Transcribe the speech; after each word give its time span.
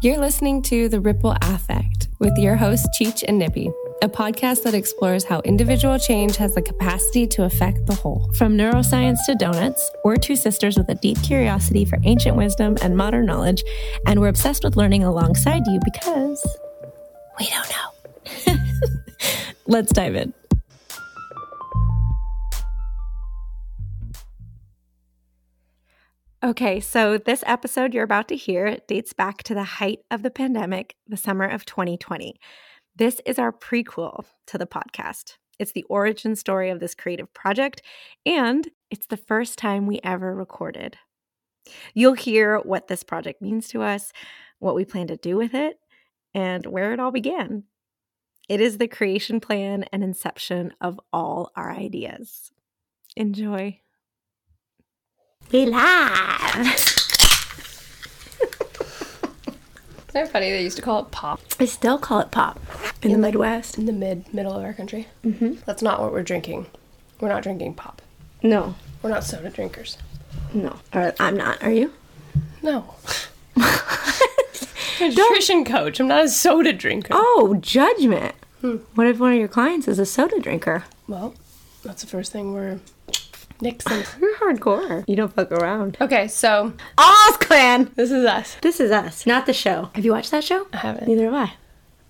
You're 0.00 0.18
listening 0.18 0.62
to 0.62 0.88
The 0.88 1.00
Ripple 1.00 1.34
Affect 1.42 2.06
with 2.20 2.38
your 2.38 2.54
hosts, 2.54 2.86
Cheech 2.96 3.24
and 3.26 3.36
Nippy, 3.36 3.68
a 4.00 4.08
podcast 4.08 4.62
that 4.62 4.72
explores 4.72 5.24
how 5.24 5.40
individual 5.40 5.98
change 5.98 6.36
has 6.36 6.54
the 6.54 6.62
capacity 6.62 7.26
to 7.26 7.42
affect 7.42 7.84
the 7.86 7.96
whole. 7.96 8.30
From 8.34 8.56
neuroscience 8.56 9.18
to 9.26 9.34
donuts, 9.34 9.90
we're 10.04 10.14
two 10.14 10.36
sisters 10.36 10.78
with 10.78 10.88
a 10.88 10.94
deep 10.94 11.20
curiosity 11.24 11.84
for 11.84 11.98
ancient 12.04 12.36
wisdom 12.36 12.76
and 12.80 12.96
modern 12.96 13.26
knowledge, 13.26 13.64
and 14.06 14.20
we're 14.20 14.28
obsessed 14.28 14.62
with 14.62 14.76
learning 14.76 15.02
alongside 15.02 15.66
you 15.66 15.80
because 15.84 16.46
we 17.40 17.48
don't 17.48 18.54
know. 18.54 18.54
Let's 19.66 19.92
dive 19.92 20.14
in. 20.14 20.32
Okay, 26.40 26.78
so 26.78 27.18
this 27.18 27.42
episode 27.48 27.92
you're 27.92 28.04
about 28.04 28.28
to 28.28 28.36
hear 28.36 28.78
dates 28.86 29.12
back 29.12 29.42
to 29.42 29.54
the 29.54 29.64
height 29.64 30.00
of 30.08 30.22
the 30.22 30.30
pandemic, 30.30 30.94
the 31.04 31.16
summer 31.16 31.44
of 31.44 31.64
2020. 31.64 32.38
This 32.94 33.20
is 33.26 33.40
our 33.40 33.50
prequel 33.50 34.24
to 34.46 34.56
the 34.56 34.66
podcast. 34.66 35.32
It's 35.58 35.72
the 35.72 35.82
origin 35.90 36.36
story 36.36 36.70
of 36.70 36.78
this 36.78 36.94
creative 36.94 37.34
project, 37.34 37.82
and 38.24 38.68
it's 38.88 39.08
the 39.08 39.16
first 39.16 39.58
time 39.58 39.88
we 39.88 39.98
ever 40.04 40.32
recorded. 40.32 40.96
You'll 41.92 42.14
hear 42.14 42.58
what 42.58 42.86
this 42.86 43.02
project 43.02 43.42
means 43.42 43.66
to 43.70 43.82
us, 43.82 44.12
what 44.60 44.76
we 44.76 44.84
plan 44.84 45.08
to 45.08 45.16
do 45.16 45.36
with 45.36 45.54
it, 45.54 45.80
and 46.34 46.64
where 46.66 46.92
it 46.92 47.00
all 47.00 47.10
began. 47.10 47.64
It 48.48 48.60
is 48.60 48.78
the 48.78 48.86
creation 48.86 49.40
plan 49.40 49.86
and 49.92 50.04
inception 50.04 50.72
of 50.80 51.00
all 51.12 51.50
our 51.56 51.72
ideas. 51.72 52.52
Enjoy. 53.16 53.80
We 55.52 55.66
live. 55.66 56.84
Isn't 60.08 60.22
it 60.22 60.28
funny 60.30 60.50
they 60.50 60.62
used 60.62 60.76
to 60.76 60.82
call 60.82 61.00
it 61.00 61.10
pop 61.10 61.40
I 61.60 61.64
still 61.66 61.98
call 61.98 62.20
it 62.20 62.30
pop 62.30 62.58
in 63.02 63.12
the 63.12 63.18
Midwest. 63.18 63.78
in 63.78 63.86
the 63.86 63.92
mid 63.92 64.32
middle 64.32 64.52
of 64.52 64.62
our 64.64 64.72
country? 64.72 65.06
Mm-hmm. 65.24 65.54
That's 65.66 65.82
not 65.82 66.00
what 66.00 66.12
we're 66.12 66.22
drinking. 66.22 66.66
We're 67.20 67.28
not 67.28 67.42
drinking 67.42 67.74
pop. 67.74 68.00
No, 68.42 68.74
We're 69.02 69.10
not 69.10 69.24
soda 69.24 69.50
drinkers. 69.50 69.98
no. 70.54 70.76
Or 70.94 71.14
I'm 71.20 71.36
not. 71.36 71.62
Are 71.62 71.70
you? 71.72 71.92
No. 72.62 72.94
Nutrition 75.00 75.64
coach. 75.64 76.00
I'm 76.00 76.08
not 76.08 76.24
a 76.24 76.28
soda 76.28 76.72
drinker. 76.72 77.12
Oh, 77.12 77.56
judgment. 77.60 78.34
What 78.94 79.06
if 79.06 79.18
one 79.18 79.32
of 79.32 79.38
your 79.38 79.48
clients 79.48 79.86
is 79.88 79.98
a 79.98 80.06
soda 80.06 80.40
drinker? 80.40 80.84
Well, 81.06 81.34
that's 81.84 82.02
the 82.02 82.08
first 82.08 82.32
thing 82.32 82.52
we're 82.52 82.80
nixing. 83.58 84.06
You're 84.20 84.36
hardcore. 84.36 85.04
You 85.08 85.16
don't 85.16 85.32
fuck 85.32 85.50
around. 85.52 85.96
okay, 86.00 86.28
so 86.28 86.72
Oz 86.96 87.36
Clan. 87.38 87.90
this 87.96 88.10
is 88.10 88.24
us. 88.24 88.56
This 88.62 88.80
is 88.80 88.90
us, 88.90 89.26
not 89.26 89.46
the 89.46 89.52
show. 89.52 89.90
Have 89.94 90.04
you 90.04 90.12
watched 90.12 90.30
that 90.30 90.44
show? 90.44 90.66
I 90.72 90.78
haven't. 90.78 91.06
Neither 91.08 91.24
have 91.24 91.34
I. 91.34 91.52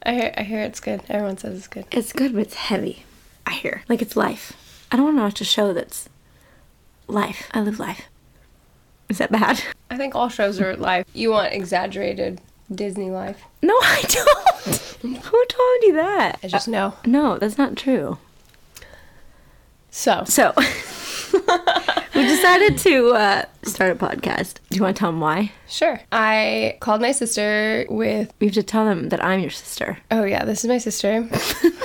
I 0.05 0.13
hear, 0.15 0.35
I 0.37 0.43
hear 0.43 0.61
it's 0.63 0.81
good. 0.81 1.03
Everyone 1.09 1.37
says 1.39 1.57
it's 1.59 1.67
good. 1.69 1.87
It's 1.91 2.13
good, 2.13 2.33
but 2.33 2.43
it's 2.43 2.55
heavy. 2.55 3.05
I 3.47 3.53
hear. 3.53 3.83
Like 3.89 4.01
it's 4.03 4.17
life. 4.17 4.53
I 4.93 4.97
don't 4.97 5.05
want 5.05 5.17
to 5.19 5.23
watch 5.23 5.41
a 5.41 5.45
show 5.45 5.73
that's 5.73 6.09
life. 7.09 7.49
I 7.53 7.61
live 7.61 7.79
life. 7.79 8.03
Is 9.09 9.19
that 9.19 9.33
bad? 9.33 9.63
I 9.91 9.97
think 9.97 10.15
all 10.15 10.29
shows 10.29 10.61
are 10.61 10.77
live. 10.77 11.05
You 11.15 11.31
want 11.31 11.53
exaggerated 11.53 12.41
Disney 12.73 13.11
life. 13.11 13.43
No, 13.63 13.75
I 13.83 14.03
don't. 14.07 14.77
Who 15.25 15.45
told 15.47 15.83
you 15.83 15.95
that? 15.95 16.39
I 16.43 16.47
just 16.49 16.69
know. 16.69 16.95
No, 17.07 17.39
that's 17.39 17.57
not 17.59 17.77
true. 17.77 18.19
So, 19.91 20.25
So, 20.27 20.53
we 22.15 22.27
decided 22.27 22.79
to 22.79 23.11
uh, 23.11 23.45
start 23.63 23.93
a 23.93 23.95
podcast. 23.95 24.55
Do 24.71 24.77
you 24.77 24.83
want 24.83 24.97
to 24.97 25.01
tell 25.01 25.11
them 25.11 25.21
why? 25.21 25.53
sure. 25.69 26.01
I 26.11 26.77
called 26.81 27.01
my 27.01 27.13
sister 27.13 27.87
with 27.89 28.33
We 28.41 28.47
have 28.47 28.55
to 28.55 28.63
tell 28.63 28.85
them 28.85 29.11
that 29.11 29.25
I'm 29.25 29.41
your 29.41 29.51
sister. 29.51 29.99
Oh 30.11 30.25
yeah, 30.25 30.45
this 30.45 30.65
is 30.65 30.69
my 30.69 30.79
sister. 30.79 31.29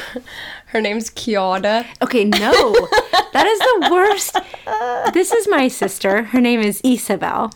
Her 0.74 0.82
name's 0.82 1.12
Kiara. 1.12 1.86
Okay, 2.02 2.26
no. 2.26 2.74
that 3.32 3.46
is 3.46 3.60
the 3.60 3.90
worst. 3.92 4.36
This 5.14 5.32
is 5.32 5.48
my 5.48 5.68
sister. 5.68 6.24
Her 6.24 6.42
name 6.42 6.62
is 6.62 6.82
Isabel, 6.84 7.52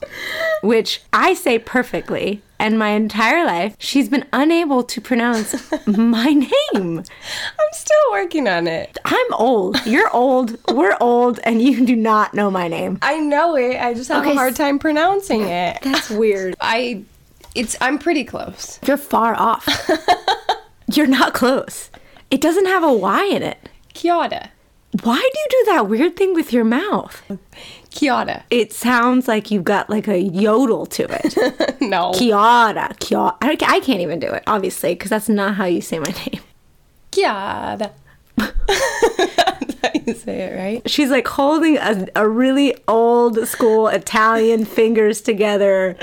which 0.62 1.02
I 1.12 1.34
say 1.34 1.58
perfectly. 1.58 2.44
And 2.60 2.78
my 2.78 2.90
entire 2.90 3.44
life, 3.44 3.76
she's 3.80 4.08
been 4.08 4.26
unable 4.34 4.84
to 4.84 5.02
pronounce 5.02 5.72
my 5.88 6.26
name. 6.32 7.00
I'm 7.00 7.72
still 7.74 8.12
working 8.12 8.48
on 8.48 8.68
it. 8.68 8.98
I'm 9.06 9.34
old. 9.34 9.84
You're 9.86 10.12
old. 10.16 10.58
We're 10.72 10.98
old. 11.02 11.40
And 11.44 11.60
you 11.60 11.88
do 11.88 11.96
not 11.96 12.36
know 12.36 12.52
my 12.52 12.68
name. 12.68 13.00
I 13.02 13.20
know 13.20 13.56
it. 13.56 13.78
I 13.82 13.96
just 13.96 14.10
have 14.10 14.22
Okay, 14.24 14.34
a 14.34 14.36
hard 14.36 14.56
time 14.56 14.78
pronouncing 14.78 15.42
it. 15.42 15.80
That's 15.82 16.10
weird. 16.22 16.56
I 16.62 17.04
it's 17.56 17.76
I'm 17.82 17.98
pretty 17.98 18.24
close. 18.24 18.80
You're 18.86 18.98
far 18.98 19.34
off. 19.36 19.68
You're 20.94 21.08
not 21.08 21.34
close. 21.34 21.90
It 22.30 22.42
doesn't 22.42 22.66
have 22.66 22.84
a 22.84 22.92
Y 22.92 23.26
in 23.26 23.44
it. 23.44 23.70
Kiara. 23.94 24.50
Why 25.04 25.18
do 25.20 25.40
you 25.40 25.48
do 25.50 25.72
that 25.72 25.88
weird 25.88 26.16
thing 26.16 26.34
with 26.34 26.52
your 26.54 26.64
mouth? 26.64 27.22
Kiara. 27.92 28.44
It 28.50 28.74
sounds 28.74 29.28
like 29.28 29.52
you've 29.52 29.64
got 29.64 29.90
like 29.90 30.08
a 30.08 30.20
yodel 30.20 30.86
to 30.88 31.04
it. 31.10 31.78
No. 31.82 32.12
Kiara, 32.12 32.98
Kiara. 33.00 33.38
I, 33.42 33.52
I 33.66 33.80
can't 33.80 34.02
even 34.02 34.20
do 34.20 34.28
it, 34.28 34.44
obviously, 34.48 34.94
because 34.94 35.10
that's 35.10 35.30
not 35.30 35.56
how 35.56 35.66
you 35.66 35.80
say 35.80 36.00
my 36.00 36.14
name. 36.26 36.42
Kiara. 37.12 37.92
You 40.06 40.14
say 40.14 40.40
it, 40.40 40.58
right? 40.58 40.90
She's 40.90 41.10
like 41.10 41.28
holding 41.28 41.78
a, 41.78 42.08
a 42.16 42.28
really 42.28 42.76
old 42.88 43.46
school 43.46 43.88
Italian 43.90 44.64
fingers 44.64 45.20
together. 45.20 45.98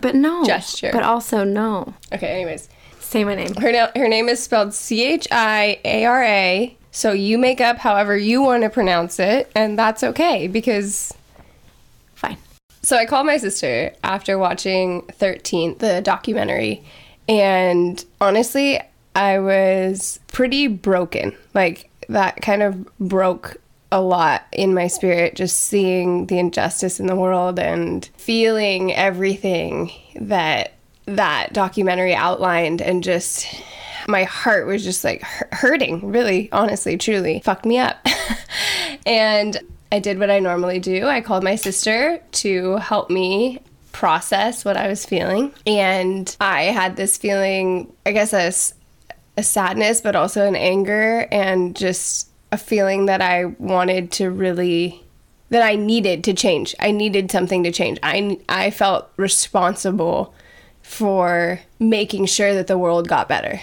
But 0.00 0.14
no. 0.14 0.42
Gesture. 0.44 0.90
But 0.90 1.02
also 1.02 1.44
no. 1.44 1.94
Okay, 2.12 2.28
anyways. 2.28 2.70
Say 3.12 3.24
my 3.24 3.34
name. 3.34 3.54
Her 3.56 3.70
na- 3.70 3.90
her 3.94 4.08
name 4.08 4.30
is 4.30 4.42
spelled 4.42 4.72
C 4.72 5.04
H 5.04 5.28
I 5.30 5.78
A 5.84 6.06
R 6.06 6.24
A. 6.24 6.76
So 6.92 7.12
you 7.12 7.36
make 7.36 7.60
up 7.60 7.76
however 7.76 8.16
you 8.16 8.40
want 8.40 8.62
to 8.62 8.70
pronounce 8.70 9.20
it, 9.20 9.52
and 9.54 9.78
that's 9.78 10.02
okay 10.02 10.48
because 10.48 11.12
Fine. 12.14 12.38
So 12.80 12.96
I 12.96 13.04
called 13.04 13.26
my 13.26 13.36
sister 13.36 13.92
after 14.02 14.38
watching 14.38 15.02
13th, 15.20 15.80
the 15.80 16.00
documentary, 16.00 16.82
and 17.28 18.02
honestly, 18.18 18.80
I 19.14 19.40
was 19.40 20.18
pretty 20.28 20.66
broken. 20.68 21.36
Like 21.52 21.90
that 22.08 22.40
kind 22.40 22.62
of 22.62 22.96
broke 22.98 23.58
a 23.90 24.00
lot 24.00 24.46
in 24.52 24.72
my 24.72 24.86
spirit 24.86 25.36
just 25.36 25.58
seeing 25.58 26.28
the 26.28 26.38
injustice 26.38 26.98
in 26.98 27.08
the 27.08 27.16
world 27.16 27.58
and 27.58 28.08
feeling 28.16 28.94
everything 28.94 29.92
that 30.14 30.72
that 31.06 31.52
documentary 31.52 32.14
outlined 32.14 32.80
and 32.80 33.02
just 33.02 33.46
my 34.08 34.24
heart 34.24 34.66
was 34.66 34.84
just 34.84 35.04
like 35.04 35.22
hurting 35.52 36.10
really 36.10 36.50
honestly 36.52 36.96
truly. 36.96 37.40
Fucked 37.40 37.64
me 37.64 37.78
up. 37.78 38.04
And 39.04 39.58
i 39.90 39.98
did 39.98 40.18
what 40.18 40.30
i 40.30 40.38
normally 40.38 40.78
do. 40.78 41.06
I 41.06 41.20
called 41.20 41.42
my 41.42 41.56
sister 41.56 42.20
to 42.32 42.76
help 42.76 43.10
me 43.10 43.60
process 43.90 44.64
what 44.64 44.76
i 44.76 44.86
was 44.86 45.04
feeling. 45.04 45.52
And 45.66 46.34
i 46.40 46.64
had 46.64 46.96
this 46.96 47.18
feeling 47.18 47.92
i 48.06 48.12
guess 48.12 48.32
a 48.32 49.42
sadness 49.42 50.00
but 50.00 50.14
also 50.14 50.46
an 50.46 50.56
anger 50.56 51.26
and 51.32 51.74
just 51.74 52.28
a 52.52 52.58
feeling 52.58 53.06
that 53.06 53.22
i 53.22 53.46
wanted 53.46 54.12
to 54.12 54.30
really 54.30 55.02
that 55.48 55.62
i 55.62 55.74
needed 55.74 56.22
to 56.24 56.32
change. 56.32 56.74
I 56.78 56.92
needed 56.92 57.30
something 57.30 57.64
to 57.64 57.72
change. 57.72 57.98
I, 58.02 58.38
I 58.48 58.70
felt 58.70 59.10
responsible 59.16 60.32
for 60.92 61.58
making 61.78 62.26
sure 62.26 62.52
that 62.52 62.66
the 62.66 62.76
world 62.76 63.08
got 63.08 63.26
better 63.26 63.58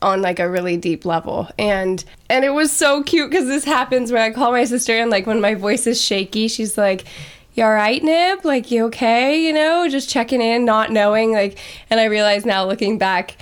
on 0.00 0.22
like 0.22 0.38
a 0.38 0.48
really 0.48 0.76
deep 0.76 1.04
level. 1.04 1.48
And 1.58 2.04
and 2.30 2.44
it 2.44 2.50
was 2.50 2.70
so 2.70 3.02
cute 3.02 3.28
because 3.28 3.46
this 3.46 3.64
happens 3.64 4.12
when 4.12 4.22
i 4.22 4.30
call 4.30 4.52
my 4.52 4.64
sister 4.64 4.92
and 4.92 5.10
like 5.10 5.26
when 5.26 5.40
my 5.40 5.56
voice 5.56 5.84
is 5.88 6.00
shaky 6.00 6.46
she's 6.46 6.78
like 6.78 7.06
you 7.54 7.64
all 7.64 7.72
right 7.72 8.02
nib? 8.02 8.44
Like 8.44 8.70
you 8.70 8.84
okay? 8.86 9.44
You 9.44 9.52
know 9.52 9.88
just 9.88 10.08
checking 10.08 10.40
in 10.40 10.64
not 10.64 10.92
knowing. 10.92 11.32
Like 11.32 11.58
and 11.90 11.98
i 11.98 12.04
realize 12.04 12.46
now 12.46 12.64
looking 12.64 12.98
back 12.98 13.36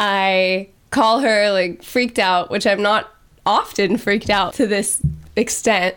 i 0.00 0.68
call 0.90 1.20
her 1.20 1.52
like 1.52 1.84
freaked 1.84 2.18
out 2.18 2.50
which 2.50 2.66
i'm 2.66 2.82
not 2.82 3.12
often 3.44 3.96
freaked 3.96 4.28
out 4.28 4.54
to 4.54 4.66
this 4.66 5.00
extent. 5.36 5.96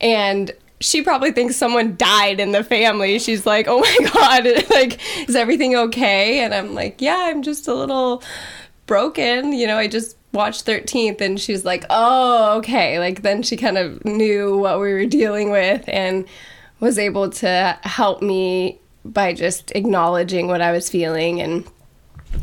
And 0.00 0.50
she 0.80 1.02
probably 1.02 1.32
thinks 1.32 1.56
someone 1.56 1.96
died 1.96 2.40
in 2.40 2.52
the 2.52 2.62
family. 2.62 3.18
She's 3.18 3.46
like, 3.46 3.66
"Oh 3.68 3.80
my 3.80 4.10
god, 4.12 4.70
like 4.70 5.00
is 5.28 5.36
everything 5.36 5.74
okay?" 5.76 6.40
And 6.40 6.54
I'm 6.54 6.74
like, 6.74 7.00
"Yeah, 7.00 7.16
I'm 7.18 7.42
just 7.42 7.68
a 7.68 7.74
little 7.74 8.22
broken. 8.86 9.52
You 9.52 9.66
know, 9.66 9.78
I 9.78 9.88
just 9.88 10.16
watched 10.32 10.66
13th 10.66 11.20
and 11.20 11.40
she's 11.40 11.64
like, 11.64 11.84
"Oh, 11.90 12.58
okay." 12.58 12.98
Like 12.98 13.22
then 13.22 13.42
she 13.42 13.56
kind 13.56 13.78
of 13.78 14.04
knew 14.04 14.58
what 14.58 14.80
we 14.80 14.92
were 14.92 15.06
dealing 15.06 15.50
with 15.50 15.84
and 15.88 16.26
was 16.80 16.98
able 16.98 17.30
to 17.30 17.78
help 17.82 18.20
me 18.22 18.78
by 19.04 19.32
just 19.32 19.72
acknowledging 19.74 20.46
what 20.46 20.60
I 20.60 20.72
was 20.72 20.90
feeling 20.90 21.40
and 21.40 21.64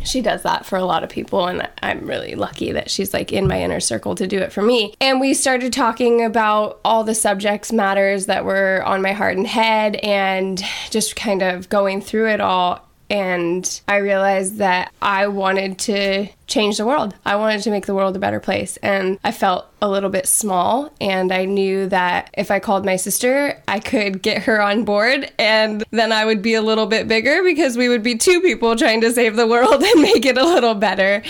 she 0.04 0.22
does 0.22 0.44
that 0.44 0.66
for 0.66 0.78
a 0.78 0.86
lot 0.86 1.04
of 1.04 1.10
people 1.10 1.48
and 1.48 1.68
i'm 1.82 2.06
really 2.06 2.36
lucky 2.36 2.72
that 2.72 2.90
she's 2.90 3.14
like 3.14 3.32
in 3.32 3.48
my 3.48 3.62
inner 3.62 3.80
circle 3.80 4.16
to 4.16 4.28
do 4.28 4.40
it 4.40 4.52
for 4.52 4.62
me. 4.62 4.94
And 5.00 5.20
we 5.20 5.34
started 5.34 5.74
talking 5.74 6.24
about 6.24 6.80
all 6.84 7.04
the 7.04 7.16
subjects 7.16 7.72
matters 7.72 8.26
that 8.26 8.46
were 8.46 8.84
on 8.86 9.02
my 9.02 9.14
heart 9.14 9.38
and 9.38 9.48
head 9.48 9.96
and 9.98 10.64
just 10.90 11.16
kind 11.16 11.42
of 11.42 11.70
going 11.70 12.02
through 12.02 12.30
it 12.30 12.42
all. 12.42 12.88
And 13.10 13.82
I 13.88 13.98
realized 13.98 14.58
that 14.58 14.92
I 15.02 15.28
wanted 15.28 15.78
to 15.80 16.28
change 16.54 16.78
the 16.78 16.86
world. 16.86 17.16
I 17.26 17.36
wanted 17.36 17.64
to 17.64 17.72
make 17.72 17.88
the 17.88 17.96
world 17.96 18.16
a 18.16 18.20
better 18.20 18.40
place. 18.40 18.78
And 18.78 19.20
I 19.24 19.32
felt 19.32 19.66
a 19.82 19.90
little 19.90 20.10
bit 20.10 20.28
small. 20.28 20.94
And 21.02 21.34
I 21.34 21.46
knew 21.46 21.90
that 21.90 22.30
if 22.38 22.52
I 22.52 22.60
called 22.60 22.86
my 22.86 22.96
sister, 22.96 23.62
I 23.68 23.80
could 23.80 24.22
get 24.22 24.44
her 24.44 24.62
on 24.62 24.86
board. 24.86 25.32
And 25.40 25.84
then 25.92 26.12
I 26.12 26.26
would 26.26 26.42
be 26.42 26.54
a 26.54 26.62
little 26.62 26.86
bit 26.86 27.08
bigger 27.08 27.44
because 27.44 27.76
we 27.76 27.90
would 27.90 28.04
be 28.04 28.18
two 28.18 28.40
people 28.40 28.76
trying 28.76 29.02
to 29.02 29.12
save 29.12 29.36
the 29.36 29.48
world 29.48 29.84
and 29.84 30.02
make 30.02 30.26
it 30.26 30.38
a 30.38 30.46
little 30.46 30.76
better. 30.76 31.24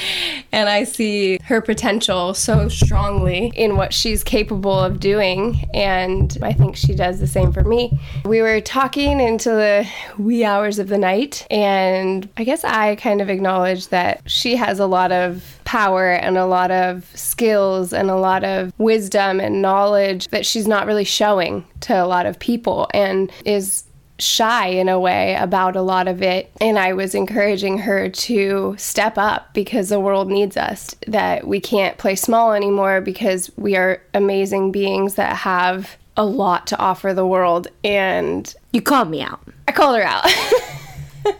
And 0.52 0.70
I 0.70 0.84
see 0.84 1.40
her 1.46 1.62
potential 1.62 2.34
so 2.34 2.68
strongly 2.68 3.52
in 3.56 3.78
what 3.78 3.94
she's 3.94 4.24
capable 4.24 4.78
of 4.78 5.00
doing. 5.00 5.64
And 5.74 6.38
I 6.42 6.52
think 6.52 6.76
she 6.76 6.94
does 6.94 7.20
the 7.20 7.28
same 7.28 7.54
for 7.54 7.64
me. 7.64 7.98
We 8.26 8.42
were 8.42 8.60
talking 8.60 9.22
into 9.22 9.50
the 9.50 9.88
wee 10.18 10.44
hours 10.44 10.80
of 10.80 10.90
the 10.90 10.98
night. 10.98 11.48
And 11.50 12.30
I 12.36 12.44
guess 12.44 12.64
I 12.66 12.98
kind 12.98 13.22
of 13.22 13.30
acknowledged 13.30 13.90
that 13.92 14.22
she 14.26 14.58
has 14.58 14.80
a 14.80 14.86
lot 14.86 15.13
of 15.14 15.60
power 15.64 16.12
and 16.12 16.38
a 16.38 16.46
lot 16.46 16.72
of 16.72 17.10
skills 17.16 17.94
and 17.94 18.10
a 18.10 18.16
lot 18.16 18.44
of 18.44 18.74
wisdom 18.78 19.40
and 19.40 19.62
knowledge 19.62 20.28
that 20.30 20.46
she's 20.46 20.68
not 20.68 20.86
really 20.86 21.06
showing 21.06 21.66
to 21.80 21.94
a 21.94 22.06
lot 22.06 22.26
of 22.26 22.38
people 22.40 22.88
and 22.94 23.32
is 23.46 23.86
shy 24.20 24.68
in 24.68 24.90
a 24.90 25.00
way 25.00 25.36
about 25.36 25.76
a 25.76 25.82
lot 25.82 26.08
of 26.08 26.22
it. 26.22 26.52
And 26.62 26.78
I 26.78 26.94
was 26.94 27.16
encouraging 27.16 27.80
her 27.80 28.10
to 28.10 28.76
step 28.78 29.18
up 29.18 29.54
because 29.54 29.90
the 29.90 30.00
world 30.00 30.30
needs 30.30 30.58
us, 30.58 30.96
that 31.08 31.48
we 31.48 31.60
can't 31.60 31.98
play 31.98 32.16
small 32.16 32.54
anymore 32.54 33.02
because 33.02 33.52
we 33.58 33.76
are 33.76 34.02
amazing 34.14 34.72
beings 34.72 35.16
that 35.16 35.38
have 35.38 35.98
a 36.16 36.26
lot 36.26 36.68
to 36.68 36.78
offer 36.78 37.14
the 37.14 37.26
world. 37.26 37.68
And 37.84 38.54
You 38.72 38.82
called 38.82 39.10
me 39.10 39.22
out. 39.22 39.42
I 39.68 39.72
called 39.72 39.98
her 39.98 40.04
out. 40.04 40.26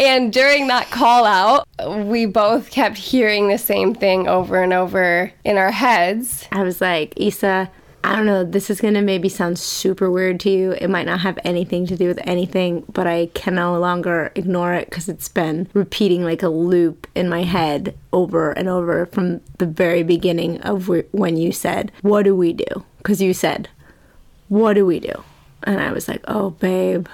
and 0.00 0.32
during 0.32 0.66
that 0.68 0.90
call 0.90 1.26
out, 1.26 1.68
we 2.06 2.24
both 2.24 2.70
kept 2.70 2.96
hearing 2.96 3.48
the 3.48 3.58
same 3.58 3.94
thing 3.94 4.26
over 4.26 4.62
and 4.62 4.72
over 4.72 5.30
in 5.44 5.58
our 5.58 5.70
heads. 5.70 6.48
I 6.50 6.62
was 6.62 6.80
like, 6.80 7.12
Isa, 7.18 7.70
I 8.02 8.16
don't 8.16 8.24
know, 8.24 8.44
this 8.44 8.70
is 8.70 8.80
to 8.80 9.02
maybe 9.02 9.28
sound 9.28 9.58
super 9.58 10.10
weird 10.10 10.40
to 10.40 10.50
you. 10.50 10.72
It 10.72 10.88
might 10.88 11.04
not 11.04 11.20
have 11.20 11.38
anything 11.44 11.86
to 11.86 11.96
do 11.96 12.08
with 12.08 12.18
anything, 12.24 12.84
but 12.90 13.06
I 13.06 13.26
can 13.34 13.56
no 13.56 13.78
longer 13.78 14.32
ignore 14.34 14.72
it 14.72 14.88
because 14.88 15.08
it's 15.08 15.28
been 15.28 15.68
repeating 15.74 16.24
like 16.24 16.42
a 16.42 16.48
loop 16.48 17.06
in 17.14 17.28
my 17.28 17.42
head 17.42 17.94
over 18.12 18.52
and 18.52 18.68
over 18.68 19.04
from 19.04 19.42
the 19.58 19.66
very 19.66 20.02
beginning 20.02 20.62
of 20.62 20.88
when 21.12 21.36
you 21.36 21.52
said, 21.52 21.92
What 22.00 22.22
do 22.22 22.34
we 22.34 22.54
do? 22.54 22.84
Because 22.98 23.20
you 23.20 23.34
said, 23.34 23.68
What 24.48 24.74
do 24.74 24.86
we 24.86 24.98
do? 24.98 25.22
And 25.64 25.78
I 25.78 25.92
was 25.92 26.08
like, 26.08 26.24
Oh, 26.26 26.50
babe. 26.50 27.06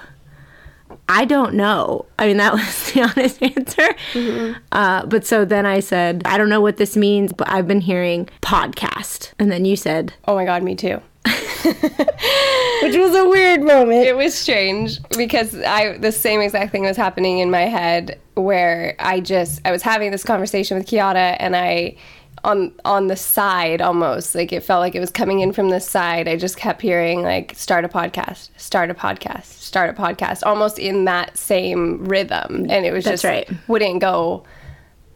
I 1.09 1.25
don't 1.25 1.53
know. 1.53 2.05
I 2.19 2.27
mean, 2.27 2.37
that 2.37 2.53
was 2.53 2.91
the 2.91 3.01
honest 3.03 3.41
answer. 3.41 4.57
Uh, 4.71 5.05
but 5.05 5.25
so 5.25 5.45
then 5.45 5.65
I 5.65 5.79
said, 5.79 6.21
I 6.25 6.37
don't 6.37 6.49
know 6.49 6.61
what 6.61 6.77
this 6.77 6.97
means, 6.97 7.33
but 7.33 7.49
I've 7.49 7.67
been 7.67 7.81
hearing 7.81 8.29
podcast. 8.41 9.33
And 9.39 9.51
then 9.51 9.65
you 9.65 9.75
said, 9.75 10.13
Oh 10.27 10.35
my 10.35 10.45
God, 10.45 10.63
me 10.63 10.75
too. 10.75 11.01
which 11.63 12.95
was 12.95 13.15
a 13.15 13.27
weird 13.27 13.61
moment. 13.61 14.05
It 14.05 14.15
was 14.15 14.33
strange 14.33 14.99
because 15.17 15.55
I 15.55 15.97
the 15.97 16.11
same 16.11 16.39
exact 16.39 16.71
thing 16.71 16.83
was 16.83 16.95
happening 16.95 17.39
in 17.39 17.51
my 17.51 17.63
head 17.63 18.19
where 18.35 18.95
I 18.99 19.19
just 19.19 19.61
I 19.65 19.71
was 19.71 19.81
having 19.81 20.11
this 20.11 20.23
conversation 20.23 20.77
with 20.77 20.87
Kiata 20.87 21.35
and 21.39 21.55
I 21.55 21.97
on 22.47 22.71
on 22.85 23.07
the 23.07 23.15
side 23.15 23.81
almost 23.81 24.33
like 24.33 24.53
it 24.53 24.63
felt 24.63 24.79
like 24.79 24.95
it 24.95 25.01
was 25.01 25.11
coming 25.11 25.41
in 25.41 25.51
from 25.51 25.69
the 25.69 25.81
side. 25.81 26.27
I 26.27 26.37
just 26.37 26.57
kept 26.57 26.81
hearing 26.81 27.21
like 27.21 27.53
start 27.55 27.83
a 27.85 27.89
podcast, 27.89 28.49
start 28.57 28.89
a 28.89 28.93
podcast, 28.93 29.43
start 29.43 29.89
a 29.89 30.01
podcast, 30.01 30.43
almost 30.45 30.79
in 30.79 31.05
that 31.05 31.37
same 31.37 32.05
rhythm, 32.05 32.65
and 32.69 32.85
it 32.85 32.93
was 32.93 33.03
That's 33.03 33.21
just 33.21 33.25
right. 33.25 33.49
wouldn't 33.67 33.99
go 33.99 34.43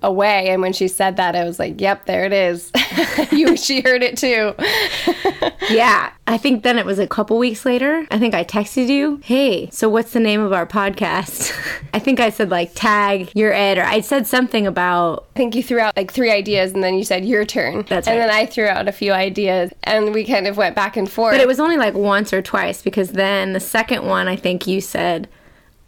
away. 0.01 0.49
And 0.49 0.61
when 0.61 0.73
she 0.73 0.87
said 0.87 1.17
that, 1.17 1.35
I 1.35 1.43
was 1.43 1.59
like, 1.59 1.79
"Yep, 1.79 2.05
there 2.05 2.25
it 2.25 2.33
is." 2.33 2.71
you 3.31 3.57
she 3.57 3.81
heard 3.81 4.03
it 4.03 4.17
too. 4.17 4.55
yeah. 5.73 6.11
I 6.27 6.37
think 6.37 6.63
then 6.63 6.77
it 6.77 6.85
was 6.85 6.97
a 6.97 7.07
couple 7.07 7.37
weeks 7.37 7.65
later. 7.65 8.07
I 8.09 8.17
think 8.17 8.33
I 8.33 8.45
texted 8.45 8.87
you, 8.87 9.19
hey, 9.23 9.69
so 9.69 9.89
what's 9.89 10.13
the 10.13 10.19
name 10.19 10.39
of 10.39 10.53
our 10.53 10.65
podcast? 10.65 11.51
I 11.93 11.99
think 11.99 12.21
I 12.21 12.29
said 12.29 12.49
like 12.49 12.71
tag, 12.73 13.31
you're 13.35 13.51
it, 13.51 13.77
or 13.77 13.83
I 13.83 13.99
said 13.99 14.27
something 14.27 14.65
about 14.65 15.27
I 15.35 15.39
think 15.39 15.55
you 15.55 15.63
threw 15.63 15.79
out 15.79 15.97
like 15.97 16.11
three 16.11 16.31
ideas 16.31 16.71
and 16.71 16.83
then 16.83 16.95
you 16.95 17.03
said 17.03 17.25
your 17.25 17.43
turn. 17.43 17.85
That's 17.89 18.07
right. 18.07 18.13
And 18.13 18.21
then 18.21 18.29
I 18.29 18.45
threw 18.45 18.67
out 18.67 18.87
a 18.87 18.93
few 18.93 19.11
ideas 19.11 19.73
and 19.83 20.13
we 20.13 20.23
kind 20.23 20.47
of 20.47 20.55
went 20.55 20.75
back 20.75 20.95
and 20.95 21.09
forth. 21.09 21.33
But 21.33 21.41
it 21.41 21.47
was 21.47 21.59
only 21.59 21.77
like 21.77 21.95
once 21.95 22.31
or 22.31 22.41
twice 22.41 22.81
because 22.81 23.11
then 23.11 23.53
the 23.53 23.59
second 23.59 24.05
one, 24.05 24.29
I 24.29 24.37
think 24.37 24.67
you 24.67 24.79
said 24.79 25.27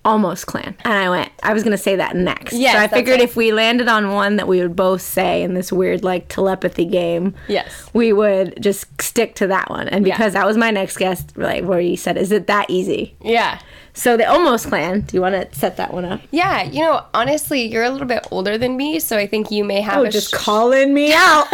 almost 0.05 0.47
clan. 0.47 0.75
And 0.83 0.93
I 0.93 1.09
went, 1.09 1.31
I 1.43 1.53
was 1.53 1.63
going 1.63 1.71
to 1.71 1.77
say 1.81 1.95
that 1.95 2.15
next. 2.15 2.53
Yes, 2.53 2.73
so 2.75 2.79
I 2.79 2.87
figured 2.87 3.19
right. 3.19 3.29
if 3.29 3.35
we 3.35 3.51
landed 3.53 3.87
on 3.87 4.11
one 4.11 4.35
that 4.35 4.47
we 4.47 4.61
would 4.61 4.75
both 4.75 5.01
say 5.01 5.43
in 5.43 5.53
this 5.53 5.71
weird 5.71 6.03
like 6.03 6.27
telepathy 6.27 6.85
game, 6.85 7.33
Yes. 7.47 7.89
we 7.93 8.11
would 8.13 8.61
just 8.61 8.85
stick 9.01 9.35
to 9.35 9.47
that 9.47 9.69
one. 9.69 9.87
And 9.87 10.05
Yeah. 10.05 10.15
because 10.17 10.33
that 10.33 10.45
was 10.45 10.57
my 10.57 10.71
next 10.71 10.97
guest, 10.97 11.37
like 11.37 11.63
where 11.63 11.79
you 11.79 11.95
said, 11.97 12.17
is 12.17 12.31
it 12.31 12.47
that 12.47 12.69
easy? 12.69 13.15
Yeah. 13.21 13.59
So 13.95 14.17
the 14.17 14.25
almost 14.27 14.67
clan, 14.69 15.01
do 15.01 15.15
you 15.15 15.21
want 15.21 15.35
to 15.35 15.57
set 15.57 15.77
that 15.77 15.93
one 15.93 16.03
up? 16.05 16.19
Yeah, 16.31 16.63
you 16.63 16.81
know, 16.81 17.03
honestly, 17.13 17.61
you're 17.71 17.83
a 17.83 17.89
little 17.91 18.07
bit 18.07 18.25
older 18.31 18.57
than 18.57 18.75
me, 18.75 18.99
so 18.99 19.17
I 19.17 19.27
think 19.27 19.51
you 19.51 19.63
may 19.63 19.81
have 19.81 19.99
Oh, 19.99 20.09
just 20.09 20.29
sh- 20.31 20.33
calling 20.33 20.93
me 20.95 21.13
out. 21.15 21.45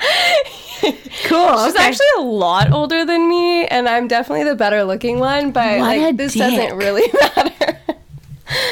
cool. 1.24 1.64
She's 1.64 1.74
okay. 1.74 1.84
actually 1.84 2.06
a 2.18 2.22
lot 2.22 2.72
older 2.72 3.04
than 3.04 3.28
me, 3.28 3.66
and 3.66 3.88
I'm 3.88 4.08
definitely 4.08 4.44
the 4.44 4.54
better 4.56 4.84
looking 4.84 5.18
one, 5.18 5.52
but 5.52 5.78
What 5.78 5.98
like 5.98 6.16
this 6.16 6.32
dick. 6.34 6.40
doesn't 6.42 6.76
really 6.78 7.10
matter. 7.36 7.78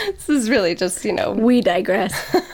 this 0.06 0.28
is 0.28 0.50
really 0.50 0.74
just, 0.74 1.04
you 1.04 1.12
know, 1.12 1.32
we 1.32 1.60
digress. 1.60 2.14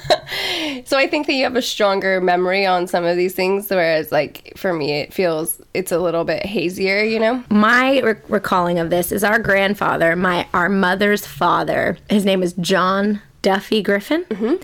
So 0.86 0.98
I 0.98 1.06
think 1.06 1.26
that 1.28 1.34
you 1.34 1.44
have 1.44 1.54
a 1.56 1.62
stronger 1.62 2.20
memory 2.20 2.66
on 2.66 2.86
some 2.88 3.04
of 3.04 3.16
these 3.16 3.34
things, 3.34 3.70
whereas 3.70 4.10
like 4.12 4.52
for 4.56 4.72
me, 4.72 4.92
it 5.00 5.14
feels 5.14 5.60
it's 5.72 5.92
a 5.92 5.98
little 5.98 6.24
bit 6.24 6.44
hazier, 6.44 7.02
you 7.02 7.18
know. 7.18 7.42
my 7.50 8.00
re- 8.00 8.14
recalling 8.28 8.78
of 8.78 8.90
this 8.90 9.12
is 9.12 9.22
our 9.24 9.38
grandfather, 9.38 10.14
my 10.16 10.46
our 10.52 10.68
mother's 10.68 11.24
father. 11.26 11.96
His 12.10 12.24
name 12.24 12.42
is 12.42 12.52
John 12.54 13.22
Duffy 13.42 13.82
Griffin. 13.82 14.24
Mm-hmm. 14.24 14.54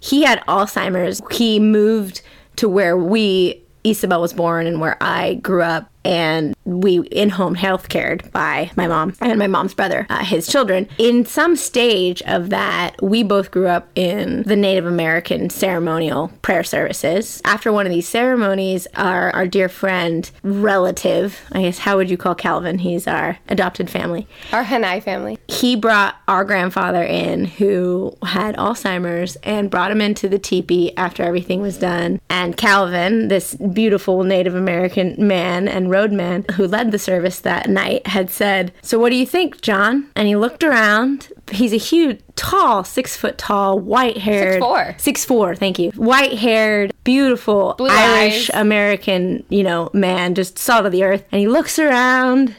He 0.00 0.22
had 0.24 0.40
Alzheimer's. 0.46 1.22
He 1.30 1.58
moved 1.60 2.20
to 2.56 2.68
where 2.68 2.96
we 2.96 3.62
Isabel 3.84 4.20
was 4.20 4.32
born 4.32 4.66
and 4.66 4.80
where 4.80 4.96
I 5.00 5.34
grew 5.34 5.62
up, 5.62 5.90
and 6.04 6.54
we 6.64 7.00
in 7.00 7.30
home 7.30 7.54
health 7.54 7.88
cared 7.88 8.30
by 8.32 8.70
my 8.76 8.86
mom 8.86 9.14
and 9.20 9.38
my 9.38 9.46
mom's 9.46 9.74
brother, 9.74 10.06
uh, 10.10 10.24
his 10.24 10.46
children. 10.46 10.88
In 10.98 11.24
some 11.26 11.56
stage 11.56 12.22
of 12.22 12.50
that, 12.50 12.96
we 13.02 13.22
both 13.22 13.50
grew 13.50 13.68
up 13.68 13.88
in 13.94 14.42
the 14.44 14.56
Native 14.56 14.86
American 14.86 15.50
ceremonial 15.50 16.30
prayer 16.42 16.64
services. 16.64 17.40
After 17.44 17.72
one 17.72 17.86
of 17.86 17.92
these 17.92 18.08
ceremonies, 18.08 18.86
our, 18.94 19.30
our 19.30 19.46
dear 19.46 19.68
friend, 19.68 20.30
relative, 20.42 21.40
I 21.52 21.62
guess, 21.62 21.78
how 21.78 21.96
would 21.96 22.10
you 22.10 22.16
call 22.16 22.34
Calvin? 22.34 22.78
He's 22.78 23.06
our 23.06 23.38
adopted 23.48 23.90
family 23.90 24.26
Our 24.52 24.64
Hanai 24.64 25.02
family. 25.02 25.38
he 25.48 25.76
brought 25.76 26.16
our 26.28 26.44
grandfather 26.44 27.02
in 27.02 27.44
who 27.44 28.16
had 28.24 28.56
Alzheimer's 28.56 29.36
and 29.42 29.70
brought 29.70 29.90
him 29.90 30.00
into 30.00 30.28
the 30.28 30.38
teepee 30.38 30.96
after 30.96 31.22
everything 31.22 31.60
was 31.60 31.78
done. 31.78 32.20
And 32.30 32.56
Calvin, 32.56 33.28
this 33.28 33.54
beautiful 33.54 34.22
Native 34.24 34.54
American 34.54 35.14
man 35.18 35.68
and 35.68 35.90
roadman 35.92 36.44
who 36.54 36.66
led 36.66 36.90
the 36.90 36.98
service 36.98 37.38
that 37.40 37.68
night, 37.68 38.06
had 38.06 38.30
said, 38.30 38.72
So 38.82 38.98
what 38.98 39.10
do 39.10 39.16
you 39.16 39.26
think, 39.26 39.60
John? 39.60 40.10
And 40.16 40.26
he 40.26 40.36
looked 40.36 40.64
around. 40.64 41.28
He's 41.50 41.72
a 41.72 41.76
huge, 41.76 42.20
tall, 42.34 42.82
six 42.82 43.16
foot 43.16 43.38
tall, 43.38 43.78
white 43.78 44.18
haired. 44.18 44.62
6'4". 44.62 45.00
Six 45.00 45.24
four, 45.24 45.54
thank 45.54 45.78
you. 45.78 45.90
White 45.92 46.38
haired, 46.38 46.92
beautiful 47.04 47.74
Blue 47.78 47.88
Irish 47.90 48.50
eyes. 48.50 48.60
American, 48.60 49.44
you 49.48 49.62
know, 49.62 49.90
man, 49.92 50.34
just 50.34 50.58
salt 50.58 50.86
of 50.86 50.92
the 50.92 51.04
earth. 51.04 51.24
And 51.30 51.40
he 51.40 51.48
looks 51.48 51.78
around 51.78 52.56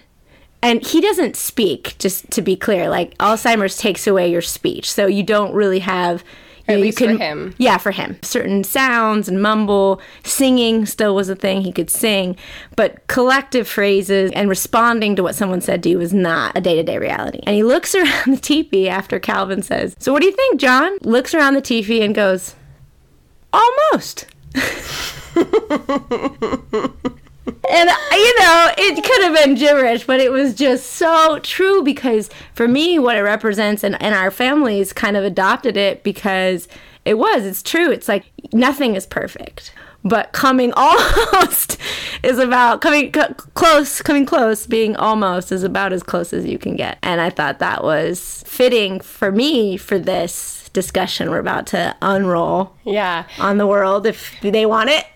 and 0.64 0.86
he 0.86 1.02
doesn't 1.02 1.36
speak 1.36 1.96
just 2.00 2.32
to 2.32 2.42
be 2.42 2.56
clear 2.56 2.90
like 2.90 3.16
alzheimer's 3.18 3.76
takes 3.78 4.08
away 4.08 4.32
your 4.32 4.42
speech 4.42 4.92
so 4.92 5.06
you 5.06 5.22
don't 5.22 5.54
really 5.54 5.80
have 5.80 6.24
you 6.68 6.74
At 6.76 6.80
you 6.80 6.92
for 6.94 7.08
him. 7.10 7.54
yeah 7.58 7.78
for 7.78 7.92
him. 7.92 8.18
Certain 8.22 8.64
sounds 8.64 9.28
and 9.28 9.42
mumble. 9.42 10.00
Singing 10.24 10.86
still 10.86 11.14
was 11.16 11.30
a 11.30 11.36
thing 11.36 11.62
he 11.62 11.72
could 11.72 11.90
sing. 11.90 12.38
But 12.76 13.06
collective 13.08 13.68
phrases 13.68 14.32
and 14.34 14.48
responding 14.50 15.16
to 15.18 15.24
what 15.24 15.36
someone 15.36 15.62
said 15.62 15.84
to 15.84 15.90
you 15.90 15.98
was 15.98 16.14
not 16.14 16.58
a 16.58 16.62
day-to-day 16.62 16.98
reality. 16.98 17.40
And 17.46 17.56
he 17.56 17.64
looks 17.64 17.94
around 17.96 18.32
the 18.34 18.38
teepee 18.42 18.88
after 18.90 19.20
calvin 19.20 19.62
says 19.62 19.96
so 20.00 20.12
what 20.14 20.22
do 20.22 20.28
you 20.28 20.36
think 20.36 20.60
john? 20.60 20.98
Looks 21.02 21.34
around 21.34 21.54
the 21.56 21.62
teepee 21.62 22.02
and 22.02 22.16
goes 22.16 22.56
almost 23.52 24.26
And 27.46 27.90
you 28.12 28.40
know, 28.40 28.72
it 28.78 29.04
could 29.04 29.24
have 29.24 29.36
been 29.36 29.56
gibberish, 29.56 30.06
but 30.06 30.20
it 30.22 30.32
was 30.32 30.54
just 30.54 30.92
so 30.92 31.40
true 31.40 31.84
because 31.84 32.30
for 32.54 32.68
me, 32.68 33.00
what 33.00 33.18
it 33.18 33.22
represents, 33.22 33.84
and, 33.84 34.02
and 34.02 34.16
our 34.16 34.32
families 34.32 34.94
kind 34.94 35.18
of 35.18 35.26
adopted 35.26 35.76
it 35.76 36.04
because 36.04 36.68
it 37.04 37.16
was, 37.16 37.46
it's 37.46 37.62
true. 37.62 37.92
It's 37.92 38.08
like 38.08 38.26
nothing 38.54 38.96
is 38.96 39.06
perfect, 39.06 39.74
but 40.06 40.32
coming 40.32 40.72
almost 40.78 41.78
is 42.24 42.40
about 42.40 42.80
coming 42.80 43.12
c- 43.14 43.34
close, 43.56 44.02
coming 44.02 44.26
close, 44.26 44.66
being 44.66 44.96
almost 44.96 45.52
is 45.52 45.64
about 45.64 45.92
as 45.92 46.02
close 46.02 46.32
as 46.32 46.46
you 46.46 46.58
can 46.58 46.78
get. 46.78 46.98
And 47.04 47.20
I 47.20 47.30
thought 47.30 47.60
that 47.60 47.84
was 47.84 48.44
fitting 48.48 49.02
for 49.02 49.34
me 49.34 49.76
for 49.76 50.00
this 50.00 50.63
discussion 50.74 51.30
we're 51.30 51.40
about 51.40 51.68
to 51.68 51.96
unroll 52.02 52.76
Yeah. 52.84 53.26
on 53.40 53.58
the 53.58 53.66
world 53.68 54.06
if 54.06 54.36
they 54.42 54.66
want 54.66 54.90
it. 54.90 55.06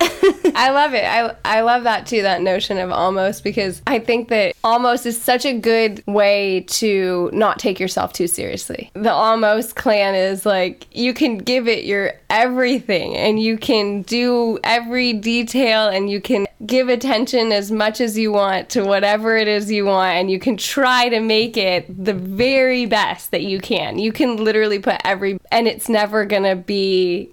I 0.56 0.70
love 0.70 0.94
it. 0.94 1.04
I, 1.04 1.34
I 1.44 1.60
love 1.60 1.84
that 1.84 2.06
too, 2.06 2.22
that 2.22 2.42
notion 2.42 2.78
of 2.78 2.90
almost, 2.90 3.44
because 3.44 3.80
I 3.86 3.98
think 4.00 4.28
that 4.28 4.54
almost 4.64 5.06
is 5.06 5.20
such 5.20 5.44
a 5.44 5.52
good 5.52 6.02
way 6.06 6.64
to 6.68 7.30
not 7.32 7.58
take 7.58 7.78
yourself 7.78 8.12
too 8.12 8.26
seriously. 8.26 8.90
The 8.94 9.12
almost 9.12 9.76
clan 9.76 10.14
is 10.16 10.44
like 10.44 10.86
you 10.90 11.14
can 11.14 11.38
give 11.38 11.68
it 11.68 11.84
your 11.84 12.14
everything 12.30 13.14
and 13.16 13.40
you 13.40 13.56
can 13.58 14.02
do 14.02 14.58
every 14.64 15.12
detail 15.12 15.88
and 15.88 16.10
you 16.10 16.20
can 16.20 16.46
give 16.66 16.88
attention 16.88 17.52
as 17.52 17.70
much 17.70 18.00
as 18.00 18.18
you 18.18 18.32
want 18.32 18.68
to 18.70 18.84
whatever 18.84 19.36
it 19.36 19.46
is 19.46 19.70
you 19.70 19.84
want 19.84 20.14
and 20.14 20.30
you 20.30 20.38
can 20.38 20.56
try 20.56 21.08
to 21.08 21.20
make 21.20 21.56
it 21.56 22.04
the 22.04 22.14
very 22.14 22.84
best 22.86 23.30
that 23.30 23.42
you 23.42 23.60
can. 23.60 23.98
You 23.98 24.12
can 24.12 24.36
literally 24.36 24.78
put 24.78 25.00
every, 25.04 25.38
and 25.52 25.68
it's 25.68 25.88
never 25.88 26.24
gonna 26.24 26.56
be 26.56 27.30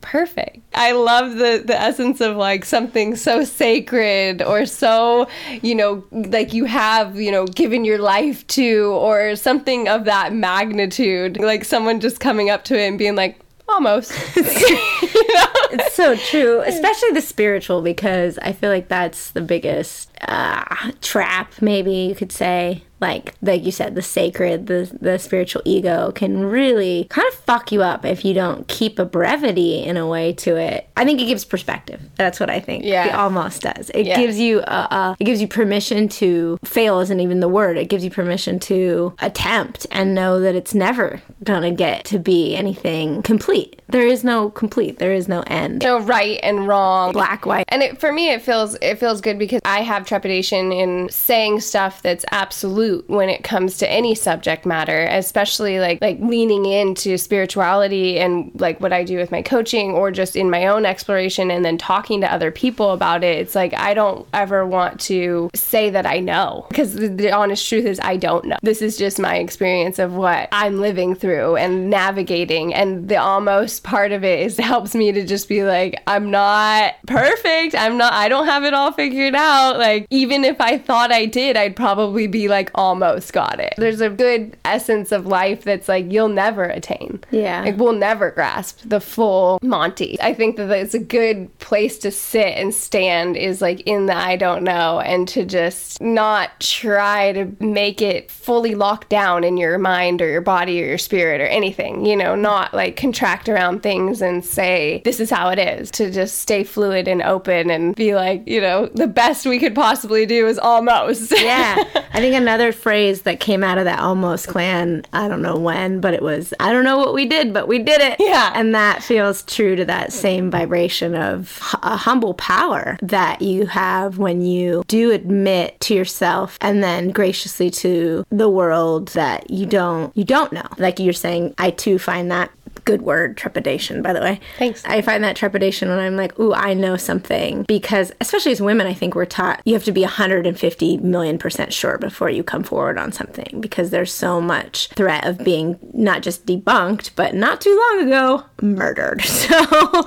perfect. 0.00 0.58
I 0.74 0.92
love 0.92 1.32
the 1.32 1.62
the 1.64 1.78
essence 1.78 2.20
of 2.20 2.36
like 2.36 2.64
something 2.64 3.16
so 3.16 3.44
sacred 3.44 4.42
or 4.42 4.66
so, 4.66 5.28
you 5.62 5.74
know, 5.74 6.04
like 6.12 6.52
you 6.52 6.64
have, 6.64 7.16
you 7.16 7.30
know, 7.30 7.46
given 7.46 7.84
your 7.84 7.98
life 7.98 8.46
to 8.48 8.92
or 8.92 9.36
something 9.36 9.88
of 9.88 10.04
that 10.04 10.32
magnitude. 10.32 11.38
Like 11.38 11.64
someone 11.64 12.00
just 12.00 12.20
coming 12.20 12.50
up 12.50 12.64
to 12.64 12.78
it 12.78 12.86
and 12.86 12.98
being 12.98 13.16
like 13.16 13.40
almost. 13.68 14.12
it's 14.36 15.94
so 15.94 16.16
true, 16.16 16.60
especially 16.60 17.12
the 17.12 17.20
spiritual, 17.20 17.82
because 17.82 18.38
I 18.38 18.52
feel 18.52 18.70
like 18.70 18.88
that's 18.88 19.30
the 19.32 19.40
biggest 19.40 20.10
uh, 20.22 20.92
trap, 21.00 21.52
maybe 21.60 21.92
you 21.92 22.14
could 22.14 22.32
say. 22.32 22.84
Like, 23.00 23.34
like 23.42 23.64
you 23.64 23.70
said, 23.70 23.94
the 23.94 24.02
sacred, 24.02 24.66
the 24.66 24.90
the 25.00 25.18
spiritual 25.18 25.62
ego 25.64 26.10
can 26.12 26.44
really 26.44 27.06
kind 27.10 27.28
of 27.28 27.34
fuck 27.34 27.70
you 27.70 27.82
up 27.82 28.04
if 28.04 28.24
you 28.24 28.34
don't 28.34 28.66
keep 28.66 28.98
a 28.98 29.04
brevity 29.04 29.84
in 29.84 29.96
a 29.96 30.06
way 30.06 30.32
to 30.34 30.56
it. 30.56 30.88
I 30.96 31.04
think 31.04 31.20
it 31.20 31.26
gives 31.26 31.44
perspective. 31.44 32.00
That's 32.16 32.40
what 32.40 32.50
I 32.50 32.58
think. 32.60 32.84
Yeah. 32.84 33.06
it 33.08 33.14
almost 33.14 33.62
does. 33.62 33.90
It 33.90 34.06
Yeah. 34.06 34.16
gives 34.16 34.38
you 34.40 34.60
a, 34.60 34.88
a, 34.90 35.16
it 35.20 35.24
gives 35.24 35.40
you 35.40 35.46
permission 35.48 36.08
to 36.08 36.58
fail. 36.64 36.98
Isn't 37.00 37.20
even 37.20 37.40
the 37.40 37.48
word. 37.48 37.78
It 37.78 37.88
gives 37.88 38.02
you 38.04 38.10
permission 38.10 38.58
to 38.60 39.14
attempt 39.20 39.86
and 39.92 40.14
know 40.14 40.40
that 40.40 40.54
it's 40.56 40.74
never 40.74 41.22
gonna 41.44 41.70
get 41.70 42.04
to 42.06 42.18
be 42.18 42.56
anything 42.56 43.22
complete. 43.22 43.77
There 43.90 44.06
is 44.06 44.22
no 44.22 44.50
complete. 44.50 44.98
There 44.98 45.14
is 45.14 45.28
no 45.28 45.42
end. 45.46 45.82
no 45.82 46.00
right 46.00 46.38
and 46.42 46.68
wrong. 46.68 47.12
Black, 47.12 47.46
white. 47.46 47.64
And 47.68 47.82
it, 47.82 47.98
for 47.98 48.12
me, 48.12 48.30
it 48.30 48.42
feels 48.42 48.76
it 48.82 48.98
feels 48.98 49.20
good 49.20 49.38
because 49.38 49.60
I 49.64 49.82
have 49.82 50.06
trepidation 50.06 50.72
in 50.72 51.08
saying 51.10 51.60
stuff 51.60 52.02
that's 52.02 52.24
absolute 52.30 53.08
when 53.08 53.30
it 53.30 53.44
comes 53.44 53.78
to 53.78 53.90
any 53.90 54.14
subject 54.14 54.66
matter, 54.66 55.06
especially 55.10 55.80
like 55.80 56.00
like 56.02 56.18
leaning 56.20 56.66
into 56.66 57.16
spirituality 57.16 58.18
and 58.18 58.50
like 58.60 58.80
what 58.80 58.92
I 58.92 59.04
do 59.04 59.16
with 59.16 59.30
my 59.30 59.40
coaching 59.42 59.92
or 59.92 60.10
just 60.10 60.36
in 60.36 60.50
my 60.50 60.66
own 60.66 60.84
exploration 60.84 61.50
and 61.50 61.64
then 61.64 61.78
talking 61.78 62.20
to 62.20 62.32
other 62.32 62.50
people 62.50 62.92
about 62.92 63.24
it. 63.24 63.38
It's 63.38 63.54
like 63.54 63.72
I 63.74 63.94
don't 63.94 64.26
ever 64.34 64.66
want 64.66 65.00
to 65.02 65.50
say 65.54 65.88
that 65.90 66.04
I 66.04 66.20
know 66.20 66.66
because 66.68 66.94
the, 66.94 67.08
the 67.08 67.32
honest 67.32 67.66
truth 67.66 67.86
is 67.86 67.98
I 68.02 68.16
don't 68.18 68.44
know. 68.44 68.58
This 68.62 68.82
is 68.82 68.98
just 68.98 69.18
my 69.18 69.36
experience 69.36 69.98
of 69.98 70.12
what 70.12 70.48
I'm 70.52 70.78
living 70.78 71.14
through 71.14 71.56
and 71.56 71.88
navigating, 71.88 72.74
and 72.74 73.08
the 73.08 73.16
almost 73.16 73.77
part 73.82 74.12
of 74.12 74.24
it 74.24 74.40
is 74.40 74.56
helps 74.56 74.94
me 74.94 75.12
to 75.12 75.24
just 75.24 75.48
be 75.48 75.64
like 75.64 76.02
I'm 76.06 76.30
not 76.30 76.94
perfect. 77.06 77.74
I'm 77.74 77.96
not. 77.96 78.12
I 78.12 78.28
don't 78.28 78.46
have 78.46 78.64
it 78.64 78.74
all 78.74 78.92
figured 78.92 79.34
out. 79.34 79.78
Like 79.78 80.06
even 80.10 80.44
if 80.44 80.60
I 80.60 80.78
thought 80.78 81.12
I 81.12 81.26
did, 81.26 81.56
I'd 81.56 81.76
probably 81.76 82.26
be 82.26 82.48
like 82.48 82.70
almost 82.74 83.32
got 83.32 83.60
it. 83.60 83.74
There's 83.76 84.00
a 84.00 84.10
good 84.10 84.56
essence 84.64 85.12
of 85.12 85.26
life 85.26 85.64
that's 85.64 85.88
like 85.88 86.10
you'll 86.10 86.28
never 86.28 86.64
attain. 86.64 87.20
Yeah. 87.30 87.62
Like 87.62 87.78
we'll 87.78 87.92
never 87.92 88.30
grasp 88.30 88.80
the 88.84 89.00
full 89.00 89.58
Monty. 89.62 90.18
I 90.20 90.34
think 90.34 90.56
that 90.56 90.70
it's 90.70 90.94
a 90.94 90.98
good 90.98 91.56
place 91.58 91.98
to 91.98 92.10
sit 92.10 92.56
and 92.56 92.74
stand 92.74 93.36
is 93.36 93.60
like 93.60 93.80
in 93.80 94.06
the 94.06 94.16
I 94.16 94.36
don't 94.36 94.62
know 94.62 95.00
and 95.00 95.26
to 95.28 95.44
just 95.44 96.00
not 96.00 96.58
try 96.60 97.32
to 97.32 97.56
make 97.60 98.02
it 98.02 98.30
fully 98.30 98.74
locked 98.74 99.08
down 99.08 99.44
in 99.44 99.56
your 99.56 99.78
mind 99.78 100.20
or 100.22 100.28
your 100.28 100.40
body 100.40 100.82
or 100.82 100.86
your 100.86 100.98
spirit 100.98 101.40
or 101.40 101.46
anything, 101.46 102.04
you 102.04 102.16
know, 102.16 102.34
not 102.34 102.74
like 102.74 102.96
contract 102.96 103.48
around 103.48 103.67
things 103.76 104.22
and 104.22 104.44
say 104.44 105.02
this 105.04 105.20
is 105.20 105.30
how 105.30 105.48
it 105.48 105.58
is. 105.58 105.90
To 105.92 106.10
just 106.10 106.38
stay 106.38 106.64
fluid 106.64 107.08
and 107.08 107.22
open 107.22 107.70
and 107.70 107.94
be 107.94 108.14
like, 108.14 108.46
you 108.46 108.60
know, 108.60 108.86
the 108.86 109.06
best 109.06 109.46
we 109.46 109.58
could 109.58 109.74
possibly 109.74 110.26
do 110.26 110.46
is 110.46 110.58
almost. 110.58 111.32
yeah. 111.40 111.76
I 112.12 112.20
think 112.20 112.34
another 112.34 112.72
phrase 112.72 113.22
that 113.22 113.40
came 113.40 113.62
out 113.62 113.78
of 113.78 113.84
that 113.84 114.00
almost 114.00 114.48
clan, 114.48 115.04
I 115.12 115.28
don't 115.28 115.42
know 115.42 115.58
when, 115.58 116.00
but 116.00 116.14
it 116.14 116.22
was, 116.22 116.54
I 116.60 116.72
don't 116.72 116.84
know 116.84 116.98
what 116.98 117.14
we 117.14 117.26
did, 117.26 117.52
but 117.52 117.68
we 117.68 117.78
did 117.78 118.00
it. 118.00 118.16
Yeah. 118.18 118.52
And 118.54 118.74
that 118.74 119.02
feels 119.02 119.42
true 119.42 119.76
to 119.76 119.84
that 119.86 120.12
same 120.12 120.50
vibration 120.50 121.14
of 121.14 121.60
a 121.82 121.96
humble 121.96 122.34
power 122.34 122.98
that 123.02 123.42
you 123.42 123.66
have 123.66 124.18
when 124.18 124.42
you 124.42 124.84
do 124.88 125.10
admit 125.10 125.78
to 125.80 125.94
yourself 125.94 126.58
and 126.60 126.82
then 126.82 127.10
graciously 127.10 127.70
to 127.70 128.24
the 128.30 128.48
world 128.48 129.08
that 129.08 129.50
you 129.50 129.66
don't, 129.66 130.16
you 130.16 130.24
don't 130.24 130.52
know. 130.52 130.66
Like 130.78 130.98
you're 130.98 131.12
saying, 131.12 131.54
I 131.58 131.70
too 131.70 131.98
find 131.98 132.30
that 132.30 132.50
good 132.88 133.02
word 133.02 133.36
trepidation 133.36 134.00
by 134.02 134.12
the 134.12 134.20
way 134.20 134.40
Thanks. 134.58 134.82
i 134.84 135.02
find 135.02 135.22
that 135.22 135.36
trepidation 135.36 135.88
when 135.88 135.98
i'm 135.98 136.16
like 136.16 136.38
ooh 136.40 136.54
i 136.54 136.72
know 136.72 136.96
something 136.96 137.64
because 137.68 138.12
especially 138.20 138.52
as 138.52 138.62
women 138.62 138.86
i 138.86 138.94
think 138.94 139.14
we're 139.14 139.26
taught 139.26 139.60
you 139.64 139.74
have 139.74 139.84
to 139.84 139.92
be 139.92 140.00
150 140.00 140.96
million 140.98 141.38
percent 141.38 141.72
sure 141.72 141.98
before 141.98 142.30
you 142.30 142.42
come 142.42 142.62
forward 142.62 142.98
on 142.98 143.12
something 143.12 143.60
because 143.60 143.90
there's 143.90 144.12
so 144.12 144.40
much 144.40 144.88
threat 144.88 145.26
of 145.26 145.38
being 145.44 145.78
not 145.92 146.22
just 146.22 146.46
debunked 146.46 147.10
but 147.14 147.34
not 147.34 147.60
too 147.60 147.78
long 147.90 148.06
ago 148.06 148.42
murdered 148.62 149.20
so 149.22 149.56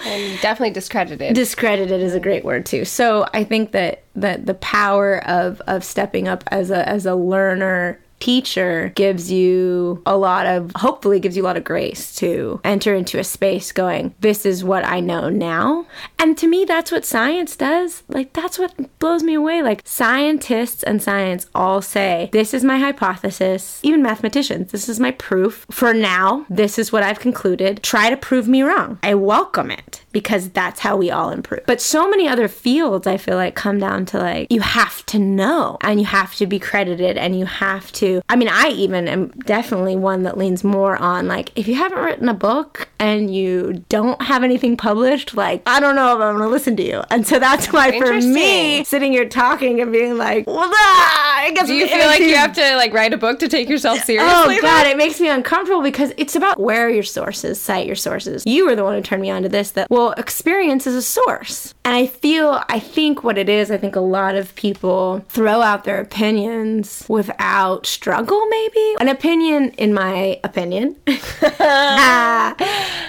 and 0.05 0.41
definitely 0.41 0.73
discredited. 0.73 1.35
discredited 1.35 2.01
is 2.01 2.13
a 2.13 2.19
great 2.19 2.43
word 2.43 2.65
too. 2.65 2.85
So 2.85 3.27
I 3.33 3.43
think 3.43 3.71
that 3.71 4.03
that 4.15 4.45
the 4.45 4.55
power 4.55 5.25
of 5.27 5.61
of 5.67 5.83
stepping 5.83 6.27
up 6.27 6.43
as 6.47 6.71
a 6.71 6.87
as 6.87 7.05
a 7.05 7.15
learner 7.15 8.00
teacher 8.21 8.93
gives 8.95 9.31
you 9.31 10.01
a 10.05 10.15
lot 10.15 10.45
of 10.45 10.71
hopefully 10.75 11.19
gives 11.19 11.35
you 11.35 11.43
a 11.43 11.47
lot 11.47 11.57
of 11.57 11.63
grace 11.63 12.15
to 12.15 12.61
enter 12.63 12.93
into 12.95 13.19
a 13.19 13.23
space 13.23 13.71
going 13.71 14.13
this 14.21 14.45
is 14.45 14.63
what 14.63 14.85
i 14.85 14.99
know 14.99 15.29
now. 15.29 15.85
And 16.19 16.37
to 16.37 16.47
me 16.47 16.65
that's 16.65 16.91
what 16.91 17.05
science 17.05 17.55
does. 17.55 18.03
Like 18.07 18.33
that's 18.33 18.59
what 18.59 18.99
blows 18.99 19.23
me 19.23 19.33
away. 19.33 19.61
Like 19.61 19.81
scientists 19.85 20.83
and 20.83 21.01
science 21.01 21.47
all 21.53 21.81
say 21.81 22.29
this 22.31 22.53
is 22.53 22.63
my 22.63 22.77
hypothesis. 22.77 23.79
Even 23.83 24.01
mathematicians 24.01 24.71
this 24.71 24.87
is 24.87 24.99
my 24.99 25.11
proof 25.11 25.65
for 25.71 25.93
now. 25.93 26.45
This 26.49 26.77
is 26.77 26.91
what 26.91 27.03
i've 27.03 27.19
concluded. 27.19 27.83
Try 27.83 28.09
to 28.09 28.17
prove 28.17 28.47
me 28.47 28.61
wrong. 28.61 28.99
I 29.03 29.15
welcome 29.15 29.71
it 29.71 30.03
because 30.11 30.49
that's 30.49 30.79
how 30.79 30.97
we 30.97 31.11
all 31.11 31.29
improve. 31.29 31.61
But 31.65 31.81
so 31.81 32.09
many 32.09 32.27
other 32.27 32.47
fields, 32.47 33.07
I 33.07 33.17
feel 33.17 33.35
like, 33.35 33.55
come 33.55 33.79
down 33.79 34.05
to 34.07 34.17
like, 34.17 34.51
you 34.51 34.61
have 34.61 35.05
to 35.07 35.19
know 35.19 35.77
and 35.81 35.99
you 35.99 36.05
have 36.05 36.35
to 36.35 36.45
be 36.45 36.59
credited 36.59 37.17
and 37.17 37.37
you 37.37 37.45
have 37.45 37.91
to. 37.93 38.21
I 38.29 38.35
mean, 38.35 38.49
I 38.49 38.69
even 38.69 39.07
am 39.07 39.27
definitely 39.45 39.95
one 39.95 40.23
that 40.23 40.37
leans 40.37 40.63
more 40.63 40.97
on 40.97 41.27
like, 41.27 41.51
if 41.55 41.67
you 41.67 41.75
haven't 41.75 41.99
written 41.99 42.29
a 42.29 42.33
book 42.33 42.89
and 42.99 43.33
you 43.33 43.83
don't 43.89 44.21
have 44.21 44.43
anything 44.43 44.77
published, 44.77 45.35
like, 45.35 45.61
I 45.65 45.79
don't 45.79 45.95
know 45.95 46.15
if 46.15 46.21
I'm 46.21 46.37
gonna 46.37 46.49
listen 46.49 46.75
to 46.77 46.83
you. 46.83 47.03
And 47.09 47.25
so 47.25 47.39
that's 47.39 47.71
why 47.71 47.97
for 47.97 48.13
me, 48.13 48.83
sitting 48.83 49.11
here 49.11 49.27
talking 49.27 49.81
and 49.81 49.91
being 49.91 50.17
like, 50.17 50.47
well, 50.47 50.69
ah, 50.73 51.39
I 51.41 51.51
guess 51.51 51.67
Do 51.67 51.73
you 51.73 51.87
feel 51.87 52.05
like 52.05 52.21
you 52.21 52.35
have 52.41 52.53
to 52.53 52.75
like 52.75 52.93
write 52.93 53.13
a 53.13 53.17
book 53.17 53.39
to 53.39 53.47
take 53.47 53.69
yourself 53.69 53.99
seriously? 53.99 54.57
Oh 54.57 54.61
god, 54.61 54.87
it 54.87 54.97
makes 54.97 55.19
me 55.19 55.29
uncomfortable 55.29 55.81
because 55.81 56.13
it's 56.17 56.35
about 56.35 56.59
where 56.59 56.89
your 56.89 57.03
sources, 57.03 57.59
cite 57.59 57.87
your 57.87 57.95
sources. 57.95 58.43
You 58.45 58.65
were 58.65 58.75
the 58.75 58.83
one 58.83 58.95
who 58.95 59.01
turned 59.01 59.21
me 59.21 59.29
on 59.29 59.43
to 59.43 59.49
this 59.49 59.71
that 59.71 59.89
well, 59.89 60.00
experience 60.09 60.85
is 60.87 60.95
a 60.95 61.01
source. 61.01 61.73
And 61.85 61.95
I 61.95 62.07
feel 62.07 62.61
I 62.67 62.79
think 62.79 63.23
what 63.23 63.37
it 63.37 63.47
is, 63.47 63.71
I 63.71 63.77
think 63.77 63.95
a 63.95 64.01
lot 64.01 64.35
of 64.35 64.53
people 64.55 65.23
throw 65.29 65.61
out 65.61 65.83
their 65.83 66.01
opinions 66.01 67.05
without 67.07 67.85
struggle 67.85 68.45
maybe. 68.47 68.95
An 68.99 69.07
opinion 69.07 69.69
in 69.71 69.93
my 69.93 70.39
opinion 70.43 70.95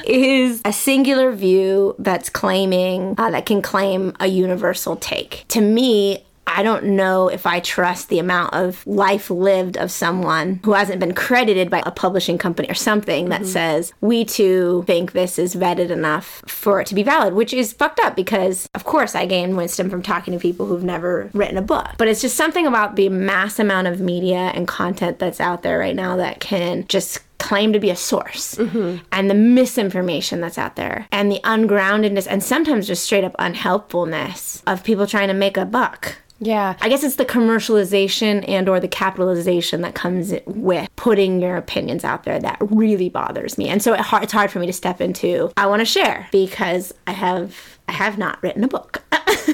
is 0.06 0.62
a 0.64 0.72
singular 0.72 1.32
view 1.32 1.94
that's 1.98 2.28
claiming 2.28 3.14
uh, 3.18 3.30
that 3.30 3.46
can 3.46 3.62
claim 3.62 4.14
a 4.20 4.26
universal 4.26 4.96
take. 4.96 5.44
To 5.48 5.60
me, 5.60 6.24
I 6.46 6.62
don't 6.62 6.84
know 6.84 7.28
if 7.28 7.46
I 7.46 7.60
trust 7.60 8.08
the 8.08 8.18
amount 8.18 8.54
of 8.54 8.86
life 8.86 9.30
lived 9.30 9.76
of 9.76 9.90
someone 9.90 10.60
who 10.64 10.72
hasn't 10.72 11.00
been 11.00 11.14
credited 11.14 11.70
by 11.70 11.82
a 11.86 11.90
publishing 11.90 12.36
company 12.36 12.68
or 12.68 12.74
something 12.74 13.30
that 13.30 13.42
mm-hmm. 13.42 13.50
says, 13.50 13.94
we 14.00 14.24
too 14.24 14.84
think 14.86 15.12
this 15.12 15.38
is 15.38 15.54
vetted 15.54 15.90
enough 15.90 16.42
for 16.46 16.80
it 16.80 16.86
to 16.88 16.94
be 16.94 17.02
valid, 17.02 17.34
which 17.34 17.54
is 17.54 17.72
fucked 17.72 18.00
up 18.00 18.16
because, 18.16 18.68
of 18.74 18.84
course, 18.84 19.14
I 19.14 19.26
gain 19.26 19.56
wisdom 19.56 19.88
from 19.88 20.02
talking 20.02 20.32
to 20.32 20.38
people 20.38 20.66
who've 20.66 20.84
never 20.84 21.30
written 21.32 21.56
a 21.56 21.62
book. 21.62 21.94
But 21.96 22.08
it's 22.08 22.20
just 22.20 22.36
something 22.36 22.66
about 22.66 22.96
the 22.96 23.08
mass 23.08 23.58
amount 23.58 23.86
of 23.86 24.00
media 24.00 24.52
and 24.54 24.68
content 24.68 25.18
that's 25.18 25.40
out 25.40 25.62
there 25.62 25.78
right 25.78 25.96
now 25.96 26.16
that 26.16 26.40
can 26.40 26.86
just 26.88 27.20
claim 27.38 27.72
to 27.72 27.80
be 27.80 27.90
a 27.90 27.96
source 27.96 28.54
mm-hmm. 28.54 29.04
and 29.10 29.28
the 29.28 29.34
misinformation 29.34 30.40
that's 30.40 30.58
out 30.58 30.76
there 30.76 31.08
and 31.10 31.30
the 31.30 31.40
ungroundedness 31.42 32.26
and 32.30 32.42
sometimes 32.42 32.86
just 32.86 33.02
straight 33.02 33.24
up 33.24 33.34
unhelpfulness 33.38 34.62
of 34.66 34.84
people 34.84 35.06
trying 35.06 35.28
to 35.28 35.34
make 35.34 35.56
a 35.56 35.64
buck. 35.64 36.16
Yeah. 36.42 36.74
I 36.80 36.88
guess 36.88 37.04
it's 37.04 37.16
the 37.16 37.24
commercialization 37.24 38.44
and 38.48 38.68
or 38.68 38.80
the 38.80 38.88
capitalization 38.88 39.80
that 39.82 39.94
comes 39.94 40.34
with 40.44 40.88
putting 40.96 41.40
your 41.40 41.56
opinions 41.56 42.02
out 42.02 42.24
there 42.24 42.40
that 42.40 42.58
really 42.60 43.08
bothers 43.08 43.56
me. 43.56 43.68
And 43.68 43.80
so 43.80 43.94
it, 43.94 44.00
it's 44.14 44.32
hard 44.32 44.50
for 44.50 44.58
me 44.58 44.66
to 44.66 44.72
step 44.72 45.00
into 45.00 45.52
I 45.56 45.66
want 45.66 45.80
to 45.80 45.86
share 45.86 46.28
because 46.32 46.92
I 47.06 47.12
have 47.12 47.78
I 47.86 47.92
have 47.92 48.18
not 48.18 48.42
written 48.42 48.64
a 48.64 48.68
book. 48.68 49.02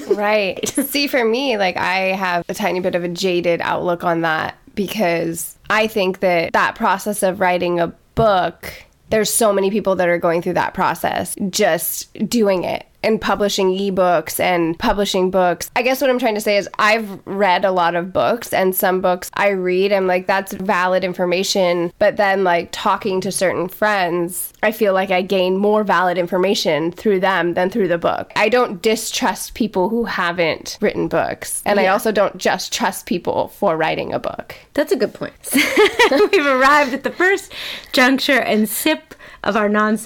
Right. 0.09 0.67
See, 0.67 1.07
for 1.07 1.23
me, 1.23 1.57
like 1.57 1.77
I 1.77 2.15
have 2.15 2.43
a 2.49 2.53
tiny 2.53 2.79
bit 2.79 2.95
of 2.95 3.03
a 3.03 3.07
jaded 3.07 3.61
outlook 3.61 4.03
on 4.03 4.21
that 4.21 4.57
because 4.75 5.57
I 5.69 5.87
think 5.87 6.19
that 6.19 6.53
that 6.53 6.75
process 6.75 7.23
of 7.23 7.39
writing 7.39 7.79
a 7.79 7.87
book, 8.15 8.71
there's 9.09 9.31
so 9.31 9.53
many 9.53 9.71
people 9.71 9.95
that 9.95 10.09
are 10.09 10.17
going 10.17 10.41
through 10.41 10.53
that 10.53 10.73
process, 10.73 11.35
just 11.49 12.13
doing 12.27 12.63
it 12.63 12.85
and 13.03 13.19
publishing 13.21 13.69
ebooks 13.69 14.39
and 14.39 14.77
publishing 14.79 15.31
books. 15.31 15.69
I 15.75 15.81
guess 15.81 16.01
what 16.01 16.09
I'm 16.09 16.19
trying 16.19 16.35
to 16.35 16.41
say 16.41 16.57
is 16.57 16.69
I've 16.77 17.19
read 17.25 17.65
a 17.65 17.71
lot 17.71 17.95
of 17.95 18.13
books 18.13 18.53
and 18.53 18.75
some 18.75 19.01
books 19.01 19.29
I 19.33 19.49
read 19.49 19.93
I'm 19.93 20.07
like 20.07 20.27
that's 20.27 20.53
valid 20.53 21.03
information, 21.03 21.93
but 21.99 22.17
then 22.17 22.43
like 22.43 22.69
talking 22.71 23.21
to 23.21 23.31
certain 23.31 23.67
friends, 23.67 24.53
I 24.61 24.71
feel 24.71 24.93
like 24.93 25.11
I 25.11 25.21
gain 25.21 25.57
more 25.57 25.83
valid 25.83 26.17
information 26.17 26.91
through 26.91 27.21
them 27.21 27.53
than 27.53 27.69
through 27.69 27.87
the 27.87 27.97
book. 27.97 28.31
I 28.35 28.49
don't 28.49 28.81
distrust 28.81 29.53
people 29.53 29.89
who 29.89 30.05
haven't 30.05 30.77
written 30.81 31.07
books, 31.07 31.61
and 31.65 31.79
I 31.79 31.87
also 31.87 32.11
don't 32.11 32.37
just 32.37 32.73
trust 32.73 33.05
people 33.05 33.49
for 33.49 33.77
writing 33.77 34.13
a 34.13 34.19
book. 34.19 34.55
That's 34.73 34.91
a 34.91 34.97
good 34.97 35.13
point. 35.13 35.33
We've 35.53 36.45
arrived 36.45 36.93
at 36.93 37.03
the 37.03 37.11
first 37.11 37.53
juncture 37.91 38.39
and 38.39 38.67
sip 38.67 39.15
of 39.43 39.55
our 39.55 39.69
non 39.69 39.97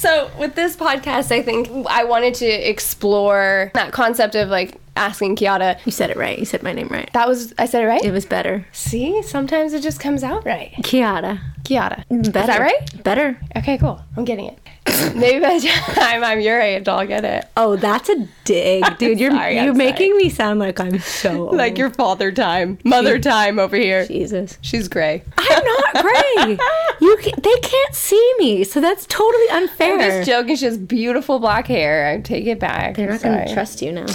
So, 0.00 0.30
with 0.38 0.54
this 0.54 0.76
podcast, 0.76 1.30
I 1.30 1.42
think 1.42 1.68
I 1.86 2.04
wanted 2.04 2.32
to 2.36 2.46
explore 2.46 3.70
that 3.74 3.92
concept 3.92 4.34
of 4.34 4.48
like 4.48 4.80
asking 4.96 5.36
Kiata. 5.36 5.78
You 5.84 5.92
said 5.92 6.08
it 6.08 6.16
right. 6.16 6.38
You 6.38 6.46
said 6.46 6.62
my 6.62 6.72
name 6.72 6.88
right. 6.88 7.10
That 7.12 7.28
was, 7.28 7.52
I 7.58 7.66
said 7.66 7.84
it 7.84 7.86
right? 7.86 8.02
It 8.02 8.10
was 8.10 8.24
better. 8.24 8.66
See, 8.72 9.20
sometimes 9.22 9.74
it 9.74 9.82
just 9.82 10.00
comes 10.00 10.24
out 10.24 10.46
right. 10.46 10.72
Kiata. 10.78 11.38
Kiata. 11.64 12.04
Better. 12.08 12.40
Is 12.40 12.46
that 12.46 12.60
right? 12.60 13.04
Better. 13.04 13.38
Okay, 13.56 13.76
cool. 13.76 14.00
I'm 14.16 14.24
getting 14.24 14.46
it. 14.46 14.58
Maybe 15.14 15.40
by 15.40 15.58
the 15.58 15.68
time 15.94 16.22
I'm 16.24 16.40
your 16.40 16.60
age, 16.60 16.88
I'll 16.88 17.06
get 17.06 17.24
it. 17.24 17.46
Oh, 17.56 17.76
that's 17.76 18.08
a 18.08 18.28
dig, 18.44 18.84
dude. 18.98 19.18
You're 19.18 19.30
sorry, 19.30 19.58
I'm 19.58 19.64
you're 19.66 19.74
sorry. 19.74 19.86
making 19.86 20.16
me 20.16 20.28
sound 20.28 20.60
like 20.60 20.80
I'm 20.80 20.98
so 20.98 21.48
old. 21.48 21.56
Like 21.60 21.76
your 21.76 21.90
father 21.90 22.32
time, 22.32 22.78
mother 22.84 23.18
time 23.18 23.58
over 23.58 23.76
here. 23.76 24.06
Jesus. 24.06 24.58
She's 24.62 24.88
gray. 24.88 25.22
I'm 25.36 25.64
not 25.64 26.02
gray. 26.02 26.58
you 27.00 27.16
can, 27.18 27.34
they 27.42 27.56
can't 27.62 27.94
see 27.94 28.34
me, 28.38 28.64
so 28.64 28.80
that's 28.80 29.04
totally 29.06 29.48
unfair. 29.50 29.94
I'm 29.94 30.00
just 30.00 30.30
joking. 30.30 30.56
She 30.56 30.64
has 30.64 30.78
beautiful 30.78 31.38
black 31.38 31.66
hair. 31.66 32.06
I 32.08 32.20
take 32.20 32.46
it 32.46 32.58
back. 32.58 32.96
They're 32.96 33.10
not 33.10 33.22
going 33.22 33.46
to 33.46 33.52
trust 33.52 33.82
you 33.82 33.92
now. 33.92 34.06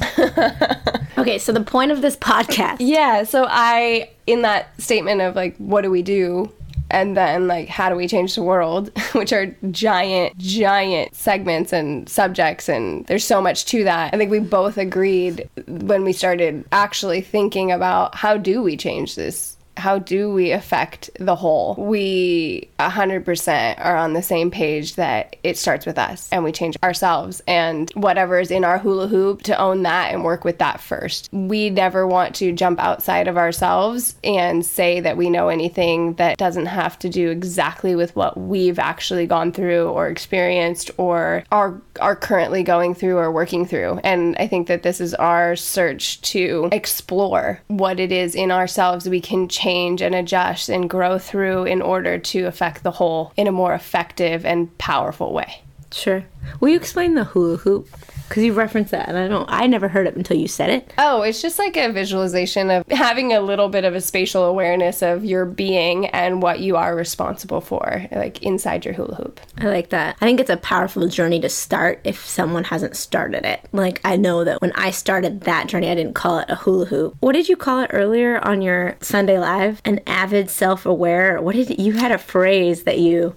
okay, 1.20 1.38
so 1.38 1.52
the 1.52 1.62
point 1.64 1.92
of 1.92 2.02
this 2.02 2.18
podcast. 2.18 2.78
Yeah, 2.80 3.24
so 3.24 3.46
I 3.48 4.10
in 4.26 4.42
that 4.42 4.80
statement 4.82 5.22
of 5.22 5.36
like 5.36 5.56
what 5.58 5.82
do 5.82 5.92
we 5.92 6.02
do 6.02 6.52
and 6.90 7.18
then 7.18 7.48
like 7.48 7.68
how 7.68 7.90
do 7.90 7.96
we 7.96 8.08
change 8.08 8.36
the 8.36 8.44
world, 8.44 8.92
which 9.14 9.34
are 9.34 9.56
giant 9.72 10.38
giant 10.38 11.16
segments 11.16 11.74
and 11.74 12.08
subjects 12.08 12.70
and 12.70 13.06
there's 13.08 13.26
so 13.26 13.42
much 13.42 13.66
to 13.66 13.84
that. 13.84 14.14
I 14.14 14.18
think 14.18 14.32
we 14.32 14.40
both 14.40 14.78
agreed 14.78 15.50
when 15.68 16.04
we 16.04 16.14
started 16.14 16.66
actually 16.72 17.22
thinking 17.22 17.72
about 17.72 18.16
how 18.16 18.38
do 18.38 18.62
we 18.62 18.78
change 18.78 19.16
this 19.16 19.55
how 19.78 20.00
do 20.00 20.32
we 20.32 20.52
affect 20.52 21.10
the 21.20 21.36
whole? 21.36 21.76
We 21.76 22.70
100% 22.80 23.76
are 23.84 23.98
on 23.98 24.14
the 24.14 24.22
same 24.22 24.52
page 24.52 24.96
that 24.96 25.36
it 25.44 25.58
starts 25.58 25.86
with 25.86 25.98
us 25.98 26.30
and 26.32 26.44
we 26.44 26.52
change 26.52 26.78
ourselves 26.84 27.42
and 27.48 27.92
whatever 27.92 28.40
is 28.40 28.52
in 28.52 28.64
our 28.64 28.78
hula 28.78 29.08
hoop 29.08 29.44
to 29.44 29.58
own 29.60 29.84
that 29.84 30.14
and 30.14 30.24
work 30.24 30.46
with 30.46 30.60
that 30.60 30.80
first. 30.80 31.30
We 31.32 31.70
never 31.70 32.08
want 32.08 32.36
to 32.36 32.52
jump 32.52 32.80
outside 32.80 33.28
of 33.28 33.38
ourselves 33.38 34.16
and 34.24 34.66
say 34.66 35.00
that 35.02 35.18
we 35.18 35.30
know 35.30 35.50
anything 35.50 36.14
that 36.16 36.38
doesn't 36.38 36.68
have 36.68 36.98
to 37.00 37.10
do 37.10 37.30
exactly 37.30 37.96
with 37.96 38.16
what 38.16 38.38
we've 38.38 38.80
actually 38.80 39.28
gone 39.28 39.52
through 39.52 39.90
or 39.90 40.08
experienced 40.08 40.92
or 40.98 41.44
are 41.52 41.82
are 42.00 42.16
currently 42.16 42.64
going 42.64 42.94
through 42.94 43.18
or 43.18 43.32
working 43.32 43.66
through. 43.66 44.00
And 44.04 44.36
I 44.38 44.48
think 44.48 44.68
that 44.68 44.84
this 44.84 45.00
is 45.00 45.14
our 45.14 45.56
search 45.56 46.22
to 46.22 46.70
explore 46.72 47.62
what 47.68 48.00
it 48.00 48.12
is 48.12 48.36
in 48.36 48.52
ourselves 48.52 49.08
we 49.08 49.22
can 49.22 49.48
change 49.48 49.65
and 49.66 50.14
adjust 50.14 50.70
and 50.70 50.90
grow 50.90 51.18
through 51.18 51.66
in 51.66 51.82
order 51.82 52.18
to 52.18 52.44
affect 52.44 52.84
the 52.84 52.92
whole 52.92 53.34
in 53.36 53.48
a 53.48 53.52
more 53.52 53.74
effective 53.74 54.46
and 54.46 54.78
powerful 54.78 55.34
way. 55.34 55.62
Sure. 55.92 56.24
Will 56.60 56.70
you 56.70 56.76
explain 56.76 57.16
the 57.16 57.24
hula 57.24 57.58
hoop? 57.58 57.90
Because 58.28 58.44
you 58.44 58.54
referenced 58.54 58.92
that, 58.92 59.08
and 59.08 59.18
I 59.18 59.28
don't. 59.28 59.48
I 59.50 59.68
never 59.68 59.88
heard 59.88 60.08
it 60.08 60.16
until 60.16 60.38
you 60.38 60.48
said 60.48 60.70
it. 60.70 60.94
Oh, 60.98 61.22
it's 61.22 61.42
just 61.42 61.60
like 61.60 61.78
a 61.78 61.92
visualization 61.92 62.70
of 62.70 62.86
having 62.88 63.34
a 63.34 63.40
little 63.40 63.70
bit 63.70 63.86
of 63.86 63.96
a 63.96 64.02
spatial 64.02 64.44
awareness 64.44 65.02
of 65.02 65.24
your 65.24 65.46
being 65.46 66.08
and 66.08 66.42
what 66.42 66.60
you 66.60 66.76
are 66.76 66.96
responsible 66.96 67.62
for, 67.62 68.08
like 68.12 68.42
inside 68.42 68.84
your 68.84 68.94
hula 68.94 69.16
hoop. 69.16 69.40
I 69.58 69.68
like 69.68 69.90
that. 69.90 70.18
I 70.20 70.26
think 70.26 70.40
it's 70.40 70.50
a 70.50 70.58
powerful 70.58 71.08
journey 71.08 71.40
to 71.42 71.50
start 71.50 72.02
if 72.04 72.26
someone 72.26 72.64
hasn't 72.66 72.96
started 72.96 73.46
it. 73.46 73.62
Like 73.72 74.02
I 74.04 74.18
know 74.18 74.44
that 74.44 74.62
when 74.62 74.72
I 74.74 74.92
started 74.92 75.42
that 75.42 75.68
journey, 75.68 75.90
I 75.90 75.96
didn't 75.96 76.16
call 76.16 76.40
it 76.40 76.50
a 76.50 76.56
hula 76.56 76.86
hoop. 76.86 77.16
What 77.20 77.34
did 77.34 77.48
you 77.48 77.56
call 77.56 77.82
it 77.82 77.92
earlier 77.94 78.40
on 78.46 78.62
your 78.62 78.98
Sunday 79.02 79.40
live? 79.40 79.82
An 79.86 80.00
avid 80.08 80.50
self-aware. 80.50 81.42
What 81.42 81.56
did 81.56 81.80
you 81.80 81.94
had 81.94 82.12
a 82.12 82.18
phrase 82.18 82.84
that 82.84 83.00
you? 83.00 83.36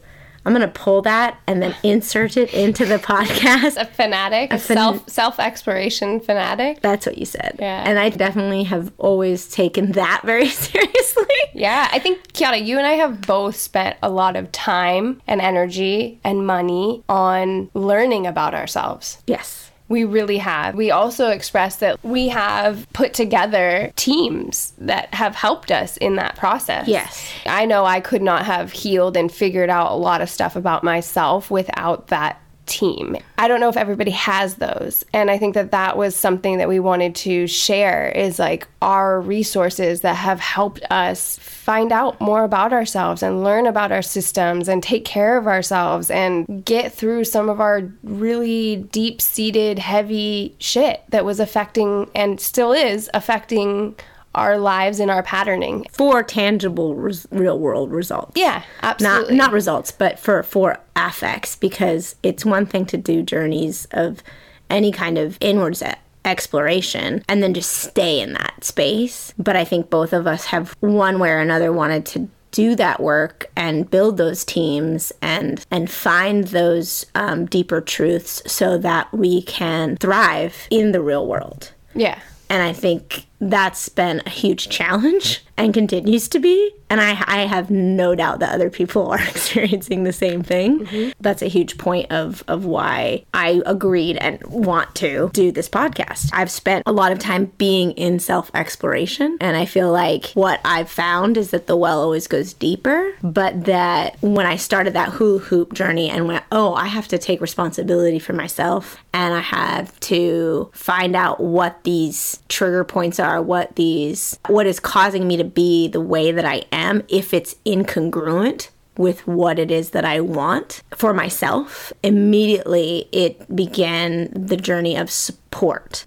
I'm 0.49 0.55
gonna 0.55 0.67
pull 0.69 1.03
that 1.03 1.39
and 1.47 1.61
then 1.63 1.77
insert 1.83 2.39
it 2.39 2.55
into 2.55 2.87
the 2.87 2.97
podcast. 2.97 3.77
A 3.77 3.85
fanatic, 3.85 4.51
a, 4.51 4.59
fan- 4.59 4.77
self 4.79 5.07
self 5.11 5.39
exploration 5.39 6.21
fanatic. 6.21 6.81
That's 6.81 7.05
what 7.05 7.19
you 7.19 7.27
said. 7.27 7.57
Yeah. 7.59 7.85
And 7.87 7.99
I 7.99 8.09
definitely 8.09 8.63
have 8.65 8.91
always 8.97 9.47
taken 9.47 9.93
that 9.93 10.23
very 10.25 10.49
seriously. 10.49 11.25
Yeah, 11.53 11.89
I 11.93 11.99
think 11.99 12.33
Kiara, 12.33 12.65
you 12.65 12.79
and 12.79 12.87
I 12.87 12.93
have 12.93 13.21
both 13.21 13.57
spent 13.57 13.99
a 14.03 14.09
lot 14.09 14.37
of 14.37 14.51
time 14.53 15.21
and 15.27 15.43
energy 15.43 16.19
and 16.25 16.47
money 16.47 17.05
on 17.11 17.69
learning 17.75 18.27
about 18.27 18.55
ourselves. 18.55 19.19
Yes. 19.27 19.68
We 19.89 20.05
really 20.05 20.39
have. 20.39 20.75
We 20.75 20.91
also 20.91 21.31
expressed 21.31 21.81
that 21.81 22.03
we 22.05 22.29
have 22.29 22.87
put 22.93 23.15
together 23.15 23.93
teams 23.97 24.73
that 24.79 25.13
have 25.15 25.35
helped 25.35 25.71
us 25.71 25.97
in 25.97 26.17
that 26.17 26.37
process. 26.37 26.89
Yes. 26.89 27.31
I 27.47 27.65
know 27.65 27.85
I 27.85 28.01
could 28.01 28.23
not 28.23 28.45
have 28.45 28.73
healed 28.73 29.17
and 29.17 29.33
figured 29.33 29.71
out 29.71 29.93
a 29.93 29.97
lot 29.97 30.21
of 30.21 30.29
stuff 30.29 30.57
about 30.57 30.85
myself 30.85 31.51
without 31.51 32.09
that 32.09 32.41
team. 32.69 33.17
I 33.39 33.49
don't 33.49 33.61
know 33.61 33.69
if 33.69 33.77
everybody 33.77 34.11
has 34.13 34.57
those. 34.57 35.05
And 35.13 35.31
I 35.31 35.39
think 35.39 35.55
that 35.55 35.71
that 35.71 35.97
was 35.97 36.15
something 36.15 36.59
that 36.59 36.69
we 36.69 36.79
wanted 36.79 37.15
to 37.17 37.47
share 37.47 38.09
is 38.11 38.39
like 38.39 38.69
our 38.83 39.21
resources 39.21 40.03
that 40.03 40.15
have 40.15 40.41
helped 40.41 40.83
us 40.91 41.39
find 41.39 41.93
out 41.93 42.21
more 42.21 42.45
about 42.45 42.73
ourselves 42.73 43.23
and 43.23 43.43
learn 43.43 43.67
about 43.67 43.93
our 43.93 44.03
systems 44.03 44.69
and 44.69 44.83
take 44.83 45.05
care 45.05 45.37
of 45.37 45.47
ourselves 45.47 46.11
and 46.11 46.65
get 46.65 46.93
through 46.93 47.25
some 47.25 47.49
of 47.49 47.61
our 47.61 47.83
really 48.03 48.77
deep 48.77 49.21
seated, 49.21 49.79
heavy 49.79 50.55
shit 50.59 51.03
that 51.09 51.25
was 51.25 51.41
affecting 51.41 52.11
and 52.15 52.41
still 52.41 52.73
is 52.73 53.11
affecting 53.15 53.95
our 54.35 54.59
lives 54.59 55.01
and 55.01 55.11
our 55.11 55.23
patterning. 55.23 55.87
For 55.93 56.23
tangible, 56.23 56.95
res- 56.95 57.27
real 57.31 57.59
world 57.59 57.91
results. 57.91 58.33
Yeah, 58.35 58.63
not 58.83 59.03
absolutely. 59.03 59.37
not 59.37 59.53
results, 59.53 59.91
but 59.91 60.19
for 60.19 60.43
for 60.43 60.79
affects 60.97 61.57
because 61.57 62.15
it's 62.23 62.45
one 62.45 62.67
thing 62.67 62.87
to 62.87 62.97
do 62.97 63.23
journeys 63.23 63.87
of 63.93 64.23
any 64.71 64.93
kind 64.93 65.17
of 65.19 65.39
inwards 65.41 65.83
e- 65.83 65.93
exploration 66.25 67.23
and 67.29 67.43
then 67.43 67.55
just 67.55 67.71
stay 67.73 68.21
in 68.21 68.35
that 68.35 68.63
space. 68.63 69.33
But 69.39 69.57
I 69.57 69.65
think 69.65 69.91
both 69.91 70.13
of 70.13 70.27
us 70.27 70.47
have 70.47 70.77
one 70.81 71.19
way 71.19 71.31
or 71.31 71.39
another 71.39 71.73
wanted 71.73 72.05
to 72.07 72.29
do 72.51 72.75
that 72.77 72.99
work 73.01 73.51
and 73.57 73.91
build 73.91 74.17
those 74.17 74.45
teams 74.45 75.13
and 75.21 75.65
and 75.71 75.91
find 75.91 76.45
those 76.49 77.05
um, 77.15 77.45
deeper 77.47 77.81
truths 77.81 78.43
so 78.51 78.79
that 78.79 79.13
we 79.13 79.43
can 79.43 79.97
thrive 79.97 80.67
in 80.71 80.93
the 80.93 81.01
real 81.03 81.27
world. 81.27 81.73
yeah. 81.95 82.19
And 82.51 82.63
I 82.63 82.73
think 82.73 83.27
that's 83.41 83.89
been 83.89 84.23
a 84.27 84.31
huge 84.31 84.69
challenge 84.69 85.45
and 85.59 85.75
continues 85.75 86.29
to 86.29 86.39
be. 86.39 86.73
And 86.89 87.01
I, 87.01 87.23
I 87.27 87.41
have 87.47 87.69
no 87.69 88.15
doubt 88.15 88.39
that 88.39 88.55
other 88.55 88.71
people 88.71 89.09
are 89.13 89.21
experiencing 89.29 90.05
the 90.05 90.13
same 90.13 90.43
thing. 90.43 90.87
Mm-hmm. 90.87 91.11
That's 91.21 91.43
a 91.43 91.49
huge 91.49 91.77
point 91.77 92.11
of, 92.11 92.43
of 92.49 92.65
why 92.65 93.25
I 93.35 93.61
agreed 93.67 94.17
and 94.17 94.43
want 94.45 94.95
to 94.97 95.31
do 95.33 95.53
this 95.53 95.69
podcast. 95.69 96.31
I've 96.33 96.51
spent 96.51 96.85
a 96.87 96.93
lot 96.93 97.13
of 97.13 97.19
time 97.19 97.47
being 97.59 97.91
in 97.93 98.21
self 98.21 98.51
exploration. 98.55 99.37
And 99.41 99.57
I 99.57 99.67
feel 99.67 99.93
like 99.93 100.27
what 100.33 100.61
I've 100.65 100.91
found 100.91 101.37
is 101.37 101.51
that 101.51 101.67
the 101.67 101.77
well 101.77 102.01
always 102.01 102.27
goes 102.27 102.53
deeper, 102.55 103.13
but 103.23 103.65
that 103.65 104.17
when 104.23 104.47
I 104.47 104.57
started 104.57 104.95
that 104.95 105.11
hula 105.11 105.41
hoop 105.41 105.75
journey 105.75 106.09
and 106.09 106.29
went, 106.29 106.45
oh, 106.53 106.75
I 106.75 106.87
have 106.87 107.09
to 107.09 107.19
take 107.19 107.41
responsibility 107.41 108.19
for 108.19 108.33
myself 108.33 108.97
and 109.13 109.35
I 109.35 109.41
have 109.41 109.99
to 110.01 110.71
find 110.73 111.17
out 111.17 111.41
what 111.41 111.83
these 111.83 112.41
trigger 112.49 112.85
points 112.85 113.19
are, 113.19 113.28
what 113.37 113.77
these, 113.77 114.39
what 114.49 114.67
is 114.67 114.81
causing 114.81 115.27
me 115.29 115.37
to 115.37 115.45
be 115.45 115.89
the 115.89 116.01
way 116.01 116.33
that 116.33 116.45
I 116.45 116.65
am 116.73 117.03
if 117.09 117.33
it's 117.35 117.55
incongruent 117.67 118.71
with 118.97 119.27
what 119.27 119.59
it 119.59 119.71
is 119.71 119.91
that 119.91 120.05
I 120.05 120.21
want 120.21 120.83
for 120.97 121.15
myself, 121.15 121.93
immediately 122.03 123.09
it 123.13 123.55
began 123.55 124.29
the 124.33 124.57
journey 124.57 124.97
of 124.97 125.11
support, 125.11 125.48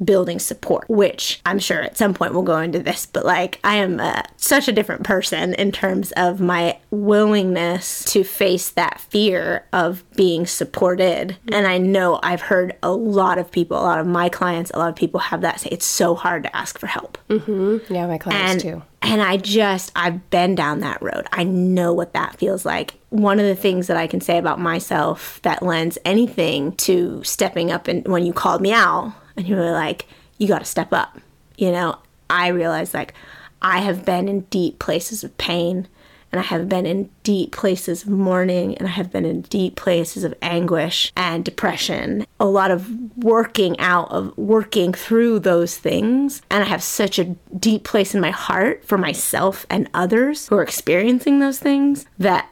building 0.03 0.39
support, 0.39 0.89
which 0.89 1.41
I'm 1.45 1.59
sure 1.59 1.81
at 1.81 1.97
some 1.97 2.13
point 2.13 2.33
we'll 2.33 2.43
go 2.43 2.59
into 2.59 2.79
this, 2.79 3.05
but 3.05 3.25
like 3.25 3.59
I 3.63 3.75
am 3.75 3.99
a, 3.99 4.23
such 4.37 4.67
a 4.67 4.71
different 4.71 5.03
person 5.03 5.53
in 5.55 5.71
terms 5.71 6.11
of 6.13 6.39
my 6.39 6.77
willingness 6.89 8.05
to 8.05 8.23
face 8.23 8.69
that 8.71 9.01
fear 9.01 9.65
of 9.73 10.03
being 10.15 10.45
supported. 10.45 11.37
And 11.51 11.67
I 11.67 11.77
know 11.77 12.19
I've 12.23 12.41
heard 12.41 12.77
a 12.83 12.91
lot 12.91 13.37
of 13.37 13.51
people, 13.51 13.77
a 13.77 13.83
lot 13.83 13.99
of 13.99 14.07
my 14.07 14.29
clients, 14.29 14.71
a 14.73 14.79
lot 14.79 14.89
of 14.89 14.95
people 14.95 15.19
have 15.19 15.41
that 15.41 15.59
say 15.59 15.69
it's 15.71 15.85
so 15.85 16.15
hard 16.15 16.43
to 16.43 16.55
ask 16.55 16.79
for 16.79 16.87
help. 16.87 17.17
Mm-hmm. 17.29 17.93
Yeah, 17.93 18.07
my 18.07 18.17
clients 18.17 18.51
and, 18.51 18.61
too. 18.61 18.83
And 19.01 19.21
I 19.21 19.37
just, 19.37 19.91
I've 19.95 20.29
been 20.29 20.55
down 20.55 20.79
that 20.81 21.01
road. 21.01 21.27
I 21.31 21.43
know 21.43 21.93
what 21.93 22.13
that 22.13 22.37
feels 22.37 22.65
like. 22.65 22.95
One 23.11 23.39
of 23.39 23.45
the 23.45 23.55
things 23.55 23.87
that 23.87 23.97
I 23.97 24.07
can 24.07 24.19
say 24.19 24.37
about 24.37 24.59
myself 24.59 25.39
that 25.43 25.63
lends 25.63 25.97
anything 26.03 26.73
to 26.77 27.23
stepping 27.23 27.71
up 27.71 27.87
and 27.87 28.05
when 28.07 28.25
you 28.25 28.33
called 28.33 28.61
me 28.61 28.73
out 28.73 29.13
and 29.37 29.47
you 29.47 29.55
were 29.55 29.71
like, 29.71 30.07
you 30.37 30.47
got 30.47 30.59
to 30.59 30.65
step 30.65 30.91
up. 30.91 31.19
You 31.57 31.71
know, 31.71 31.99
I 32.29 32.47
realized 32.47 32.93
like 32.93 33.13
I 33.61 33.79
have 33.79 34.03
been 34.05 34.27
in 34.27 34.41
deep 34.41 34.79
places 34.79 35.23
of 35.23 35.37
pain 35.37 35.87
and 36.31 36.39
I 36.39 36.43
have 36.43 36.69
been 36.69 36.85
in 36.85 37.09
deep 37.23 37.51
places 37.51 38.03
of 38.03 38.09
mourning 38.09 38.77
and 38.77 38.87
I 38.87 38.91
have 38.91 39.11
been 39.11 39.25
in 39.25 39.41
deep 39.41 39.75
places 39.75 40.23
of 40.23 40.33
anguish 40.41 41.11
and 41.15 41.43
depression. 41.43 42.25
A 42.39 42.45
lot 42.45 42.71
of 42.71 42.89
working 43.17 43.77
out 43.79 44.09
of 44.11 44.35
working 44.37 44.93
through 44.93 45.39
those 45.39 45.77
things. 45.77 46.41
And 46.49 46.63
I 46.63 46.67
have 46.67 46.81
such 46.81 47.19
a 47.19 47.35
deep 47.59 47.83
place 47.83 48.15
in 48.15 48.21
my 48.21 48.31
heart 48.31 48.85
for 48.85 48.97
myself 48.97 49.65
and 49.69 49.89
others 49.93 50.47
who 50.47 50.55
are 50.55 50.63
experiencing 50.63 51.39
those 51.39 51.59
things 51.59 52.05
that 52.17 52.49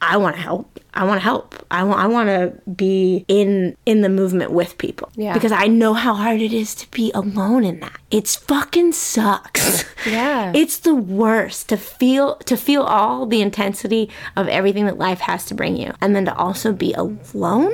I 0.00 0.16
want 0.16 0.36
to 0.36 0.42
help. 0.42 0.78
I 0.94 1.04
want 1.04 1.18
to 1.18 1.24
help. 1.24 1.54
I 1.70 1.82
want 1.82 2.00
I 2.00 2.06
want 2.06 2.28
to 2.28 2.70
be 2.70 3.24
in 3.28 3.76
in 3.84 4.00
the 4.02 4.08
movement 4.08 4.52
with 4.52 4.78
people. 4.78 5.10
Yeah. 5.16 5.32
Because 5.34 5.52
I 5.52 5.66
know 5.66 5.92
how 5.94 6.14
hard 6.14 6.40
it 6.40 6.52
is 6.52 6.74
to 6.76 6.90
be 6.90 7.10
alone 7.14 7.64
in 7.64 7.80
that. 7.80 7.98
It's 8.10 8.36
fucking 8.36 8.92
sucks. 8.92 9.84
Yeah. 10.06 10.52
it's 10.54 10.78
the 10.78 10.94
worst 10.94 11.68
to 11.68 11.76
feel 11.76 12.36
to 12.36 12.56
feel 12.56 12.82
all 12.82 13.26
the 13.26 13.42
intensity 13.42 14.08
of 14.36 14.48
everything 14.48 14.86
that 14.86 14.96
life 14.96 15.18
has 15.20 15.44
to 15.46 15.54
bring 15.54 15.76
you 15.76 15.92
and 16.00 16.14
then 16.14 16.24
to 16.26 16.34
also 16.36 16.72
be 16.72 16.94
alone 16.94 17.72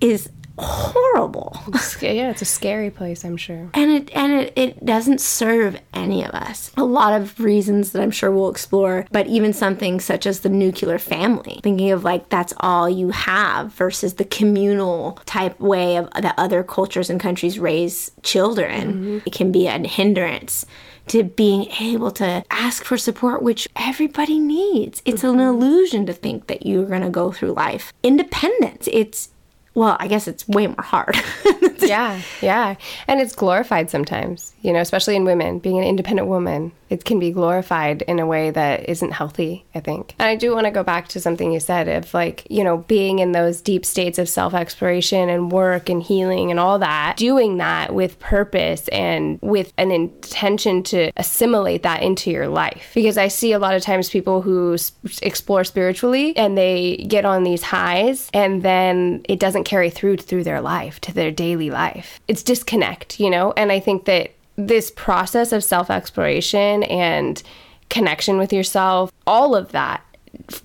is 0.00 0.28
horrible. 0.58 1.56
yeah, 2.00 2.30
it's 2.30 2.42
a 2.42 2.46
scary 2.46 2.90
place, 2.90 3.24
I'm 3.24 3.36
sure. 3.36 3.70
And 3.74 3.90
it 3.90 4.10
and 4.14 4.32
it, 4.32 4.52
it 4.56 4.84
doesn't 4.84 5.20
serve 5.20 5.80
any 5.94 6.24
of 6.24 6.30
us. 6.30 6.70
A 6.76 6.84
lot 6.84 7.20
of 7.20 7.40
reasons 7.40 7.92
that 7.92 8.02
I'm 8.02 8.10
sure 8.10 8.30
we'll 8.30 8.50
explore, 8.50 9.06
but 9.10 9.26
even 9.26 9.52
something 9.52 10.00
such 10.00 10.26
as 10.26 10.40
the 10.40 10.48
nuclear 10.48 10.98
family, 10.98 11.60
thinking 11.62 11.90
of 11.90 12.04
like 12.04 12.28
that's 12.28 12.54
all 12.60 12.88
you 12.88 13.10
have 13.10 13.72
versus 13.72 14.14
the 14.14 14.24
communal 14.24 15.18
type 15.26 15.58
way 15.60 15.96
of 15.96 16.10
that 16.12 16.34
other 16.38 16.62
cultures 16.62 17.10
and 17.10 17.20
countries 17.20 17.58
raise 17.58 18.10
children. 18.22 18.92
Mm-hmm. 18.92 19.18
It 19.26 19.32
can 19.32 19.52
be 19.52 19.66
a 19.66 19.78
hindrance 19.78 20.66
to 21.08 21.24
being 21.24 21.68
able 21.80 22.10
to 22.12 22.44
ask 22.50 22.84
for 22.84 22.96
support, 22.96 23.42
which 23.42 23.68
everybody 23.76 24.38
needs. 24.38 25.02
It's 25.04 25.22
mm-hmm. 25.22 25.40
an 25.40 25.46
illusion 25.46 26.06
to 26.06 26.12
think 26.12 26.46
that 26.46 26.64
you're 26.64 26.86
going 26.86 27.02
to 27.02 27.10
go 27.10 27.32
through 27.32 27.52
life 27.52 27.92
independent. 28.02 28.88
It's 28.90 29.30
well, 29.74 29.96
I 29.98 30.06
guess 30.08 30.28
it's 30.28 30.46
way 30.48 30.66
more 30.66 30.82
hard. 30.82 31.16
yeah, 31.78 32.20
yeah. 32.40 32.74
And 33.08 33.20
it's 33.20 33.34
glorified 33.34 33.90
sometimes, 33.90 34.52
you 34.62 34.72
know, 34.72 34.80
especially 34.80 35.16
in 35.16 35.24
women, 35.24 35.58
being 35.58 35.78
an 35.78 35.84
independent 35.84 36.28
woman 36.28 36.72
it 36.92 37.06
can 37.06 37.18
be 37.18 37.30
glorified 37.30 38.02
in 38.02 38.18
a 38.18 38.26
way 38.26 38.50
that 38.50 38.86
isn't 38.86 39.12
healthy, 39.12 39.64
I 39.74 39.80
think. 39.80 40.14
And 40.18 40.28
I 40.28 40.36
do 40.36 40.54
want 40.54 40.66
to 40.66 40.70
go 40.70 40.82
back 40.82 41.08
to 41.08 41.20
something 41.20 41.50
you 41.50 41.58
said 41.58 41.88
of 41.88 42.12
like, 42.12 42.46
you 42.50 42.62
know, 42.62 42.78
being 42.78 43.18
in 43.18 43.32
those 43.32 43.62
deep 43.62 43.86
states 43.86 44.18
of 44.18 44.28
self 44.28 44.52
exploration 44.52 45.30
and 45.30 45.50
work 45.50 45.88
and 45.88 46.02
healing 46.02 46.50
and 46.50 46.60
all 46.60 46.78
that, 46.80 47.16
doing 47.16 47.56
that 47.56 47.94
with 47.94 48.20
purpose 48.20 48.88
and 48.88 49.38
with 49.40 49.72
an 49.78 49.90
intention 49.90 50.82
to 50.82 51.10
assimilate 51.16 51.82
that 51.82 52.02
into 52.02 52.30
your 52.30 52.46
life. 52.46 52.90
Because 52.92 53.16
I 53.16 53.28
see 53.28 53.52
a 53.52 53.58
lot 53.58 53.74
of 53.74 53.80
times 53.80 54.10
people 54.10 54.42
who 54.42 54.76
explore 55.22 55.64
spiritually 55.64 56.36
and 56.36 56.58
they 56.58 57.06
get 57.08 57.24
on 57.24 57.42
these 57.42 57.62
highs 57.62 58.28
and 58.34 58.62
then 58.62 59.24
it 59.30 59.40
doesn't 59.40 59.64
carry 59.64 59.88
through 59.88 60.18
through 60.18 60.44
their 60.44 60.60
life 60.60 61.00
to 61.00 61.14
their 61.14 61.30
daily 61.30 61.70
life. 61.70 62.20
It's 62.28 62.42
disconnect, 62.42 63.18
you 63.18 63.30
know? 63.30 63.54
And 63.56 63.72
I 63.72 63.80
think 63.80 64.04
that 64.04 64.32
this 64.56 64.90
process 64.90 65.52
of 65.52 65.64
self 65.64 65.90
exploration 65.90 66.82
and 66.84 67.42
connection 67.88 68.38
with 68.38 68.52
yourself, 68.52 69.12
all 69.26 69.54
of 69.54 69.72
that 69.72 70.02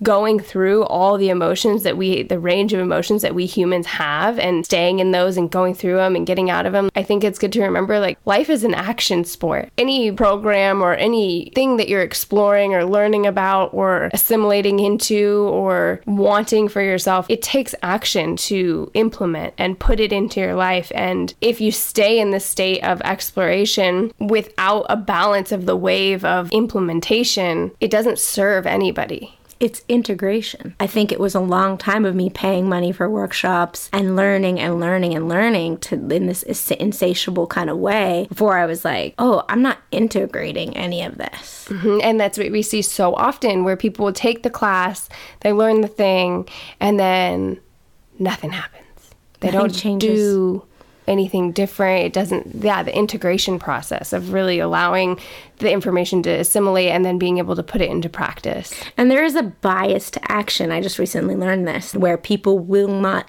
going 0.02 0.40
through 0.40 0.84
all 0.84 1.18
the 1.18 1.30
emotions 1.30 1.82
that 1.82 1.96
we, 1.96 2.22
the 2.22 2.38
range 2.38 2.72
of 2.72 2.80
emotions 2.80 3.22
that 3.22 3.34
we 3.34 3.46
humans 3.46 3.86
have, 3.86 4.38
and 4.38 4.64
staying 4.64 4.98
in 4.98 5.10
those 5.10 5.36
and 5.36 5.50
going 5.50 5.74
through 5.74 5.96
them 5.96 6.16
and 6.16 6.26
getting 6.26 6.50
out 6.50 6.66
of 6.66 6.72
them, 6.72 6.90
I 6.94 7.02
think 7.02 7.24
it's 7.24 7.38
good 7.38 7.52
to 7.52 7.62
remember 7.62 7.98
like 8.00 8.18
life 8.24 8.50
is 8.50 8.64
an 8.64 8.74
action 8.74 9.24
sport. 9.24 9.70
Any 9.78 10.12
program 10.12 10.82
or 10.82 10.94
anything 10.94 11.76
that 11.76 11.88
you're 11.88 12.02
exploring 12.02 12.74
or 12.74 12.84
learning 12.84 13.26
about 13.26 13.72
or 13.74 14.10
assimilating 14.12 14.80
into 14.80 15.48
or 15.52 16.00
wanting 16.06 16.68
for 16.68 16.82
yourself, 16.82 17.26
it 17.28 17.42
takes 17.42 17.74
action 17.82 18.36
to 18.36 18.90
implement 18.94 19.54
and 19.58 19.78
put 19.78 20.00
it 20.00 20.12
into 20.12 20.40
your 20.40 20.54
life. 20.54 20.90
And 20.94 21.34
if 21.40 21.60
you 21.60 21.72
stay 21.72 22.18
in 22.18 22.30
the 22.30 22.40
state 22.40 22.82
of 22.82 23.00
exploration 23.02 24.12
without 24.18 24.86
a 24.88 24.96
balance 24.96 25.52
of 25.52 25.66
the 25.66 25.76
wave 25.76 26.24
of 26.24 26.50
implementation, 26.52 27.72
it 27.80 27.90
doesn't 27.90 28.18
serve 28.18 28.66
anybody 28.66 29.37
it's 29.60 29.82
integration. 29.88 30.74
I 30.78 30.86
think 30.86 31.10
it 31.10 31.18
was 31.18 31.34
a 31.34 31.40
long 31.40 31.78
time 31.78 32.04
of 32.04 32.14
me 32.14 32.30
paying 32.30 32.68
money 32.68 32.92
for 32.92 33.10
workshops 33.10 33.90
and 33.92 34.14
learning 34.14 34.60
and 34.60 34.78
learning 34.78 35.14
and 35.14 35.28
learning 35.28 35.78
to 35.78 35.94
in 35.94 36.26
this 36.26 36.42
insatiable 36.70 37.46
kind 37.46 37.68
of 37.68 37.78
way 37.78 38.26
before 38.28 38.56
I 38.56 38.66
was 38.66 38.84
like, 38.84 39.14
oh, 39.18 39.44
I'm 39.48 39.62
not 39.62 39.78
integrating 39.90 40.76
any 40.76 41.02
of 41.02 41.18
this. 41.18 41.66
Mm-hmm. 41.68 42.00
And 42.02 42.20
that's 42.20 42.38
what 42.38 42.52
we 42.52 42.62
see 42.62 42.82
so 42.82 43.14
often 43.14 43.64
where 43.64 43.76
people 43.76 44.04
will 44.04 44.12
take 44.12 44.42
the 44.42 44.50
class, 44.50 45.08
they 45.40 45.52
learn 45.52 45.80
the 45.80 45.88
thing, 45.88 46.48
and 46.80 46.98
then 46.98 47.60
nothing 48.18 48.50
happens. 48.50 48.84
They 49.40 49.48
nothing 49.48 49.60
don't 49.60 49.74
changes. 49.74 50.34
do 50.34 50.67
anything 51.08 51.52
different. 51.52 52.06
It 52.06 52.12
doesn't, 52.12 52.62
yeah, 52.62 52.82
the 52.82 52.96
integration 52.96 53.58
process 53.58 54.12
of 54.12 54.32
really 54.32 54.58
allowing 54.58 55.18
the 55.58 55.72
information 55.72 56.22
to 56.22 56.30
assimilate 56.30 56.90
and 56.90 57.04
then 57.04 57.18
being 57.18 57.38
able 57.38 57.56
to 57.56 57.62
put 57.62 57.80
it 57.80 57.90
into 57.90 58.08
practice. 58.08 58.72
And 58.96 59.10
there 59.10 59.24
is 59.24 59.34
a 59.34 59.42
bias 59.42 60.10
to 60.12 60.32
action. 60.32 60.70
I 60.70 60.80
just 60.80 60.98
recently 60.98 61.34
learned 61.34 61.66
this 61.66 61.94
where 61.94 62.16
people 62.16 62.58
will 62.58 63.00
not. 63.00 63.28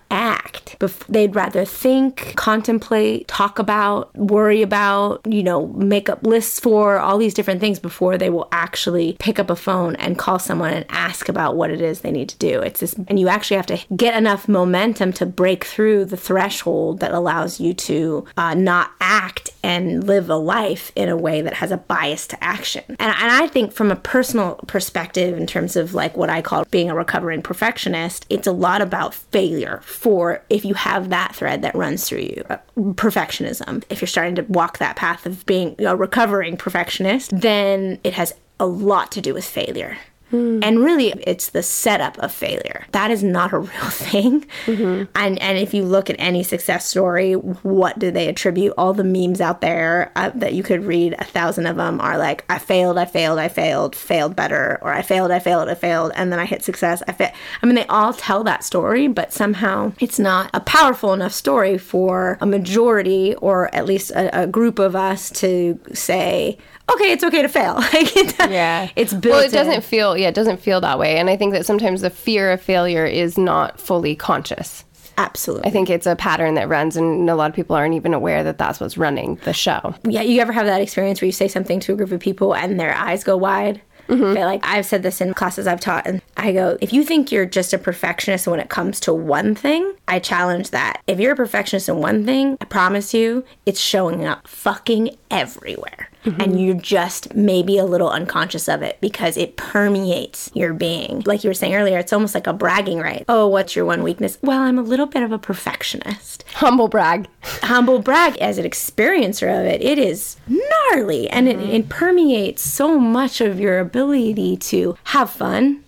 They'd 1.08 1.36
rather 1.36 1.66
think, 1.66 2.34
contemplate, 2.36 3.28
talk 3.28 3.60
about, 3.60 4.16
worry 4.16 4.62
about, 4.62 5.22
you 5.26 5.44
know, 5.44 5.68
make 5.68 6.10
up 6.10 6.26
lists 6.26 6.60
for 6.60 7.00
all 7.00 7.18
these 7.18 7.34
different 7.34 7.62
things 7.62 7.80
before 7.80 8.18
they 8.18 8.30
will 8.30 8.48
actually 8.52 9.16
pick 9.20 9.40
up 9.40 9.50
a 9.50 9.56
phone 9.56 9.96
and 9.98 10.18
call 10.18 10.40
someone 10.40 10.74
and 10.74 10.86
ask 10.90 11.30
about 11.30 11.56
what 11.56 11.72
it 11.72 11.82
is 11.82 12.02
they 12.02 12.12
need 12.12 12.30
to 12.30 12.38
do. 12.38 12.62
It's 12.62 12.80
this, 12.80 12.96
and 13.08 13.20
you 13.20 13.28
actually 13.28 13.58
have 13.58 13.66
to 13.68 13.80
get 13.96 14.16
enough 14.16 14.48
momentum 14.48 15.14
to 15.14 15.26
break 15.26 15.64
through 15.64 16.06
the 16.06 16.18
threshold 16.18 17.00
that 17.00 17.14
allows 17.14 17.60
you 17.60 17.74
to 17.74 18.26
uh, 18.38 18.54
not 18.54 18.92
act 19.00 19.52
and 19.64 20.06
live 20.06 20.30
a 20.30 20.36
life 20.36 20.92
in 20.96 21.10
a 21.10 21.18
way 21.18 21.42
that 21.42 21.56
has 21.56 21.72
a 21.72 21.78
bias 21.78 22.28
to 22.28 22.44
action. 22.44 22.84
And, 22.88 23.00
and 23.00 23.32
I 23.32 23.48
think 23.48 23.74
from 23.74 23.92
a 23.92 23.96
personal 23.96 24.56
perspective, 24.68 25.38
in 25.38 25.48
terms 25.48 25.76
of 25.76 25.94
like 25.94 26.16
what 26.16 26.30
I 26.30 26.42
call 26.42 26.66
being 26.66 26.90
a 26.90 26.96
recovering 26.96 27.42
perfectionist, 27.42 28.26
it's 28.30 28.48
a 28.48 28.52
lot 28.52 28.82
about 28.82 29.14
failure 29.14 29.82
for 29.84 30.44
if 30.50 30.66
you 30.66 30.74
have 30.74 31.10
that 31.10 31.36
thread 31.36 31.62
that 31.62 31.76
runs 31.76 32.08
through 32.08 32.20
you, 32.20 32.44
uh, 32.50 32.58
perfectionism. 32.78 33.84
If 33.90 34.02
you're 34.02 34.08
starting 34.08 34.36
to 34.36 34.44
walk 34.44 34.78
that 34.78 34.96
path 34.96 35.26
of 35.26 35.46
being 35.46 35.76
a 35.80 35.96
recovering 35.96 36.58
perfectionist, 36.58 37.32
then 37.34 38.00
it 38.04 38.14
has 38.14 38.34
a 38.60 38.66
lot 38.66 39.12
to 39.14 39.22
do 39.22 39.34
with 39.34 39.46
failure 39.46 39.98
And 40.32 40.84
really, 40.84 41.14
it's 41.26 41.50
the 41.50 41.64
setup 41.64 42.18
of 42.20 42.32
failure. 42.32 42.86
That 42.92 43.12
is 43.12 43.24
not 43.24 43.54
a 43.54 43.60
real 43.70 43.90
thing. 43.90 44.46
And 44.68 45.40
and 45.40 45.58
if 45.58 45.74
you 45.74 45.84
look 45.84 46.10
at 46.10 46.16
any 46.20 46.44
success 46.44 46.86
story, 46.86 47.34
what 47.34 47.98
do 48.00 48.12
they 48.12 48.28
attribute? 48.28 48.74
All 48.78 48.94
the 48.94 49.04
memes 49.04 49.42
out 49.42 49.62
there 49.62 50.12
uh, 50.16 50.32
that 50.36 50.54
you 50.54 50.64
could 50.64 50.86
read, 50.86 51.16
a 51.18 51.24
thousand 51.24 51.66
of 51.66 51.78
them 51.78 52.00
are 52.00 52.18
like, 52.18 52.46
"I 52.50 52.60
failed, 52.60 52.98
I 52.98 53.06
failed, 53.06 53.40
I 53.40 53.48
failed, 53.48 53.96
failed 53.96 54.36
better," 54.36 54.78
or 54.82 54.94
"I 54.94 55.02
failed, 55.02 55.32
I 55.32 55.40
failed, 55.40 55.70
I 55.70 55.76
failed, 55.76 56.12
and 56.16 56.32
then 56.32 56.40
I 56.40 56.46
hit 56.46 56.64
success." 56.64 57.02
I 57.08 57.12
fa-. 57.14 57.34
I 57.62 57.66
mean, 57.66 57.76
they 57.76 57.86
all 57.88 58.14
tell 58.14 58.44
that 58.44 58.64
story, 58.64 59.08
but 59.08 59.34
somehow 59.34 59.94
it's 60.00 60.20
not 60.20 60.50
a 60.54 60.60
powerful 60.60 61.14
enough 61.14 61.34
story 61.34 61.78
for 61.78 62.38
a 62.42 62.46
majority, 62.46 63.36
or 63.36 63.74
at 63.74 63.86
least 63.86 64.12
a, 64.12 64.44
a 64.44 64.48
group 64.48 64.80
of 64.80 64.96
us, 64.96 65.30
to 65.32 65.80
say, 65.94 66.58
"Okay, 66.94 67.12
it's 67.12 67.24
okay 67.24 67.42
to 67.42 67.50
fail." 67.50 67.76
like 67.94 68.16
Yeah. 68.50 68.90
it's 68.96 69.14
built. 69.14 69.36
Well, 69.36 69.44
it 69.46 69.52
doesn't 69.52 69.74
in. 69.74 69.82
feel 69.82 70.18
yeah, 70.18 70.28
it 70.30 70.36
doesn't 70.36 70.60
feel 70.62 70.82
that 70.82 70.98
way. 71.00 71.18
And 71.18 71.30
I 71.30 71.38
think 71.38 71.54
that 71.54 71.66
sometimes 71.66 72.02
the 72.02 72.10
fear 72.10 72.52
of 72.52 72.62
failure 72.62 73.06
is 73.06 73.38
not 73.38 73.80
fully 73.80 74.16
conscious. 74.16 74.86
Absolutely. 75.18 75.68
I 75.68 75.72
think 75.72 75.90
it's 75.90 76.08
a 76.08 76.16
pattern 76.16 76.54
that 76.54 76.70
runs 76.70 76.96
and 76.96 77.30
a 77.30 77.36
lot 77.36 77.50
of 77.50 77.56
people 77.56 77.76
aren't 77.76 77.94
even 77.94 78.14
aware 78.14 78.42
that 78.46 78.58
that's 78.58 78.80
what's 78.80 78.98
running 78.98 79.36
the 79.44 79.52
show. 79.52 79.94
yeah, 80.06 80.22
you 80.22 80.40
ever 80.40 80.54
have 80.54 80.66
that 80.66 80.82
experience 80.82 81.20
where 81.22 81.26
you 81.26 81.34
say 81.34 81.50
something 81.50 81.82
to 81.82 81.92
a 81.94 81.96
group 81.98 82.12
of 82.14 82.22
people 82.22 82.56
and 82.56 82.80
their 82.80 82.96
eyes 82.96 83.26
go 83.26 83.36
wide? 83.36 83.82
Mm-hmm. 84.08 84.34
They're 84.34 84.46
like, 84.46 84.62
I've 84.66 84.86
said 84.88 85.04
this 85.04 85.20
in 85.22 85.36
classes 85.36 85.68
I've 85.68 85.80
taught, 85.82 86.08
and 86.08 86.20
I 86.36 86.52
go, 86.52 86.80
if 86.82 86.92
you 86.94 87.04
think 87.04 87.32
you're 87.32 87.46
just 87.46 87.74
a 87.74 87.78
perfectionist 87.78 88.48
when 88.48 88.60
it 88.60 88.68
comes 88.70 89.00
to 89.02 89.14
one 89.14 89.54
thing, 89.54 89.94
I 90.08 90.18
challenge 90.18 90.72
that. 90.72 91.02
If 91.06 91.20
you're 91.20 91.34
a 91.34 91.36
perfectionist 91.36 91.90
in 91.90 91.98
one 91.98 92.26
thing, 92.26 92.58
I 92.60 92.66
promise 92.66 93.14
you, 93.14 93.46
it's 93.68 93.80
showing 93.80 94.26
up 94.26 94.48
fucking 94.48 95.16
everywhere. 95.30 96.09
Mm-hmm. 96.26 96.42
And 96.42 96.62
you're 96.62 96.76
just 96.76 97.34
maybe 97.34 97.78
a 97.78 97.86
little 97.86 98.10
unconscious 98.10 98.68
of 98.68 98.82
it 98.82 98.98
because 99.00 99.38
it 99.38 99.56
permeates 99.56 100.52
your 100.54 100.74
being. 100.74 101.24
Like 101.26 101.44
you 101.44 101.50
were 101.50 101.54
saying 101.54 101.76
earlier, 101.76 101.98
it's 101.98 102.14
almost 102.14 102.36
like 102.36 102.48
a 102.48 102.54
bragging 102.54 103.00
right. 103.00 103.24
Oh, 103.30 103.48
what's 103.48 103.76
your 103.76 103.86
one 103.86 104.04
weakness? 104.04 104.38
Well, 104.42 104.60
I'm 104.60 104.78
a 104.78 104.84
little 104.84 105.06
bit 105.06 105.24
of 105.24 105.32
a 105.32 105.40
perfectionist 105.40 106.44
Humble 106.56 106.88
brag. 106.88 107.28
humble 107.64 108.00
brag 108.00 108.38
as 108.38 108.58
an 108.58 108.66
experiencer 108.66 109.48
of 109.48 109.66
it 109.66 109.82
it 109.82 109.98
is 109.98 110.38
gnarly 110.48 111.30
and 111.30 111.48
it, 111.48 111.58
mm-hmm. 111.58 111.72
it 111.72 111.90
permeates 111.90 112.62
so 112.62 113.00
much 113.00 113.42
of 113.42 113.60
your 113.60 113.80
ability 113.80 114.58
to 114.58 114.98
have 115.06 115.30
fun 115.30 115.84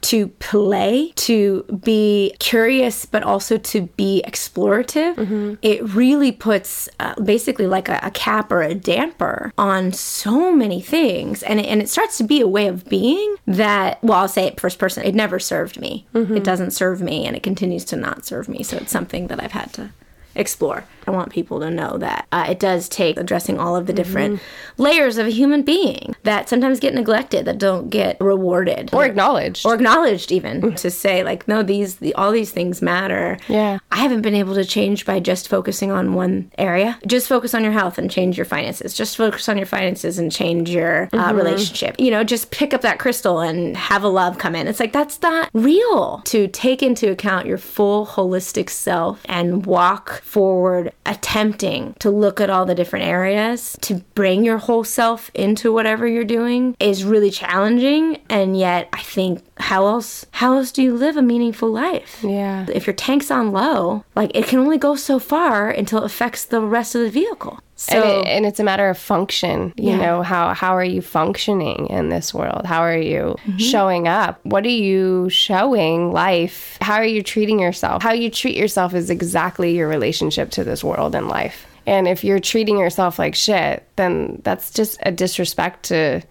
to 0.00 0.28
play 0.38 1.12
to 1.14 1.62
be 1.84 2.34
curious 2.40 3.04
but 3.06 3.22
also 3.22 3.58
to 3.58 3.82
be 3.96 4.22
explorative. 4.26 5.58
It 5.62 5.82
really 5.94 6.32
puts 6.32 6.88
uh, 6.98 7.14
basically 7.22 7.66
like 7.66 7.88
a, 7.88 8.00
a 8.02 8.10
cap 8.10 8.50
or 8.50 8.62
a 8.62 8.74
damper 8.74 9.52
on 9.58 9.92
so 9.92 10.52
many 10.54 10.80
things. 10.80 11.42
And 11.42 11.60
it, 11.60 11.66
and 11.66 11.80
it 11.82 11.88
starts 11.88 12.18
to 12.18 12.24
be 12.24 12.40
a 12.40 12.48
way 12.48 12.66
of 12.66 12.84
being 12.88 13.36
that 13.46 14.02
well 14.02 14.18
i'll 14.18 14.28
say 14.28 14.46
it 14.46 14.58
first 14.60 14.78
person 14.78 15.04
it 15.04 15.14
never 15.14 15.38
served 15.38 15.78
me. 15.80 16.06
It 16.14 16.44
doesn't 16.44 16.70
serve 16.72 17.00
me 17.02 17.26
and 17.26 17.36
it 17.36 17.42
continues 17.42 17.84
to 17.86 17.96
not 17.96 18.24
serve 18.24 18.48
me. 18.48 18.62
So 18.62 18.76
it's 18.78 18.90
something 18.92 19.26
that 19.28 19.42
i've 19.42 19.52
had 19.52 19.72
to 19.74 19.90
explore. 20.34 20.84
I 21.06 21.10
want 21.10 21.30
people 21.32 21.60
to 21.60 21.70
know 21.70 21.98
that 21.98 22.26
uh, 22.32 22.46
it 22.48 22.58
does 22.58 22.88
take 22.88 23.16
addressing 23.18 23.58
all 23.58 23.76
of 23.76 23.86
the 23.86 23.92
different 23.92 24.40
layers 24.78 25.18
of 25.18 25.26
a 25.26 25.30
human 25.30 25.62
being 25.62 26.14
that 26.22 26.48
sometimes 26.48 26.80
get 26.80 26.94
neglected, 26.94 27.44
that 27.44 27.58
don't 27.58 27.90
get 27.90 28.20
rewarded. 28.20 28.90
Or 28.92 29.04
acknowledged. 29.04 29.66
or 29.66 29.74
acknowledged 29.74 30.32
even 30.32 30.74
to 30.76 30.90
say 30.90 31.24
like 31.24 31.46
no 31.48 31.62
these 31.62 31.96
the, 31.96 32.14
all 32.14 32.32
these 32.32 32.50
things 32.50 32.82
matter. 32.82 33.38
Yeah. 33.48 33.78
i 33.90 33.96
haven't 33.96 34.22
been 34.22 34.34
able 34.34 34.54
to 34.54 34.64
change 34.64 35.04
by 35.04 35.20
just 35.20 35.48
focusing 35.48 35.90
on 35.90 36.14
one 36.14 36.50
area. 36.58 36.98
Just 37.06 37.28
focus 37.28 37.54
on 37.54 37.62
your 37.64 37.72
health 37.72 37.98
and 37.98 38.10
change 38.10 38.36
your 38.36 38.46
finances. 38.46 38.94
Just 38.94 39.16
focus 39.16 39.48
on 39.48 39.56
your 39.56 39.66
finances 39.66 40.18
and 40.18 40.30
change 40.30 40.70
your 40.70 41.08
uh, 41.12 41.32
relationship. 41.34 41.96
You 41.98 42.10
know 42.10 42.24
just 42.24 42.50
pick 42.50 42.72
up 42.74 42.82
that 42.82 42.98
crystal 42.98 43.40
and 43.40 43.76
have 43.76 44.02
a 44.02 44.08
love 44.08 44.38
come 44.38 44.54
in. 44.54 44.66
It's 44.68 44.80
like 44.80 44.92
that's 44.92 45.20
not 45.22 45.50
real. 45.52 46.22
To 46.26 46.48
take 46.48 46.82
into 46.82 47.10
account 47.10 47.46
your 47.46 47.58
full 47.58 48.06
holistic 48.06 48.70
self 48.70 49.20
and 49.26 49.66
walk 49.66 50.22
forward 50.22 50.91
attempting 51.04 51.94
to 51.98 52.10
look 52.10 52.40
at 52.40 52.48
all 52.48 52.64
the 52.64 52.74
different 52.74 53.04
areas 53.04 53.76
to 53.80 53.96
bring 54.14 54.44
your 54.44 54.58
whole 54.58 54.84
self 54.84 55.30
into 55.34 55.72
whatever 55.72 56.06
you're 56.06 56.24
doing 56.24 56.76
is 56.78 57.04
really 57.04 57.30
challenging. 57.30 58.18
And 58.30 58.56
yet 58.56 58.88
i 58.92 59.02
think 59.02 59.42
how 59.58 59.86
else 59.86 60.26
how 60.32 60.56
else 60.56 60.72
do 60.72 60.82
you 60.82 60.94
live 60.94 61.16
a 61.16 61.22
meaningful 61.22 61.70
life? 61.70 62.20
Yeah. 62.22 62.66
if 62.72 62.86
your 62.86 62.94
tank's 62.94 63.30
on 63.30 63.52
low 63.52 64.04
like 64.14 64.30
it 64.34 64.46
can 64.46 64.58
only 64.58 64.78
go 64.78 64.94
so 64.96 65.18
far 65.18 65.70
until 65.70 65.98
it 66.00 66.04
affects 66.04 66.44
the 66.44 66.60
rest 66.60 66.94
of 66.94 67.02
the 67.02 67.10
vehicle 67.10 67.60
so 67.82 68.00
and, 68.00 68.26
it, 68.26 68.30
and 68.30 68.46
it's 68.46 68.60
a 68.60 68.64
matter 68.64 68.88
of 68.88 68.96
function 68.96 69.72
you 69.76 69.90
Yeah. 69.90 69.96
know 69.96 70.22
how 70.22 70.54
how 70.54 70.76
are 70.76 70.84
you 70.84 71.02
functioning 71.02 71.88
in 71.88 72.08
this 72.10 72.32
world? 72.32 72.64
How 72.64 72.80
are 72.80 72.96
you 72.96 73.36
mm-hmm. 73.44 73.56
showing 73.58 74.06
up? 74.06 74.38
What 74.44 74.64
are 74.64 74.68
you 74.68 75.28
showing 75.30 76.12
life? 76.12 76.78
How 76.80 76.94
are 76.94 77.04
you 77.04 77.22
treating 77.22 77.58
yourself? 77.58 78.02
How 78.02 78.12
you 78.12 78.30
treat 78.30 78.56
yourself 78.56 78.94
is 78.94 79.10
exactly 79.10 79.76
your 79.76 79.88
relationship 79.88 80.50
to 80.52 80.64
this 80.64 80.84
world 80.84 81.14
and 81.14 81.28
life. 81.28 81.66
And 81.86 82.06
if 82.06 82.22
you're 82.22 82.38
treating 82.38 82.78
yourself 82.78 83.18
like 83.18 83.34
shit 83.34 83.84
then 83.96 84.40
that's 84.44 84.70
just 84.70 84.98
a 85.02 85.10
disrespect 85.10 85.84
to 85.84 86.22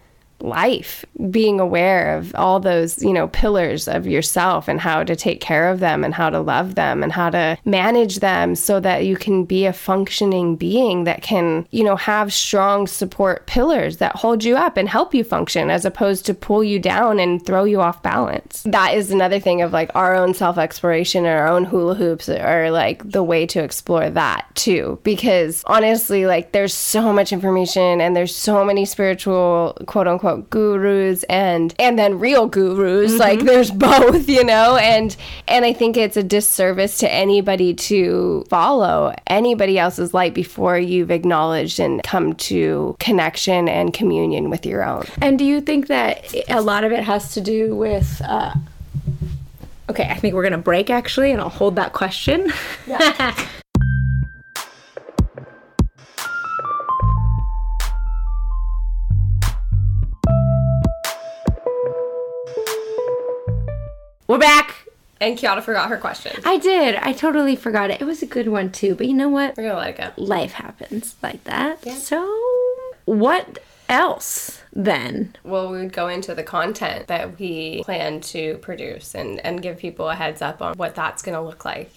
life 0.42 1.04
being 1.30 1.60
aware 1.60 2.16
of 2.16 2.34
all 2.34 2.58
those 2.60 3.02
you 3.02 3.12
know 3.12 3.28
pillars 3.28 3.86
of 3.86 4.06
yourself 4.06 4.68
and 4.68 4.80
how 4.80 5.04
to 5.04 5.14
take 5.14 5.40
care 5.40 5.70
of 5.70 5.80
them 5.80 6.04
and 6.04 6.14
how 6.14 6.28
to 6.28 6.40
love 6.40 6.74
them 6.74 7.02
and 7.02 7.12
how 7.12 7.30
to 7.30 7.56
manage 7.64 8.16
them 8.16 8.54
so 8.54 8.80
that 8.80 9.06
you 9.06 9.16
can 9.16 9.44
be 9.44 9.64
a 9.66 9.72
functioning 9.72 10.56
being 10.56 11.04
that 11.04 11.22
can 11.22 11.66
you 11.70 11.84
know 11.84 11.96
have 11.96 12.32
strong 12.32 12.86
support 12.86 13.46
pillars 13.46 13.98
that 13.98 14.16
hold 14.16 14.42
you 14.42 14.56
up 14.56 14.76
and 14.76 14.88
help 14.88 15.14
you 15.14 15.22
function 15.22 15.70
as 15.70 15.84
opposed 15.84 16.26
to 16.26 16.34
pull 16.34 16.64
you 16.64 16.78
down 16.78 17.20
and 17.20 17.44
throw 17.44 17.64
you 17.64 17.80
off 17.80 18.02
balance. 18.02 18.62
That 18.64 18.94
is 18.94 19.10
another 19.10 19.38
thing 19.38 19.62
of 19.62 19.72
like 19.72 19.90
our 19.94 20.14
own 20.14 20.34
self 20.34 20.58
exploration 20.58 21.24
and 21.24 21.38
our 21.38 21.48
own 21.48 21.64
hula 21.64 21.94
hoops 21.94 22.28
are 22.28 22.70
like 22.70 23.08
the 23.08 23.22
way 23.22 23.46
to 23.46 23.62
explore 23.62 24.10
that 24.10 24.46
too 24.54 24.98
because 25.02 25.62
honestly 25.66 26.26
like 26.26 26.52
there's 26.52 26.74
so 26.74 27.12
much 27.12 27.32
information 27.32 28.00
and 28.00 28.16
there's 28.16 28.34
so 28.34 28.64
many 28.64 28.84
spiritual 28.84 29.76
quote 29.86 30.08
unquote 30.08 30.31
gurus 30.38 31.22
and 31.24 31.74
and 31.78 31.98
then 31.98 32.18
real 32.18 32.48
gurus 32.48 33.18
like 33.18 33.40
there's 33.40 33.70
both 33.70 34.28
you 34.28 34.44
know? 34.44 34.76
And 34.76 35.16
and 35.48 35.64
i 35.64 35.72
think 35.72 35.96
it's 35.96 36.16
a 36.16 36.22
disservice 36.22 36.98
to 36.98 37.12
anybody 37.12 37.74
to 37.74 38.44
follow 38.48 39.14
anybody 39.26 39.78
else's 39.78 40.14
light 40.14 40.34
before 40.34 40.78
you've 40.78 41.10
acknowledged 41.10 41.80
and 41.80 42.02
come 42.02 42.34
to 42.34 42.96
connection 42.98 43.68
and 43.68 43.92
communion 43.92 44.50
with 44.50 44.66
your 44.66 44.84
own. 44.84 45.04
And 45.20 45.38
do 45.38 45.44
you 45.44 45.60
think 45.60 45.86
that 45.88 46.34
a 46.48 46.60
lot 46.60 46.84
of 46.84 46.92
it 46.92 47.04
has 47.04 47.34
to 47.34 47.40
do 47.40 47.74
with 47.74 48.20
uh 48.24 48.54
okay 49.90 50.04
i 50.04 50.14
think 50.14 50.34
we're 50.34 50.42
gonna 50.42 50.58
break 50.58 50.90
actually 50.90 51.32
and 51.32 51.40
i'll 51.40 51.48
hold 51.48 51.76
that 51.76 51.92
question 51.92 52.52
we're 64.32 64.38
back 64.38 64.86
and 65.20 65.36
Kiana 65.36 65.62
forgot 65.62 65.90
her 65.90 65.98
question 65.98 66.40
I 66.42 66.56
did. 66.56 66.96
I 66.96 67.12
totally 67.12 67.54
forgot 67.54 67.90
it. 67.90 68.00
It 68.00 68.04
was 68.04 68.22
a 68.22 68.26
good 68.26 68.48
one 68.48 68.72
too. 68.72 68.94
But 68.94 69.06
you 69.06 69.12
know 69.12 69.28
what? 69.28 69.58
we're 69.58 69.64
gonna 69.64 69.78
let 69.78 69.90
it 69.90 70.16
go 70.16 70.22
Life 70.22 70.52
happens 70.52 71.16
like 71.22 71.44
that. 71.44 71.86
So, 71.86 72.24
what 73.04 73.58
else 73.90 74.62
then? 74.72 75.36
well 75.44 75.70
we 75.70 75.80
would 75.80 75.92
go 75.92 76.08
into 76.08 76.34
the 76.34 76.42
content 76.42 77.08
that 77.08 77.38
we 77.38 77.82
plan 77.84 78.22
to 78.22 78.56
produce 78.62 79.14
and 79.14 79.38
and 79.40 79.60
give 79.60 79.76
people 79.76 80.08
a 80.08 80.14
heads 80.14 80.40
up 80.40 80.62
on 80.62 80.78
what 80.78 80.94
that's 80.94 81.22
gonna 81.22 81.44
look 81.44 81.66
like 81.66 81.92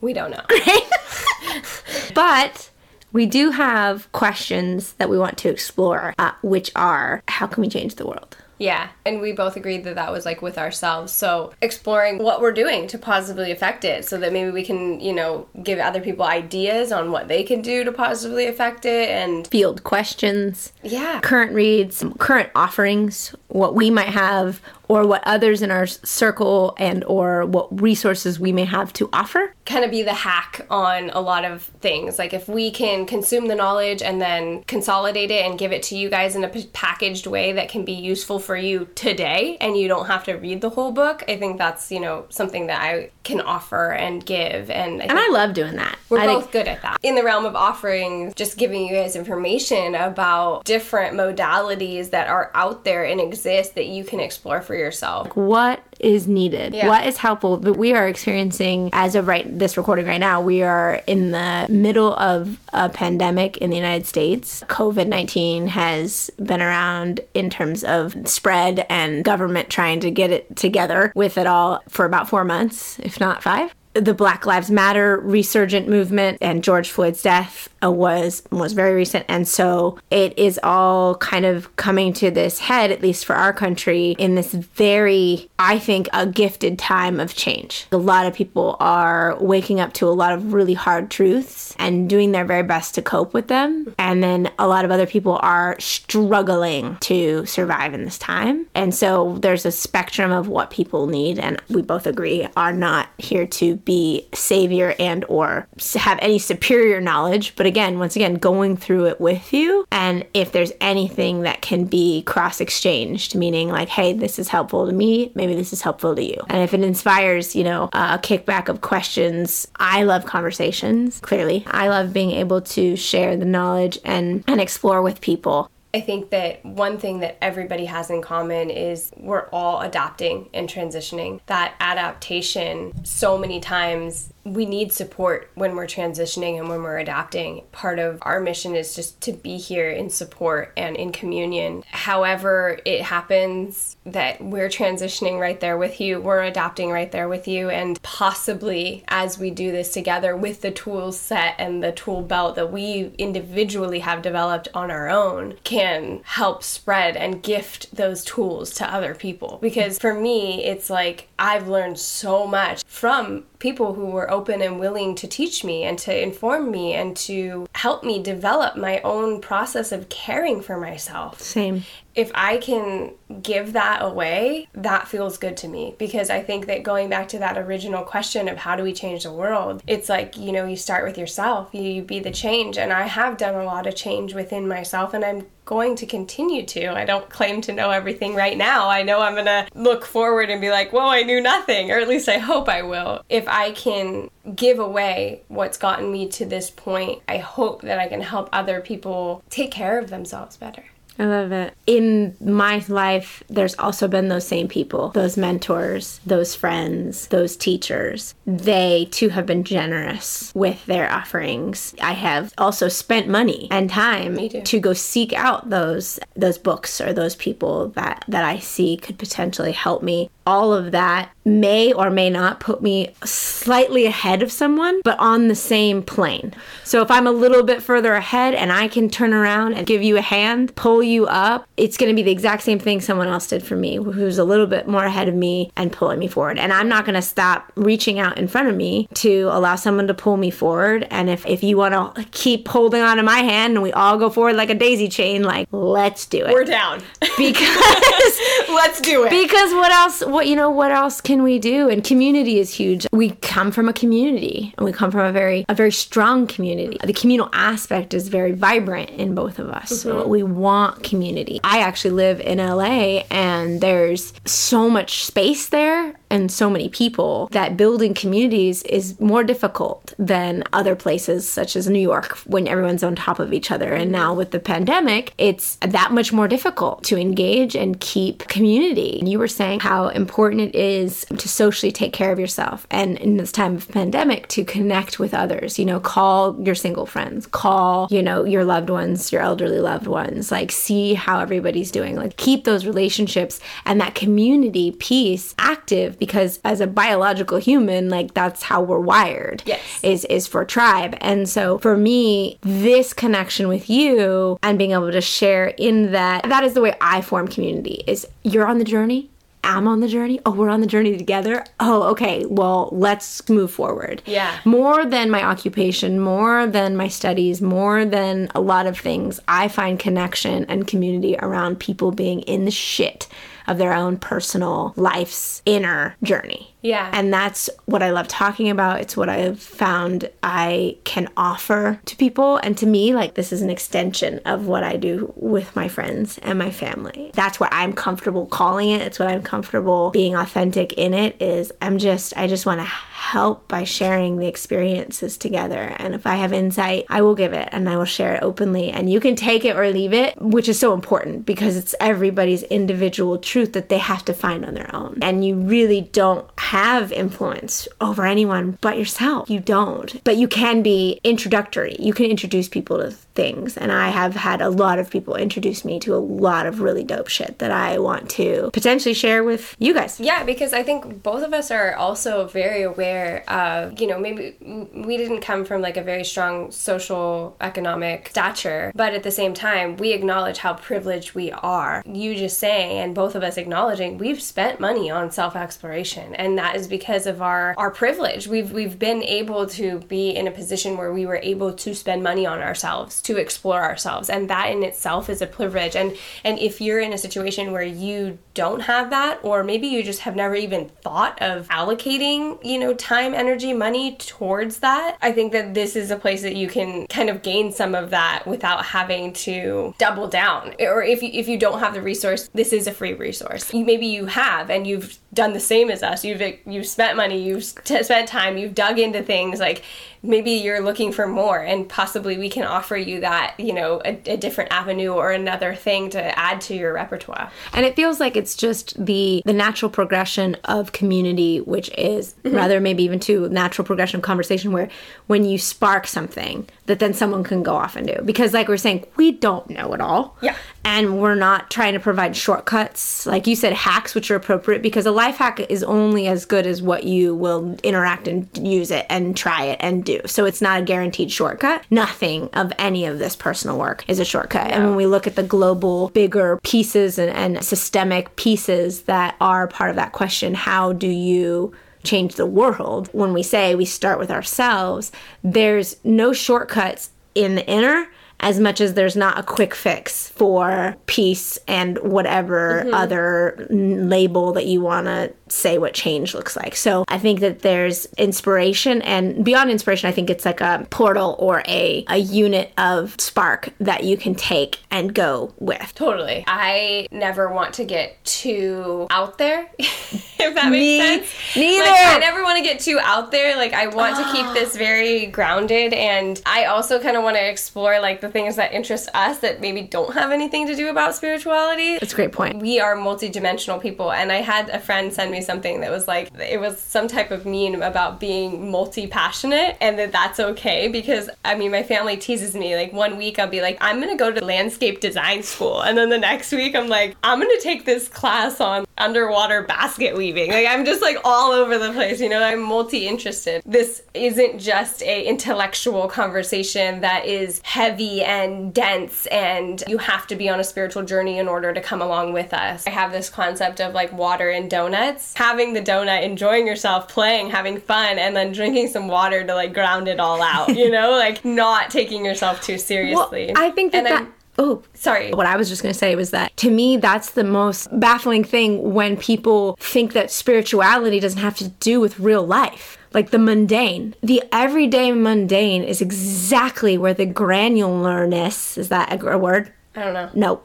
we 0.00 0.14
don't 0.14 0.30
know 0.30 0.44
But 2.14 2.70
we 3.12 3.26
do 3.26 3.50
have 3.50 4.10
questions 4.12 4.94
that 4.94 5.10
we 5.10 5.18
want 5.18 5.36
to 5.38 5.50
explore, 5.50 6.14
uh, 6.18 6.32
which 6.42 6.70
are 6.74 7.22
how 7.28 7.46
can 7.46 7.60
we 7.60 7.68
change 7.68 7.96
the 7.96 8.06
world? 8.06 8.36
Yeah, 8.60 8.90
and 9.06 9.22
we 9.22 9.32
both 9.32 9.56
agreed 9.56 9.84
that 9.84 9.94
that 9.94 10.12
was 10.12 10.26
like 10.26 10.42
with 10.42 10.58
ourselves. 10.58 11.12
So 11.12 11.54
exploring 11.62 12.18
what 12.18 12.42
we're 12.42 12.52
doing 12.52 12.86
to 12.88 12.98
positively 12.98 13.52
affect 13.52 13.86
it 13.86 14.04
so 14.04 14.18
that 14.18 14.34
maybe 14.34 14.50
we 14.50 14.62
can, 14.62 15.00
you 15.00 15.14
know, 15.14 15.48
give 15.62 15.78
other 15.78 16.02
people 16.02 16.26
ideas 16.26 16.92
on 16.92 17.10
what 17.10 17.26
they 17.26 17.42
can 17.42 17.62
do 17.62 17.84
to 17.84 17.90
positively 17.90 18.46
affect 18.46 18.84
it 18.84 19.08
and 19.08 19.46
Field 19.46 19.82
questions, 19.82 20.74
yeah. 20.82 21.20
current 21.20 21.52
reads, 21.54 22.04
current 22.18 22.50
offerings, 22.54 23.34
what 23.48 23.74
we 23.74 23.90
might 23.90 24.08
have, 24.08 24.60
or 24.88 25.06
what 25.06 25.22
others 25.24 25.62
in 25.62 25.70
our 25.70 25.86
circle 25.86 26.74
and 26.76 27.02
or 27.04 27.46
what 27.46 27.80
resources 27.80 28.38
we 28.38 28.52
may 28.52 28.64
have 28.64 28.92
to 28.92 29.08
offer. 29.12 29.54
Kind 29.70 29.84
of 29.84 29.90
be 29.90 30.02
the 30.02 30.12
hack 30.12 30.66
on 30.68 31.10
a 31.10 31.20
lot 31.20 31.44
of 31.44 31.62
things. 31.80 32.18
Like 32.18 32.34
if 32.34 32.48
we 32.48 32.70
can 32.70 33.06
consume 33.06 33.46
the 33.46 33.54
knowledge 33.54 34.02
and 34.02 34.20
then 34.20 34.64
consolidate 34.64 35.30
it 35.30 35.46
and 35.46 35.58
give 35.58 35.72
it 35.72 35.82
to 35.84 35.96
you 35.96 36.10
guys 36.10 36.34
in 36.34 36.42
a 36.44 36.48
p- 36.48 36.68
packaged 36.72 37.26
way 37.26 37.52
that 37.52 37.68
can 37.68 37.84
be 37.84 37.92
useful 37.92 38.38
for 38.38 38.56
you 38.56 38.88
today 38.94 39.56
and 39.60 39.76
you 39.76 39.86
don't 39.86 40.06
have 40.06 40.24
to 40.24 40.34
read 40.34 40.60
the 40.60 40.70
whole 40.70 40.92
book, 40.92 41.22
I 41.28 41.36
think 41.36 41.58
that's, 41.58 41.92
you 41.92 42.00
know, 42.00 42.26
something 42.30 42.66
that 42.66 42.82
I 42.82 43.10
can 43.22 43.40
offer 43.40 43.92
and 43.92 44.24
give 44.24 44.70
and 44.70 45.00
I 45.02 45.04
and 45.04 45.18
I 45.18 45.28
love 45.28 45.54
doing 45.54 45.76
that. 45.76 45.98
we're 46.08 46.20
I 46.20 46.26
both 46.26 46.42
think 46.44 46.52
good 46.52 46.68
at 46.68 46.82
that. 46.82 46.98
In 47.02 47.14
the 47.14 47.22
realm 47.22 47.44
of 47.44 47.54
offering, 47.54 48.32
just 48.34 48.58
giving 48.58 48.86
you 48.86 48.94
guys 48.94 49.14
information 49.14 49.94
about 49.94 50.64
different 50.64 51.16
modalities 51.16 52.10
that 52.10 52.28
are 52.28 52.50
out 52.54 52.84
there 52.84 53.04
and 53.04 53.20
exist 53.20 53.76
that 53.76 53.86
you 53.86 54.04
can 54.04 54.18
explore 54.20 54.60
for 54.60 54.74
yourself. 54.74 55.36
what 55.36 55.80
is 56.00 56.26
needed, 56.26 56.74
Yeah. 56.74 56.88
what 56.88 57.06
is 57.06 57.16
helpful. 57.18 57.56
But 57.56 57.76
we 57.76 57.92
are 57.92 58.08
experiencing, 58.08 58.90
as 58.92 59.14
of 59.14 59.28
right 59.28 59.46
this 59.58 59.76
recording 59.76 60.06
right 60.06 60.20
now, 60.20 60.40
we 60.40 60.62
are 60.62 61.00
in 61.06 61.30
the 61.30 61.66
middle 61.68 62.14
of 62.14 62.58
a 62.72 62.88
pandemic 62.88 63.56
in 63.58 63.70
the 63.70 63.76
United 63.76 64.06
States. 64.06 64.64
COVID 64.68 65.06
nineteen 65.06 65.68
has 65.68 66.30
been 66.42 66.62
around 66.62 67.20
in 67.34 67.50
terms 67.50 67.84
of 67.84 68.16
spread 68.28 68.86
and 68.88 69.24
government 69.24 69.70
trying 69.70 70.00
to 70.00 70.10
get 70.10 70.30
it 70.30 70.56
together 70.56 71.12
with 71.14 71.38
it 71.38 71.46
all 71.46 71.82
for 71.88 72.04
about 72.04 72.28
four 72.28 72.44
months, 72.44 72.98
if 73.00 73.20
not 73.20 73.42
five. 73.42 73.74
The 73.94 74.14
Black 74.14 74.46
Lives 74.46 74.70
Matter 74.70 75.18
resurgent 75.18 75.88
movement 75.88 76.38
and 76.40 76.62
George 76.62 76.90
Floyd's 76.90 77.22
death 77.22 77.68
uh, 77.82 77.90
was 77.90 78.44
was 78.52 78.72
very 78.72 78.94
recent, 78.94 79.24
and 79.28 79.48
so 79.48 79.98
it 80.10 80.38
is 80.38 80.60
all 80.62 81.16
kind 81.16 81.44
of 81.44 81.74
coming 81.76 82.12
to 82.12 82.30
this 82.30 82.60
head, 82.60 82.92
at 82.92 83.02
least 83.02 83.24
for 83.24 83.34
our 83.34 83.52
country, 83.52 84.14
in 84.18 84.36
this 84.36 84.52
very, 84.52 85.50
I 85.58 85.80
think, 85.80 86.08
a 86.12 86.24
gifted 86.26 86.78
time 86.78 87.18
of 87.18 87.34
change. 87.34 87.86
A 87.90 87.96
lot 87.96 88.26
of 88.26 88.34
people 88.34 88.76
are 88.78 89.36
waking 89.40 89.80
up 89.80 89.92
to 89.94 90.06
a 90.06 90.10
lot 90.10 90.32
of 90.32 90.52
really 90.52 90.74
hard 90.74 91.10
truths 91.10 91.74
and 91.78 92.08
doing 92.08 92.30
their 92.30 92.44
very 92.44 92.62
best 92.62 92.94
to 92.94 93.02
cope 93.02 93.34
with 93.34 93.48
them, 93.48 93.92
and 93.98 94.22
then 94.22 94.52
a 94.58 94.68
lot 94.68 94.84
of 94.84 94.92
other 94.92 95.06
people 95.06 95.40
are 95.42 95.74
struggling 95.80 96.96
to 97.00 97.44
survive 97.46 97.92
in 97.92 98.04
this 98.04 98.18
time, 98.18 98.66
and 98.74 98.94
so 98.94 99.36
there's 99.40 99.66
a 99.66 99.72
spectrum 99.72 100.30
of 100.30 100.46
what 100.46 100.70
people 100.70 101.08
need, 101.08 101.40
and 101.40 101.60
we 101.70 101.82
both 101.82 102.06
agree 102.06 102.46
are 102.56 102.72
not 102.72 103.08
here 103.18 103.46
to 103.46 103.79
be 103.84 104.26
savior 104.34 104.94
and 104.98 105.24
or 105.28 105.66
have 105.94 106.18
any 106.20 106.38
superior 106.38 107.00
knowledge 107.00 107.54
but 107.56 107.66
again 107.66 107.98
once 107.98 108.16
again 108.16 108.34
going 108.34 108.76
through 108.76 109.06
it 109.06 109.20
with 109.20 109.52
you 109.52 109.84
and 109.90 110.26
if 110.34 110.52
there's 110.52 110.72
anything 110.80 111.42
that 111.42 111.62
can 111.62 111.84
be 111.84 112.22
cross 112.22 112.60
exchanged 112.60 113.34
meaning 113.34 113.68
like 113.68 113.88
hey 113.88 114.12
this 114.12 114.38
is 114.38 114.48
helpful 114.48 114.86
to 114.86 114.92
me 114.92 115.32
maybe 115.34 115.54
this 115.54 115.72
is 115.72 115.82
helpful 115.82 116.14
to 116.14 116.22
you. 116.22 116.36
And 116.48 116.62
if 116.62 116.74
it 116.74 116.82
inspires 116.82 117.54
you 117.54 117.64
know 117.64 117.84
a 117.92 118.18
kickback 118.18 118.68
of 118.68 118.80
questions 118.80 119.66
i 119.76 120.02
love 120.02 120.24
conversations 120.24 121.20
clearly. 121.20 121.64
I 121.66 121.88
love 121.88 122.12
being 122.12 122.32
able 122.32 122.60
to 122.60 122.96
share 122.96 123.36
the 123.36 123.44
knowledge 123.44 123.98
and 124.04 124.44
and 124.46 124.60
explore 124.60 125.02
with 125.02 125.20
people 125.20 125.70
I 125.92 126.00
think 126.00 126.30
that 126.30 126.64
one 126.64 126.98
thing 126.98 127.20
that 127.20 127.36
everybody 127.42 127.86
has 127.86 128.10
in 128.10 128.22
common 128.22 128.70
is 128.70 129.10
we're 129.16 129.48
all 129.52 129.80
adapting 129.80 130.48
and 130.54 130.68
transitioning. 130.68 131.40
That 131.46 131.74
adaptation, 131.80 133.04
so 133.04 133.36
many 133.36 133.58
times, 133.58 134.32
we 134.44 134.64
need 134.64 134.92
support 134.92 135.50
when 135.54 135.76
we're 135.76 135.86
transitioning 135.86 136.58
and 136.58 136.68
when 136.68 136.82
we're 136.82 136.98
adapting. 136.98 137.62
Part 137.72 137.98
of 137.98 138.18
our 138.22 138.40
mission 138.40 138.74
is 138.74 138.94
just 138.94 139.20
to 139.22 139.32
be 139.32 139.58
here 139.58 139.90
in 139.90 140.10
support 140.10 140.72
and 140.76 140.96
in 140.96 141.12
communion. 141.12 141.84
However, 141.90 142.78
it 142.84 143.02
happens 143.02 143.96
that 144.06 144.42
we're 144.42 144.68
transitioning 144.68 145.38
right 145.38 145.60
there 145.60 145.76
with 145.76 146.00
you, 146.00 146.20
we're 146.20 146.42
adapting 146.42 146.90
right 146.90 147.12
there 147.12 147.28
with 147.28 147.46
you, 147.46 147.68
and 147.68 148.00
possibly 148.02 149.04
as 149.08 149.38
we 149.38 149.50
do 149.50 149.72
this 149.72 149.92
together 149.92 150.36
with 150.36 150.62
the 150.62 150.70
tools 150.70 151.18
set 151.18 151.54
and 151.58 151.82
the 151.82 151.92
tool 151.92 152.22
belt 152.22 152.56
that 152.56 152.72
we 152.72 153.12
individually 153.18 154.00
have 154.00 154.22
developed 154.22 154.68
on 154.74 154.90
our 154.90 155.08
own, 155.08 155.56
can 155.64 156.20
help 156.24 156.62
spread 156.62 157.16
and 157.16 157.42
gift 157.42 157.94
those 157.94 158.24
tools 158.24 158.70
to 158.74 158.94
other 158.94 159.14
people. 159.14 159.58
Because 159.60 159.98
for 159.98 160.14
me, 160.14 160.64
it's 160.64 160.88
like 160.88 161.28
I've 161.38 161.68
learned 161.68 161.98
so 161.98 162.46
much 162.46 162.84
from 162.86 163.44
people 163.58 163.94
who 163.94 164.06
were 164.06 164.29
open 164.30 164.62
and 164.62 164.80
willing 164.80 165.14
to 165.16 165.26
teach 165.26 165.64
me 165.64 165.82
and 165.82 165.98
to 165.98 166.22
inform 166.22 166.70
me 166.70 166.94
and 166.94 167.16
to 167.16 167.66
help 167.74 168.04
me 168.04 168.22
develop 168.22 168.76
my 168.76 169.00
own 169.00 169.40
process 169.40 169.92
of 169.92 170.08
caring 170.08 170.60
for 170.60 170.78
myself 170.78 171.40
same 171.40 171.82
if 172.14 172.30
I 172.34 172.56
can 172.56 173.12
give 173.40 173.72
that 173.74 174.02
away, 174.02 174.68
that 174.74 175.06
feels 175.06 175.38
good 175.38 175.56
to 175.58 175.68
me 175.68 175.94
because 175.98 176.28
I 176.28 176.42
think 176.42 176.66
that 176.66 176.82
going 176.82 177.08
back 177.08 177.28
to 177.28 177.38
that 177.38 177.56
original 177.56 178.02
question 178.02 178.48
of 178.48 178.58
how 178.58 178.74
do 178.74 178.82
we 178.82 178.92
change 178.92 179.22
the 179.22 179.32
world, 179.32 179.82
it's 179.86 180.08
like, 180.08 180.36
you 180.36 180.50
know, 180.50 180.66
you 180.66 180.76
start 180.76 181.04
with 181.04 181.16
yourself, 181.16 181.70
you, 181.72 181.82
you 181.82 182.02
be 182.02 182.18
the 182.18 182.30
change. 182.30 182.78
And 182.78 182.92
I 182.92 183.06
have 183.06 183.36
done 183.36 183.54
a 183.54 183.64
lot 183.64 183.86
of 183.86 183.94
change 183.94 184.34
within 184.34 184.66
myself 184.66 185.14
and 185.14 185.24
I'm 185.24 185.46
going 185.70 185.94
to 185.94 186.04
continue 186.04 186.66
to. 186.66 186.88
I 186.88 187.04
don't 187.04 187.30
claim 187.30 187.60
to 187.60 187.72
know 187.72 187.90
everything 187.90 188.34
right 188.34 188.58
now. 188.58 188.88
I 188.88 189.04
know 189.04 189.20
I'm 189.20 189.34
going 189.34 189.44
to 189.46 189.68
look 189.72 190.04
forward 190.04 190.50
and 190.50 190.60
be 190.60 190.68
like, 190.68 190.92
whoa, 190.92 191.08
I 191.08 191.22
knew 191.22 191.40
nothing, 191.40 191.92
or 191.92 192.00
at 192.00 192.08
least 192.08 192.28
I 192.28 192.38
hope 192.38 192.68
I 192.68 192.82
will. 192.82 193.22
If 193.28 193.46
I 193.46 193.70
can 193.70 194.30
give 194.56 194.80
away 194.80 195.42
what's 195.46 195.78
gotten 195.78 196.10
me 196.10 196.28
to 196.30 196.44
this 196.44 196.70
point, 196.70 197.22
I 197.28 197.36
hope 197.38 197.82
that 197.82 198.00
I 198.00 198.08
can 198.08 198.20
help 198.20 198.48
other 198.52 198.80
people 198.80 199.44
take 199.48 199.70
care 199.70 200.00
of 200.00 200.10
themselves 200.10 200.56
better. 200.56 200.82
I 201.20 201.24
love 201.24 201.52
it. 201.52 201.74
In 201.86 202.34
my 202.40 202.82
life, 202.88 203.44
there's 203.50 203.74
also 203.74 204.08
been 204.08 204.28
those 204.28 204.46
same 204.46 204.68
people, 204.68 205.10
those 205.10 205.36
mentors, 205.36 206.18
those 206.24 206.54
friends, 206.54 207.26
those 207.26 207.58
teachers. 207.58 208.34
They 208.46 209.06
too 209.10 209.28
have 209.28 209.44
been 209.44 209.62
generous 209.62 210.50
with 210.54 210.86
their 210.86 211.12
offerings. 211.12 211.94
I 212.00 212.12
have 212.12 212.54
also 212.56 212.88
spent 212.88 213.28
money 213.28 213.68
and 213.70 213.90
time 213.90 214.48
to 214.48 214.80
go 214.80 214.94
seek 214.94 215.34
out 215.34 215.68
those 215.68 216.18
those 216.34 216.56
books 216.56 217.02
or 217.02 217.12
those 217.12 217.36
people 217.36 217.88
that 217.88 218.24
that 218.26 218.44
I 218.44 218.58
see 218.58 218.96
could 218.96 219.18
potentially 219.18 219.72
help 219.72 220.02
me. 220.02 220.30
All 220.50 220.72
of 220.74 220.90
that 220.90 221.30
may 221.44 221.92
or 221.92 222.10
may 222.10 222.28
not 222.28 222.58
put 222.58 222.82
me 222.82 223.14
slightly 223.24 224.04
ahead 224.06 224.42
of 224.42 224.50
someone, 224.50 225.00
but 225.04 225.16
on 225.20 225.46
the 225.46 225.54
same 225.54 226.02
plane. 226.02 226.52
So 226.82 227.02
if 227.02 227.10
I'm 227.10 227.26
a 227.28 227.30
little 227.30 227.62
bit 227.62 227.80
further 227.82 228.14
ahead 228.14 228.54
and 228.54 228.72
I 228.72 228.88
can 228.88 229.08
turn 229.08 229.32
around 229.32 229.74
and 229.74 229.86
give 229.86 230.02
you 230.02 230.16
a 230.16 230.20
hand, 230.22 230.74
pull 230.74 231.04
you 231.04 231.26
up, 231.26 231.68
it's 231.76 231.96
going 231.96 232.10
to 232.10 232.16
be 232.16 232.24
the 232.24 232.32
exact 232.32 232.64
same 232.64 232.80
thing 232.80 233.00
someone 233.00 233.28
else 233.28 233.46
did 233.46 233.62
for 233.62 233.76
me 233.76 233.94
who's 233.96 234.38
a 234.38 234.44
little 234.44 234.66
bit 234.66 234.88
more 234.88 235.04
ahead 235.04 235.28
of 235.28 235.34
me 235.36 235.70
and 235.76 235.92
pulling 235.92 236.18
me 236.18 236.26
forward. 236.26 236.58
And 236.58 236.72
I'm 236.72 236.88
not 236.88 237.04
going 237.04 237.14
to 237.14 237.22
stop 237.22 237.70
reaching 237.76 238.18
out 238.18 238.36
in 238.36 238.48
front 238.48 238.68
of 238.68 238.74
me 238.74 239.08
to 239.14 239.48
allow 239.52 239.76
someone 239.76 240.08
to 240.08 240.14
pull 240.14 240.36
me 240.36 240.50
forward. 240.50 241.06
And 241.10 241.30
if, 241.30 241.46
if 241.46 241.62
you 241.62 241.76
want 241.76 242.16
to 242.16 242.24
keep 242.32 242.66
holding 242.66 243.02
on 243.02 243.18
to 243.18 243.22
my 243.22 243.38
hand 243.38 243.74
and 243.74 243.82
we 243.82 243.92
all 243.92 244.18
go 244.18 244.30
forward 244.30 244.56
like 244.56 244.70
a 244.70 244.74
daisy 244.74 245.08
chain, 245.08 245.44
like, 245.44 245.68
let's 245.70 246.26
do 246.26 246.44
it. 246.44 246.52
We're 246.52 246.64
down. 246.64 247.02
because 247.38 247.68
Let's 248.68 249.00
do 249.00 249.24
it. 249.24 249.30
because 249.30 249.72
what 249.74 249.92
else 249.92 250.24
what 250.24 250.39
you 250.46 250.56
know 250.56 250.70
what 250.70 250.92
else 250.92 251.20
can 251.20 251.42
we 251.42 251.58
do? 251.58 251.88
And 251.88 252.04
community 252.04 252.58
is 252.58 252.72
huge. 252.72 253.06
We 253.12 253.30
come 253.30 253.70
from 253.72 253.88
a 253.88 253.92
community 253.92 254.74
and 254.76 254.84
we 254.84 254.92
come 254.92 255.10
from 255.10 255.26
a 255.26 255.32
very 255.32 255.64
a 255.68 255.74
very 255.74 255.92
strong 255.92 256.46
community. 256.46 256.98
The 257.04 257.12
communal 257.12 257.48
aspect 257.52 258.14
is 258.14 258.28
very 258.28 258.52
vibrant 258.52 259.10
in 259.10 259.34
both 259.34 259.58
of 259.58 259.68
us. 259.68 260.00
So 260.00 260.26
we 260.26 260.42
want 260.42 261.02
community. 261.02 261.60
I 261.64 261.80
actually 261.80 262.12
live 262.12 262.40
in 262.40 262.58
la 262.58 262.80
and 262.80 263.80
there's 263.80 264.32
so 264.44 264.88
much 264.90 265.24
space 265.24 265.68
there 265.68 266.19
and 266.30 266.50
so 266.50 266.70
many 266.70 266.88
people 266.88 267.48
that 267.48 267.76
building 267.76 268.14
communities 268.14 268.82
is 268.84 269.18
more 269.20 269.42
difficult 269.42 270.14
than 270.18 270.62
other 270.72 270.94
places 270.94 271.48
such 271.48 271.74
as 271.74 271.88
New 271.88 272.00
York 272.00 272.38
when 272.46 272.68
everyone's 272.68 273.02
on 273.02 273.16
top 273.16 273.40
of 273.40 273.52
each 273.52 273.70
other. 273.70 273.92
And 273.92 274.12
now 274.12 274.32
with 274.32 274.52
the 274.52 274.60
pandemic, 274.60 275.34
it's 275.38 275.76
that 275.82 276.12
much 276.12 276.32
more 276.32 276.46
difficult 276.46 277.02
to 277.04 277.18
engage 277.18 277.74
and 277.74 277.98
keep 278.00 278.46
community. 278.48 279.20
You 279.24 279.38
were 279.38 279.48
saying 279.48 279.80
how 279.80 280.08
important 280.08 280.60
it 280.60 280.74
is 280.74 281.26
to 281.36 281.48
socially 281.48 281.90
take 281.90 282.12
care 282.12 282.30
of 282.30 282.38
yourself 282.38 282.86
and 282.90 283.18
in 283.18 283.36
this 283.36 283.50
time 283.50 283.76
of 283.76 283.88
pandemic 283.88 284.46
to 284.48 284.64
connect 284.64 285.18
with 285.18 285.34
others. 285.34 285.78
You 285.78 285.84
know, 285.84 285.98
call 285.98 286.60
your 286.60 286.76
single 286.76 287.06
friends, 287.06 287.46
call, 287.46 288.06
you 288.10 288.22
know, 288.22 288.44
your 288.44 288.64
loved 288.64 288.90
ones, 288.90 289.32
your 289.32 289.42
elderly 289.42 289.80
loved 289.80 290.06
ones, 290.06 290.52
like 290.52 290.70
see 290.70 291.14
how 291.14 291.40
everybody's 291.40 291.90
doing. 291.90 292.14
Like 292.14 292.36
keep 292.36 292.64
those 292.64 292.86
relationships 292.86 293.58
and 293.84 294.00
that 294.00 294.14
community 294.14 294.92
piece 294.92 295.54
active 295.58 296.19
because 296.20 296.60
as 296.64 296.80
a 296.80 296.86
biological 296.86 297.58
human, 297.58 298.08
like 298.08 298.34
that's 298.34 298.62
how 298.62 298.80
we're 298.80 299.00
wired. 299.00 299.64
Yes. 299.66 299.80
Is 300.04 300.24
is 300.26 300.46
for 300.46 300.64
tribe. 300.64 301.16
And 301.20 301.48
so 301.48 301.78
for 301.78 301.96
me, 301.96 302.58
this 302.60 303.12
connection 303.12 303.66
with 303.66 303.90
you 303.90 304.58
and 304.62 304.78
being 304.78 304.92
able 304.92 305.10
to 305.10 305.20
share 305.20 305.68
in 305.78 306.12
that 306.12 306.44
that 306.44 306.62
is 306.62 306.74
the 306.74 306.80
way 306.80 306.94
I 307.00 307.22
form 307.22 307.48
community 307.48 308.04
is 308.06 308.28
you're 308.44 308.66
on 308.66 308.78
the 308.78 308.84
journey. 308.84 309.30
I'm 309.62 309.86
on 309.86 310.00
the 310.00 310.08
journey. 310.08 310.40
Oh, 310.46 310.52
we're 310.52 310.70
on 310.70 310.80
the 310.80 310.86
journey 310.86 311.16
together. 311.18 311.64
Oh, 311.80 312.04
okay. 312.12 312.46
Well, 312.46 312.88
let's 312.92 313.46
move 313.48 313.70
forward. 313.70 314.22
Yeah. 314.24 314.58
More 314.64 315.04
than 315.04 315.30
my 315.30 315.44
occupation, 315.44 316.18
more 316.18 316.66
than 316.66 316.96
my 316.96 317.08
studies, 317.08 317.60
more 317.60 318.04
than 318.06 318.50
a 318.54 318.60
lot 318.60 318.86
of 318.86 318.98
things, 318.98 319.38
I 319.48 319.68
find 319.68 319.98
connection 319.98 320.64
and 320.66 320.86
community 320.86 321.36
around 321.40 321.78
people 321.78 322.10
being 322.10 322.40
in 322.42 322.64
the 322.64 322.70
shit 322.70 323.28
of 323.70 323.78
their 323.78 323.94
own 323.94 324.18
personal 324.18 324.92
life's 324.96 325.62
inner 325.64 326.16
journey. 326.24 326.74
Yeah. 326.82 327.10
And 327.12 327.32
that's 327.32 327.68
what 327.86 328.02
I 328.02 328.10
love 328.10 328.28
talking 328.28 328.70
about. 328.70 329.00
It's 329.00 329.16
what 329.16 329.28
I've 329.28 329.60
found 329.60 330.30
I 330.42 330.96
can 331.04 331.28
offer 331.36 332.00
to 332.06 332.16
people. 332.16 332.56
And 332.58 332.76
to 332.78 332.86
me, 332.86 333.14
like, 333.14 333.34
this 333.34 333.52
is 333.52 333.62
an 333.62 333.70
extension 333.70 334.40
of 334.44 334.66
what 334.66 334.82
I 334.82 334.96
do 334.96 335.32
with 335.36 335.74
my 335.76 335.88
friends 335.88 336.38
and 336.38 336.58
my 336.58 336.70
family. 336.70 337.30
That's 337.34 337.60
what 337.60 337.72
I'm 337.72 337.92
comfortable 337.92 338.46
calling 338.46 338.90
it. 338.90 339.02
It's 339.02 339.18
what 339.18 339.28
I'm 339.28 339.42
comfortable 339.42 340.10
being 340.10 340.34
authentic 340.34 340.94
in 340.94 341.14
it 341.14 341.40
is 341.40 341.72
I'm 341.82 341.98
just, 341.98 342.36
I 342.36 342.46
just 342.46 342.66
want 342.66 342.80
to 342.80 342.86
help 342.86 343.68
by 343.68 343.84
sharing 343.84 344.38
the 344.38 344.46
experiences 344.46 345.36
together. 345.36 345.94
And 345.98 346.14
if 346.14 346.26
I 346.26 346.36
have 346.36 346.52
insight, 346.52 347.04
I 347.08 347.22
will 347.22 347.34
give 347.34 347.52
it 347.52 347.68
and 347.72 347.88
I 347.88 347.96
will 347.96 348.04
share 348.06 348.34
it 348.34 348.42
openly. 348.42 348.90
And 348.90 349.10
you 349.10 349.20
can 349.20 349.36
take 349.36 349.64
it 349.64 349.76
or 349.76 349.90
leave 349.90 350.12
it, 350.12 350.40
which 350.40 350.68
is 350.68 350.78
so 350.78 350.94
important 350.94 351.44
because 351.44 351.76
it's 351.76 351.94
everybody's 352.00 352.62
individual 352.64 353.38
truth 353.38 353.74
that 353.74 353.88
they 353.90 353.98
have 353.98 354.24
to 354.24 354.32
find 354.32 354.64
on 354.64 354.74
their 354.74 354.94
own. 354.94 355.18
And 355.20 355.44
you 355.44 355.56
really 355.56 356.00
don't 356.00 356.48
have 356.70 357.10
influence 357.10 357.88
over 358.00 358.24
anyone 358.24 358.78
but 358.80 358.96
yourself. 358.96 359.50
You 359.50 359.58
don't. 359.58 360.22
But 360.22 360.36
you 360.36 360.46
can 360.46 360.84
be 360.84 361.18
introductory. 361.24 361.96
You 361.98 362.12
can 362.12 362.26
introduce 362.26 362.68
people 362.68 362.98
to 362.98 363.10
things. 363.34 363.76
And 363.76 363.90
I 363.90 364.10
have 364.10 364.36
had 364.36 364.60
a 364.60 364.68
lot 364.68 365.00
of 365.00 365.10
people 365.10 365.34
introduce 365.34 365.84
me 365.84 365.98
to 366.00 366.14
a 366.14 366.18
lot 366.18 366.66
of 366.66 366.80
really 366.80 367.02
dope 367.02 367.26
shit 367.28 367.58
that 367.58 367.72
I 367.72 367.98
want 367.98 368.30
to 368.30 368.70
potentially 368.72 369.14
share 369.14 369.42
with 369.42 369.74
you 369.80 369.94
guys. 369.94 370.20
Yeah, 370.20 370.44
because 370.44 370.72
I 370.72 370.82
think 370.84 371.24
both 371.24 371.42
of 371.42 371.52
us 371.52 371.72
are 371.72 371.94
also 371.94 372.46
very 372.46 372.82
aware 372.82 373.48
of, 373.50 373.98
you 374.00 374.06
know, 374.06 374.20
maybe 374.20 374.56
we 374.60 375.16
didn't 375.16 375.40
come 375.40 375.64
from 375.64 375.80
like 375.80 375.96
a 375.96 376.02
very 376.02 376.22
strong 376.22 376.70
social 376.70 377.56
economic 377.60 378.28
stature, 378.28 378.92
but 378.94 379.12
at 379.12 379.24
the 379.24 379.30
same 379.32 379.54
time, 379.54 379.96
we 379.96 380.12
acknowledge 380.12 380.58
how 380.58 380.74
privileged 380.74 381.34
we 381.34 381.50
are. 381.50 382.04
You 382.06 382.36
just 382.36 382.58
saying, 382.58 382.98
and 382.98 383.14
both 383.14 383.34
of 383.34 383.42
us 383.42 383.56
acknowledging, 383.56 384.18
we've 384.18 384.42
spent 384.42 384.78
money 384.78 385.10
on 385.10 385.32
self 385.32 385.56
exploration, 385.56 386.34
and 386.34 386.59
that 386.60 386.76
is 386.76 386.86
because 386.86 387.26
of 387.26 387.40
our 387.40 387.74
our 387.78 387.90
privilege. 387.90 388.46
We've 388.46 388.70
we've 388.70 388.98
been 388.98 389.22
able 389.22 389.66
to 389.78 390.00
be 390.00 390.30
in 390.30 390.46
a 390.46 390.50
position 390.50 390.96
where 390.98 391.12
we 391.12 391.24
were 391.24 391.40
able 391.42 391.72
to 391.72 391.94
spend 391.94 392.22
money 392.22 392.44
on 392.46 392.60
ourselves 392.60 393.22
to 393.22 393.36
explore 393.38 393.82
ourselves, 393.82 394.28
and 394.28 394.50
that 394.50 394.70
in 394.70 394.82
itself 394.82 395.30
is 395.30 395.40
a 395.40 395.46
privilege. 395.46 395.96
And 395.96 396.16
and 396.44 396.58
if 396.58 396.80
you're 396.80 397.00
in 397.00 397.12
a 397.12 397.18
situation 397.18 397.72
where 397.72 397.82
you 397.82 398.38
don't 398.54 398.80
have 398.80 399.10
that, 399.10 399.40
or 399.42 399.64
maybe 399.64 399.86
you 399.86 400.02
just 400.02 400.20
have 400.20 400.36
never 400.36 400.54
even 400.54 400.90
thought 401.02 401.40
of 401.40 401.66
allocating, 401.68 402.62
you 402.64 402.78
know, 402.78 402.92
time, 402.94 403.32
energy, 403.32 403.72
money 403.72 404.16
towards 404.16 404.80
that, 404.80 405.16
I 405.22 405.32
think 405.32 405.52
that 405.52 405.72
this 405.72 405.96
is 405.96 406.10
a 406.10 406.16
place 406.16 406.42
that 406.42 406.56
you 406.56 406.68
can 406.68 407.06
kind 407.06 407.30
of 407.30 407.42
gain 407.42 407.72
some 407.72 407.94
of 407.94 408.10
that 408.10 408.46
without 408.46 408.84
having 408.84 409.32
to 409.32 409.94
double 409.98 410.28
down. 410.28 410.74
Or 410.80 411.02
if 411.02 411.22
you, 411.22 411.30
if 411.32 411.48
you 411.48 411.58
don't 411.58 411.78
have 411.78 411.94
the 411.94 412.02
resource, 412.02 412.50
this 412.52 412.72
is 412.72 412.86
a 412.86 412.92
free 412.92 413.14
resource. 413.14 413.72
You, 413.72 413.84
maybe 413.84 414.06
you 414.06 414.26
have 414.26 414.68
and 414.68 414.86
you've 414.86 415.18
done 415.32 415.52
the 415.52 415.60
same 415.60 415.90
as 415.90 416.02
us. 416.02 416.24
You've 416.24 416.42
you've 416.66 416.86
spent 416.86 417.16
money, 417.16 417.42
you've 417.42 417.74
t- 417.84 418.02
spent 418.02 418.28
time, 418.28 418.56
you've 418.56 418.74
dug 418.74 418.98
into 418.98 419.22
things 419.22 419.60
like 419.60 419.82
maybe 420.22 420.50
you're 420.50 420.80
looking 420.80 421.12
for 421.12 421.26
more 421.26 421.60
and 421.60 421.88
possibly 421.88 422.36
we 422.36 422.50
can 422.50 422.64
offer 422.64 422.96
you 422.96 423.20
that 423.20 423.54
you 423.58 423.72
know 423.72 424.02
a, 424.04 424.20
a, 424.26 424.36
different 424.36 424.70
avenue 424.70 425.12
or 425.12 425.30
another 425.30 425.74
thing 425.74 426.10
to 426.10 426.38
add 426.38 426.60
to 426.60 426.74
your 426.74 426.92
repertoire 426.92 427.50
and 427.72 427.86
it 427.86 427.96
feels 427.96 428.20
like 428.20 428.36
it's 428.36 428.54
just 428.54 429.02
the 429.02 429.42
the 429.46 429.52
natural 429.52 429.90
progression 429.90 430.56
of 430.64 430.92
community 430.92 431.60
which 431.60 431.90
is 431.96 432.34
mm-hmm. 432.44 432.54
rather 432.54 432.80
maybe 432.80 433.02
even 433.02 433.18
to 433.18 433.48
natural 433.48 433.84
progression 433.84 434.18
of 434.18 434.22
conversation 434.22 434.72
where 434.72 434.88
when 435.26 435.44
you 435.44 435.56
spark 435.56 436.06
something 436.06 436.68
that 436.90 436.98
then 436.98 437.14
someone 437.14 437.42
can 437.42 437.62
go 437.62 437.74
off 437.74 437.96
and 437.96 438.06
do 438.06 438.16
because 438.24 438.52
like 438.52 438.68
we're 438.68 438.76
saying 438.76 439.04
we 439.16 439.32
don't 439.32 439.70
know 439.70 439.94
it 439.94 440.00
all 440.00 440.36
yeah 440.42 440.56
and 440.84 441.20
we're 441.20 441.34
not 441.34 441.70
trying 441.70 441.92
to 441.92 442.00
provide 442.00 442.36
shortcuts 442.36 443.26
like 443.26 443.46
you 443.46 443.54
said 443.54 443.72
hacks 443.72 444.14
which 444.14 444.30
are 444.30 444.36
appropriate 444.36 444.82
because 444.82 445.06
a 445.06 445.10
life 445.10 445.36
hack 445.36 445.60
is 445.70 445.82
only 445.84 446.26
as 446.26 446.44
good 446.44 446.66
as 446.66 446.82
what 446.82 447.04
you 447.04 447.34
will 447.34 447.76
interact 447.82 448.26
and 448.26 448.48
use 448.56 448.90
it 448.90 449.06
and 449.08 449.36
try 449.36 449.64
it 449.64 449.78
and 449.80 450.04
do. 450.04 450.20
So 450.26 450.44
it's 450.44 450.60
not 450.60 450.80
a 450.80 450.82
guaranteed 450.82 451.30
shortcut. 451.30 451.84
Nothing 451.90 452.48
of 452.52 452.72
any 452.78 453.06
of 453.06 453.18
this 453.18 453.36
personal 453.36 453.78
work 453.78 454.04
is 454.08 454.18
a 454.18 454.24
shortcut. 454.24 454.68
Yeah. 454.68 454.76
And 454.76 454.86
when 454.86 454.96
we 454.96 455.06
look 455.06 455.26
at 455.26 455.36
the 455.36 455.42
global, 455.42 456.08
bigger 456.10 456.58
pieces 456.62 457.18
and, 457.18 457.30
and 457.30 457.64
systemic 457.64 458.34
pieces 458.36 459.02
that 459.02 459.36
are 459.40 459.66
part 459.68 459.90
of 459.90 459.96
that 459.96 460.12
question, 460.12 460.54
how 460.54 460.92
do 460.92 461.08
you 461.08 461.72
change 462.04 462.34
the 462.34 462.46
world? 462.46 463.08
When 463.12 463.32
we 463.32 463.42
say 463.42 463.74
we 463.74 463.84
start 463.84 464.18
with 464.18 464.30
ourselves, 464.30 465.12
there's 465.42 465.96
no 466.04 466.32
shortcuts 466.32 467.10
in 467.34 467.54
the 467.54 467.66
inner 467.66 468.08
as 468.40 468.58
much 468.58 468.80
as 468.80 468.94
there's 468.94 469.16
not 469.16 469.38
a 469.38 469.42
quick 469.42 469.74
fix 469.74 470.30
for 470.30 470.96
peace 471.06 471.58
and 471.68 471.98
whatever 471.98 472.82
mm-hmm. 472.84 472.94
other 472.94 473.66
label 473.70 474.52
that 474.52 474.66
you 474.66 474.80
want 474.80 475.06
to 475.06 475.32
say 475.52 475.78
what 475.78 475.94
change 475.94 476.34
looks 476.34 476.56
like. 476.56 476.76
So 476.76 477.04
I 477.08 477.18
think 477.18 477.40
that 477.40 477.60
there's 477.60 478.06
inspiration 478.16 479.02
and 479.02 479.44
beyond 479.44 479.70
inspiration, 479.70 480.08
I 480.08 480.12
think 480.12 480.30
it's 480.30 480.44
like 480.44 480.60
a 480.60 480.86
portal 480.90 481.36
or 481.38 481.62
a, 481.66 482.04
a 482.08 482.18
unit 482.18 482.72
of 482.78 483.16
spark 483.18 483.72
that 483.80 484.04
you 484.04 484.16
can 484.16 484.34
take 484.34 484.78
and 484.90 485.14
go 485.14 485.52
with. 485.58 485.92
Totally. 485.94 486.44
I 486.46 487.08
never 487.10 487.52
want 487.52 487.74
to 487.74 487.84
get 487.84 488.22
too 488.24 489.06
out 489.10 489.38
there, 489.38 489.70
if 489.78 490.54
that 490.54 490.70
makes 490.70 490.72
Me, 490.72 490.98
sense. 491.00 491.34
Neither. 491.56 491.84
Like, 491.84 492.16
I 492.16 492.18
never 492.18 492.42
want 492.42 492.58
to 492.58 492.62
get 492.62 492.80
too 492.80 492.98
out 493.02 493.30
there. 493.30 493.56
Like 493.56 493.72
I 493.72 493.88
want 493.88 494.16
to 494.16 494.32
keep 494.32 494.46
this 494.54 494.76
very 494.76 495.26
grounded 495.26 495.92
and 495.92 496.40
I 496.46 496.66
also 496.66 497.00
kind 497.00 497.16
of 497.16 497.22
want 497.22 497.36
to 497.36 497.48
explore 497.48 498.00
like 498.00 498.20
the 498.20 498.28
things 498.28 498.56
that 498.56 498.72
interest 498.72 499.08
us 499.14 499.38
that 499.38 499.60
maybe 499.60 499.82
don't 499.82 500.14
have 500.14 500.30
anything 500.30 500.66
to 500.66 500.76
do 500.76 500.88
about 500.88 501.14
spirituality. 501.14 501.98
That's 501.98 502.12
a 502.12 502.16
great 502.16 502.32
point. 502.32 502.60
We 502.60 502.80
are 502.80 502.96
multidimensional 502.96 503.80
people 503.80 504.12
and 504.12 504.30
I 504.30 504.36
had 504.36 504.68
a 504.70 504.78
friend 504.78 505.12
send 505.12 505.30
me 505.30 505.39
something 505.40 505.80
that 505.80 505.90
was 505.90 506.06
like 506.08 506.30
it 506.38 506.60
was 506.60 506.78
some 506.78 507.08
type 507.08 507.30
of 507.30 507.46
meme 507.46 507.82
about 507.82 508.20
being 508.20 508.70
multi-passionate 508.70 509.76
and 509.80 509.98
that 509.98 510.12
that's 510.12 510.40
okay 510.40 510.88
because 510.88 511.30
I 511.44 511.54
mean 511.54 511.70
my 511.70 511.82
family 511.82 512.16
teases 512.16 512.54
me 512.54 512.76
like 512.76 512.92
one 512.92 513.16
week 513.16 513.38
I'll 513.38 513.48
be 513.48 513.60
like 513.60 513.78
I'm 513.80 513.96
going 513.98 514.10
to 514.10 514.16
go 514.16 514.30
to 514.30 514.44
landscape 514.44 515.00
design 515.00 515.42
school 515.42 515.82
and 515.82 515.96
then 515.96 516.08
the 516.08 516.18
next 516.18 516.52
week 516.52 516.74
I'm 516.74 516.88
like 516.88 517.16
I'm 517.22 517.38
going 517.38 517.54
to 517.56 517.62
take 517.62 517.84
this 517.84 518.08
class 518.08 518.60
on 518.60 518.86
underwater 519.00 519.62
basket 519.62 520.16
weaving. 520.16 520.50
Like 520.50 520.66
I'm 520.68 520.84
just 520.84 521.02
like 521.02 521.16
all 521.24 521.52
over 521.52 521.78
the 521.78 521.92
place, 521.92 522.20
you 522.20 522.28
know, 522.28 522.42
I'm 522.42 522.62
multi-interested. 522.62 523.62
This 523.64 524.02
isn't 524.14 524.60
just 524.60 525.02
a 525.02 525.24
intellectual 525.24 526.06
conversation 526.06 527.00
that 527.00 527.24
is 527.24 527.60
heavy 527.64 528.22
and 528.22 528.72
dense 528.72 529.26
and 529.26 529.82
you 529.88 529.98
have 529.98 530.26
to 530.28 530.36
be 530.36 530.48
on 530.48 530.60
a 530.60 530.64
spiritual 530.64 531.02
journey 531.02 531.38
in 531.38 531.48
order 531.48 531.72
to 531.72 531.80
come 531.80 532.02
along 532.02 532.32
with 532.32 532.52
us. 532.52 532.86
I 532.86 532.90
have 532.90 533.10
this 533.10 533.30
concept 533.30 533.80
of 533.80 533.94
like 533.94 534.12
water 534.12 534.50
and 534.50 534.70
donuts 534.70 535.29
having 535.34 535.72
the 535.72 535.80
donut, 535.82 536.22
enjoying 536.22 536.66
yourself, 536.66 537.08
playing, 537.08 537.50
having 537.50 537.80
fun, 537.80 538.18
and 538.18 538.34
then 538.36 538.52
drinking 538.52 538.88
some 538.88 539.08
water 539.08 539.44
to 539.44 539.54
like 539.54 539.72
ground 539.74 540.08
it 540.08 540.20
all 540.20 540.42
out, 540.42 540.68
you 540.76 540.90
know, 540.96 541.10
like 541.12 541.44
not 541.44 541.90
taking 541.90 542.24
yourself 542.24 542.60
too 542.60 542.78
seriously. 542.78 543.46
Well, 543.54 543.64
I 543.64 543.70
think 543.70 543.92
that. 543.92 544.04
that- 544.04 544.26
Oh, 544.58 544.82
sorry. 544.92 545.32
What 545.32 545.46
I 545.46 545.56
was 545.56 545.70
just 545.70 545.82
going 545.82 545.92
to 545.92 545.98
say 545.98 546.14
was 546.16 546.32
that 546.32 546.54
to 546.58 546.70
me, 546.70 546.98
that's 546.98 547.30
the 547.30 547.44
most 547.44 547.88
baffling 547.98 548.44
thing 548.44 548.92
when 548.92 549.16
people 549.16 549.74
think 549.80 550.12
that 550.12 550.30
spirituality 550.30 551.18
doesn't 551.18 551.40
have 551.40 551.56
to 551.58 551.68
do 551.68 551.98
with 551.98 552.18
real 552.20 552.46
life. 552.46 552.98
Like 553.14 553.30
the 553.30 553.38
mundane. 553.38 554.14
The 554.22 554.42
everyday 554.52 555.12
mundane 555.12 555.82
is 555.82 556.02
exactly 556.02 556.98
where 556.98 557.14
the 557.14 557.26
granularness 557.26 558.76
is 558.76 558.90
that 558.90 559.22
a 559.22 559.38
word? 559.38 559.72
I 559.96 560.04
don't 560.04 560.14
know. 560.14 560.30
No. 560.34 560.62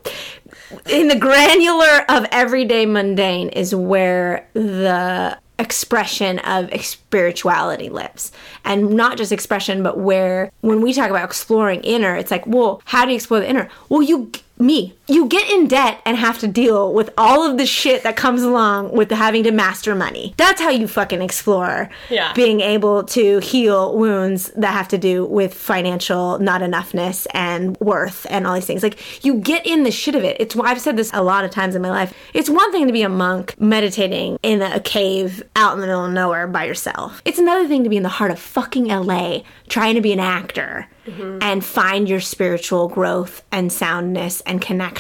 In 0.90 1.08
the 1.08 1.16
granular 1.16 2.06
of 2.10 2.26
everyday 2.32 2.86
mundane 2.86 3.50
is 3.50 3.74
where 3.76 4.48
the 4.54 5.38
expression 5.58 6.40
of 6.40 6.70
spirituality 6.84 7.90
lives. 7.90 8.32
And 8.64 8.92
not 8.92 9.18
just 9.18 9.32
expression, 9.32 9.84
but 9.84 9.98
where 9.98 10.52
when 10.62 10.82
we 10.82 10.94
talk 10.94 11.10
about 11.10 11.24
exploring 11.26 11.82
inner, 11.82 12.16
it's 12.16 12.32
like, 12.32 12.46
well, 12.46 12.82
how 12.86 13.06
do 13.06 13.12
you 13.12 13.16
explore 13.16 13.40
the 13.40 13.50
inner? 13.50 13.70
Well, 13.90 14.02
you 14.02 14.32
me. 14.58 14.94
You 15.08 15.28
get 15.28 15.50
in 15.50 15.68
debt 15.68 16.02
and 16.06 16.18
have 16.18 16.40
to 16.40 16.48
deal 16.48 16.92
with 16.92 17.12
all 17.18 17.44
of 17.44 17.58
the 17.58 17.66
shit 17.66 18.04
that 18.04 18.16
comes 18.16 18.42
along 18.42 18.92
with 18.92 19.12
having 19.12 19.44
to 19.44 19.52
master 19.52 19.94
money. 19.94 20.34
That's 20.38 20.60
how 20.60 20.72
you 20.72 20.88
fucking 20.88 21.22
explore 21.22 21.90
yeah. 22.10 22.34
being 22.34 22.62
able 22.62 23.04
to 23.04 23.40
heal 23.40 23.96
wounds 23.96 24.52
that 24.56 24.74
have 24.74 24.88
to 24.90 24.98
do 24.98 25.26
with 25.26 25.54
financial 25.54 26.40
not 26.40 26.62
enoughness 26.62 27.28
and 27.34 27.78
worth 27.78 28.26
and 28.32 28.48
all 28.48 28.56
these 28.56 28.66
things. 28.66 28.82
Like 28.82 29.24
you 29.24 29.36
get 29.36 29.66
in 29.66 29.84
the 29.84 29.92
shit 29.92 30.16
of 30.16 30.24
it. 30.24 30.38
It's 30.40 30.56
why 30.56 30.72
I've 30.72 30.82
said 30.82 30.98
this 30.98 31.12
a 31.14 31.22
lot 31.22 31.46
of 31.46 31.52
times 31.52 31.76
in 31.76 31.84
my 31.84 31.90
life. 31.92 32.14
It's 32.34 32.50
one 32.50 32.72
thing 32.72 32.88
to 32.88 32.94
be 32.94 33.04
a 33.04 33.10
monk 33.10 33.60
meditating 33.60 34.40
in 34.42 34.64
a 34.64 34.80
cave 34.80 35.44
out 35.56 35.76
in 35.76 35.82
the 35.82 35.88
middle 35.88 36.06
of 36.06 36.14
nowhere 36.14 36.48
by 36.48 36.66
yourself. 36.66 37.22
It's 37.26 37.40
another 37.40 37.68
thing 37.68 37.84
to 37.84 37.90
be 37.90 37.98
in 37.98 38.04
the 38.04 38.10
heart 38.10 38.32
of 38.32 38.40
fucking 38.40 38.88
LA 38.88 39.42
trying 39.68 39.96
to 39.96 40.02
be 40.02 40.14
an 40.14 40.20
actor 40.20 40.88
mm-hmm. 41.06 41.40
and 41.42 41.64
find 41.64 42.10
your 42.10 42.22
spiritual 42.22 42.88
growth 42.88 43.44
and 43.52 43.72
soundness 43.72 44.42
and 44.42 44.62
connection 44.62 44.95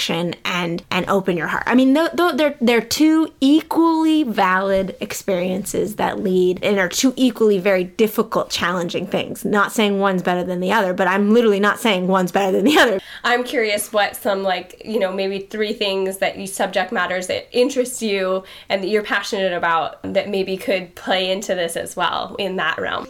and 0.46 0.84
and 0.92 1.10
open 1.10 1.38
your 1.38 1.48
heart. 1.48 1.64
I 1.66 1.76
mean, 1.76 1.94
th- 1.94 2.12
th- 2.18 2.36
they're 2.36 2.56
they're 2.62 2.82
two 2.82 3.32
equally 3.42 4.24
valid 4.24 4.96
experiences 5.00 5.96
that 5.96 6.20
lead 6.20 6.64
and 6.64 6.78
are 6.80 6.90
two 6.90 7.14
equally 7.16 7.60
very 7.60 7.84
difficult, 7.84 8.50
challenging 8.50 9.08
things. 9.08 9.46
Not 9.46 9.72
saying 9.72 10.00
one's 10.00 10.22
better 10.22 10.44
than 10.44 10.60
the 10.60 10.72
other, 10.72 10.94
but 10.94 11.08
I'm 11.08 11.34
literally 11.34 11.60
not 11.60 11.80
saying 11.80 12.08
one's 12.08 12.32
better 12.32 12.52
than 12.52 12.66
the 12.66 12.78
other. 12.80 13.00
I'm 13.24 13.44
curious 13.44 13.92
what 13.94 14.16
some 14.16 14.44
like 14.44 14.82
you 14.84 15.00
know 15.00 15.14
maybe 15.14 15.40
three 15.40 15.74
things 15.74 16.18
that 16.18 16.38
you 16.38 16.48
subject 16.48 16.92
matters 16.92 17.28
that 17.28 17.48
interest 17.58 18.02
you 18.02 18.44
and 18.70 18.84
that 18.84 18.88
you're 18.88 19.04
passionate 19.04 19.54
about 19.54 20.02
that 20.14 20.30
maybe 20.30 20.58
could 20.58 20.94
play 20.96 21.32
into 21.32 21.56
this 21.56 21.76
as 21.76 21.96
well 21.96 22.36
in 22.38 22.56
that 22.58 22.78
realm. 22.80 23.08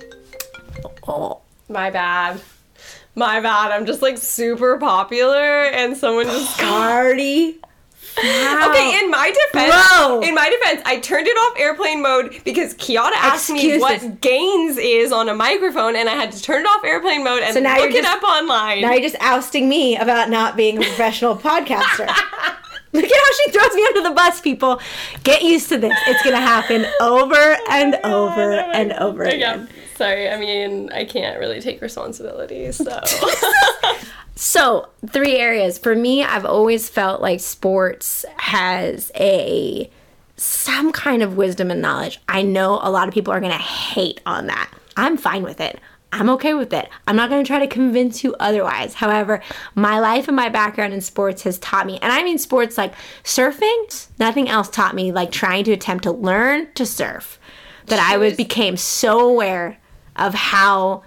Oh, 1.07 1.41
My 1.69 1.89
bad. 1.89 2.41
My 3.15 3.39
bad. 3.39 3.71
I'm 3.71 3.85
just 3.85 4.01
like 4.01 4.17
super 4.17 4.77
popular 4.77 5.63
and 5.63 5.95
someone 5.95 6.25
just 6.25 6.57
party. 6.59 7.57
Okay, 8.17 8.97
in 9.03 9.11
my 9.11 9.29
defense, 9.51 9.73
Bro. 9.97 10.21
in 10.21 10.33
my 10.33 10.49
defense, 10.49 10.81
I 10.85 10.99
turned 10.99 11.27
it 11.27 11.31
off 11.35 11.59
airplane 11.59 12.01
mode 12.01 12.39
because 12.45 12.73
Kiana 12.75 13.11
asked 13.15 13.49
me 13.49 13.77
what 13.77 14.21
gains 14.21 14.77
is 14.77 15.11
on 15.11 15.27
a 15.27 15.33
microphone, 15.33 15.97
and 15.97 16.07
I 16.07 16.13
had 16.13 16.31
to 16.31 16.41
turn 16.41 16.61
it 16.61 16.65
off 16.65 16.85
airplane 16.85 17.25
mode 17.25 17.43
and 17.43 17.53
So 17.53 17.59
now 17.59 17.75
look 17.75 17.89
you're 17.91 17.99
it 17.99 18.03
just- 18.03 18.17
up 18.17 18.23
online. 18.23 18.81
Now 18.81 18.91
you're 18.93 19.01
just 19.01 19.17
ousting 19.19 19.67
me 19.67 19.97
about 19.97 20.29
not 20.29 20.55
being 20.55 20.77
a 20.77 20.81
professional 20.81 21.35
podcaster. 21.47 22.07
Look 22.93 23.03
at 23.03 23.11
how 23.11 23.33
she 23.43 23.51
throws 23.51 23.73
me 23.75 23.85
under 23.87 24.03
the 24.03 24.15
bus, 24.15 24.39
people. 24.39 24.79
Get 25.23 25.41
used 25.41 25.67
to 25.69 25.77
this. 25.77 25.93
It's 26.07 26.23
going 26.23 26.35
to 26.37 26.41
happen 26.41 26.85
over 27.01 27.57
and 27.69 27.99
oh 28.05 28.29
over 28.29 28.53
oh 28.53 28.71
and 28.71 28.93
over 28.93 29.23
again. 29.23 29.67
Sorry, 29.95 30.29
I 30.29 30.37
mean 30.37 30.91
I 30.91 31.05
can't 31.05 31.39
really 31.39 31.61
take 31.61 31.81
responsibility, 31.81 32.71
so 32.71 33.01
So, 34.37 34.89
three 35.07 35.37
areas. 35.37 35.77
For 35.77 35.95
me, 35.95 36.23
I've 36.23 36.45
always 36.45 36.89
felt 36.89 37.21
like 37.21 37.39
sports 37.39 38.25
has 38.35 39.11
a 39.15 39.89
some 40.35 40.91
kind 40.91 41.23
of 41.23 41.37
wisdom 41.37 41.71
and 41.71 41.81
knowledge. 41.81 42.19
I 42.27 42.41
know 42.41 42.79
a 42.81 42.91
lot 42.91 43.07
of 43.07 43.13
people 43.13 43.33
are 43.33 43.39
going 43.39 43.53
to 43.53 43.57
hate 43.57 44.19
on 44.25 44.47
that. 44.47 44.69
I'm 44.97 45.15
fine 45.15 45.43
with 45.43 45.61
it. 45.61 45.79
I'm 46.11 46.29
okay 46.31 46.53
with 46.53 46.73
it. 46.73 46.89
I'm 47.07 47.15
not 47.15 47.29
going 47.29 47.41
to 47.43 47.47
try 47.47 47.59
to 47.59 47.67
convince 47.67 48.23
you 48.23 48.35
otherwise. 48.37 48.95
However, 48.95 49.41
my 49.75 49.99
life 49.99 50.27
and 50.27 50.35
my 50.35 50.49
background 50.49 50.93
in 50.93 50.99
sports 50.99 51.43
has 51.43 51.57
taught 51.59 51.85
me, 51.87 51.99
and 52.01 52.11
I 52.11 52.21
mean 52.21 52.37
sports 52.37 52.77
like 52.77 52.93
surfing, 53.23 54.07
nothing 54.19 54.49
else 54.49 54.69
taught 54.69 54.95
me 54.95 55.13
like 55.13 55.31
trying 55.31 55.63
to 55.65 55.71
attempt 55.71 56.03
to 56.03 56.11
learn 56.11 56.67
to 56.73 56.85
surf 56.85 57.39
that 57.85 57.99
I 57.99 58.17
was 58.17 58.35
became 58.35 58.75
so 58.75 59.19
aware 59.29 59.77
of 60.15 60.33
how 60.33 61.03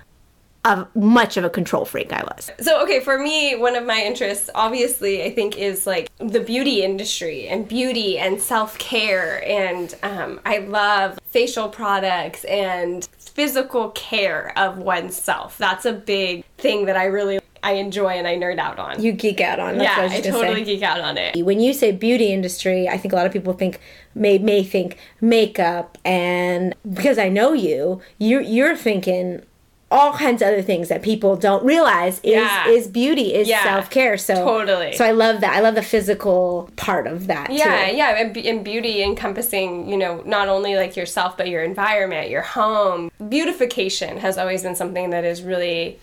of 0.65 0.95
much 0.95 1.37
of 1.37 1.45
a 1.45 1.51
control 1.51 1.85
freak 1.85 2.13
I 2.13 2.23
was. 2.23 2.51
So, 2.61 2.83
okay, 2.83 3.01
for 3.01 3.19
me, 3.19 3.55
one 3.55 3.77
of 3.77 3.87
my 3.87 4.03
interests, 4.03 4.51
obviously, 4.55 5.23
I 5.25 5.31
think, 5.31 5.57
is 5.57 5.87
like 5.87 6.11
the 6.19 6.41
beauty 6.41 6.83
industry 6.83 7.49
and 7.49 7.67
beauty 7.67 8.19
and 8.19 8.41
self 8.41 8.79
care. 8.79 9.43
And 9.49 9.95
um, 10.03 10.41
I 10.45 10.59
love 10.59 11.19
facial 11.31 11.69
products 11.69 12.45
and 12.45 13.09
physical 13.19 13.91
care 13.91 14.53
of 14.57 14.79
oneself. 14.79 15.57
That's 15.59 15.85
a 15.85 15.93
big 15.93 16.45
thing 16.59 16.87
that 16.87 16.97
I 16.97 17.05
really 17.05 17.39
I 17.63 17.73
enjoy 17.73 18.11
and 18.11 18.27
I 18.27 18.37
nerd 18.37 18.59
out 18.59 18.79
on. 18.79 19.03
You 19.03 19.13
geek 19.13 19.41
out 19.41 19.59
on. 19.59 19.79
That's 19.79 19.85
yeah, 19.85 20.03
what 20.03 20.13
I 20.13 20.17
was 20.17 20.27
I 20.27 20.31
totally 20.31 20.65
say. 20.65 20.75
geek 20.77 20.83
out 20.83 21.01
on 21.01 21.19
it. 21.19 21.45
When 21.45 21.61
you 21.61 21.73
say 21.73 21.93
beauty 21.93 22.33
industry, 22.33 22.89
I 22.89 22.99
think 22.99 23.13
a 23.13 23.17
lot 23.17 23.27
of 23.27 23.33
people 23.33 23.53
think 23.53 23.81
may 24.19 24.39
may 24.39 24.63
think 24.65 24.97
makeup, 25.21 25.99
and 26.05 26.75
because 26.93 27.19
I 27.19 27.29
know 27.29 27.53
you, 27.53 28.01
you 28.19 28.41
you're 28.41 28.77
thinking 28.77 29.43
all 29.91 30.13
kinds 30.13 30.43
of 30.43 30.49
other 30.49 30.61
things 30.61 30.89
that 30.89 31.01
people 31.03 31.35
don't 31.35 31.65
realize 31.65 32.19
is 32.23 32.33
Yeah. 32.35 32.69
is 32.69 32.87
beauty, 32.89 33.35
is 33.35 33.49
Yeah, 33.49 33.63
self 33.65 33.89
care. 33.89 34.19
So 34.19 34.35
totally. 34.35 34.93
So 34.95 35.05
I 35.07 35.13
love 35.13 35.41
that. 35.41 35.55
I 35.55 35.61
love 35.61 35.75
the 35.77 35.83
physical 35.83 36.69
part 36.77 37.07
of 37.07 37.27
that. 37.29 37.51
Yeah, 37.51 37.89
too. 37.89 37.97
yeah, 37.97 38.11
and, 38.21 38.37
and 38.37 38.63
beauty 38.63 39.03
encompassing, 39.03 39.89
you 39.89 39.97
know, 39.97 40.23
not 40.27 40.49
only 40.49 40.77
like 40.77 40.95
yourself, 40.95 41.39
but 41.39 41.49
your 41.49 41.63
environment, 41.65 42.29
your 42.29 42.43
home. 42.43 43.11
Beautification 43.31 44.19
has 44.19 44.37
always 44.37 44.63
been 44.63 44.77
something 44.77 45.09
that 45.09 45.25
is 45.25 45.43
really 45.43 45.99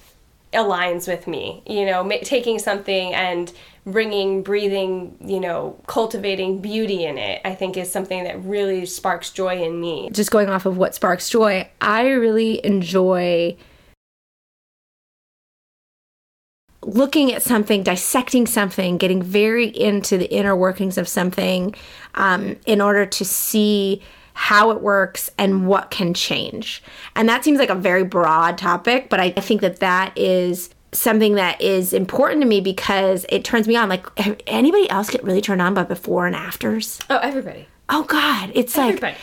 aligns 0.52 1.08
with 1.08 1.28
me. 1.28 1.62
You 1.68 1.86
know, 1.86 2.04
ma- 2.04 2.16
taking 2.24 2.58
something 2.58 3.14
and 3.14 3.52
bringing, 3.86 4.42
breathing, 4.42 5.16
you 5.24 5.40
know, 5.40 5.80
cultivating 5.88 6.60
beauty 6.60 7.06
in 7.06 7.18
it, 7.18 7.42
I 7.46 7.54
think 7.54 7.78
is 7.78 7.92
something 7.92 8.24
that 8.24 8.44
really 8.44 8.86
sparks 8.86 9.30
joy 9.30 9.64
in 9.64 9.80
me. 9.80 10.10
Just 10.12 10.32
going 10.32 10.50
off 10.50 10.66
of 10.66 10.78
what 10.78 10.96
sparks 10.96 11.30
joy, 11.30 11.70
I 11.80 12.08
really 12.08 12.66
enjoy 12.66 13.58
looking 16.82 17.32
at 17.32 17.44
something, 17.44 17.84
dissecting 17.84 18.48
something, 18.48 18.98
getting 18.98 19.22
very 19.22 19.68
into 19.68 20.18
the 20.18 20.32
inner 20.32 20.56
workings 20.56 20.98
of 20.98 21.08
something 21.08 21.74
um, 22.16 22.58
in 22.66 22.82
order 22.82 23.06
to 23.06 23.26
see 23.26 24.02
how 24.34 24.70
it 24.72 24.82
works 24.82 25.30
and 25.38 25.66
what 25.68 25.90
can 25.92 26.14
change. 26.14 26.84
And 27.16 27.30
that 27.30 27.44
seems 27.44 27.58
like 27.58 27.70
a 27.70 27.76
very 27.76 28.04
broad 28.04 28.58
topic, 28.58 29.10
but 29.10 29.20
I, 29.20 29.34
I 29.38 29.42
think 29.42 29.62
that 29.62 29.80
that 29.80 30.16
is 30.18 30.70
something 30.96 31.36
that 31.36 31.62
is 31.62 31.94
important 31.94 32.42
to 32.42 32.48
me 32.48 32.62
because 32.62 33.26
it 33.30 33.44
turns 33.44 33.68
me 33.68 33.76
on. 33.76 33.90
Like, 33.90 34.06
anybody 34.48 34.90
else 34.90 35.10
get 35.10 35.24
really 35.24 35.42
turned 35.42 35.62
on 35.62 35.74
by 35.74 35.84
before 35.84 36.26
and 36.28 36.36
afters? 36.36 37.00
Oh, 37.10 37.18
everybody. 37.18 37.68
Oh, 37.90 38.04
God. 38.04 38.52
It's 38.56 38.78
Everybody. 38.78 39.16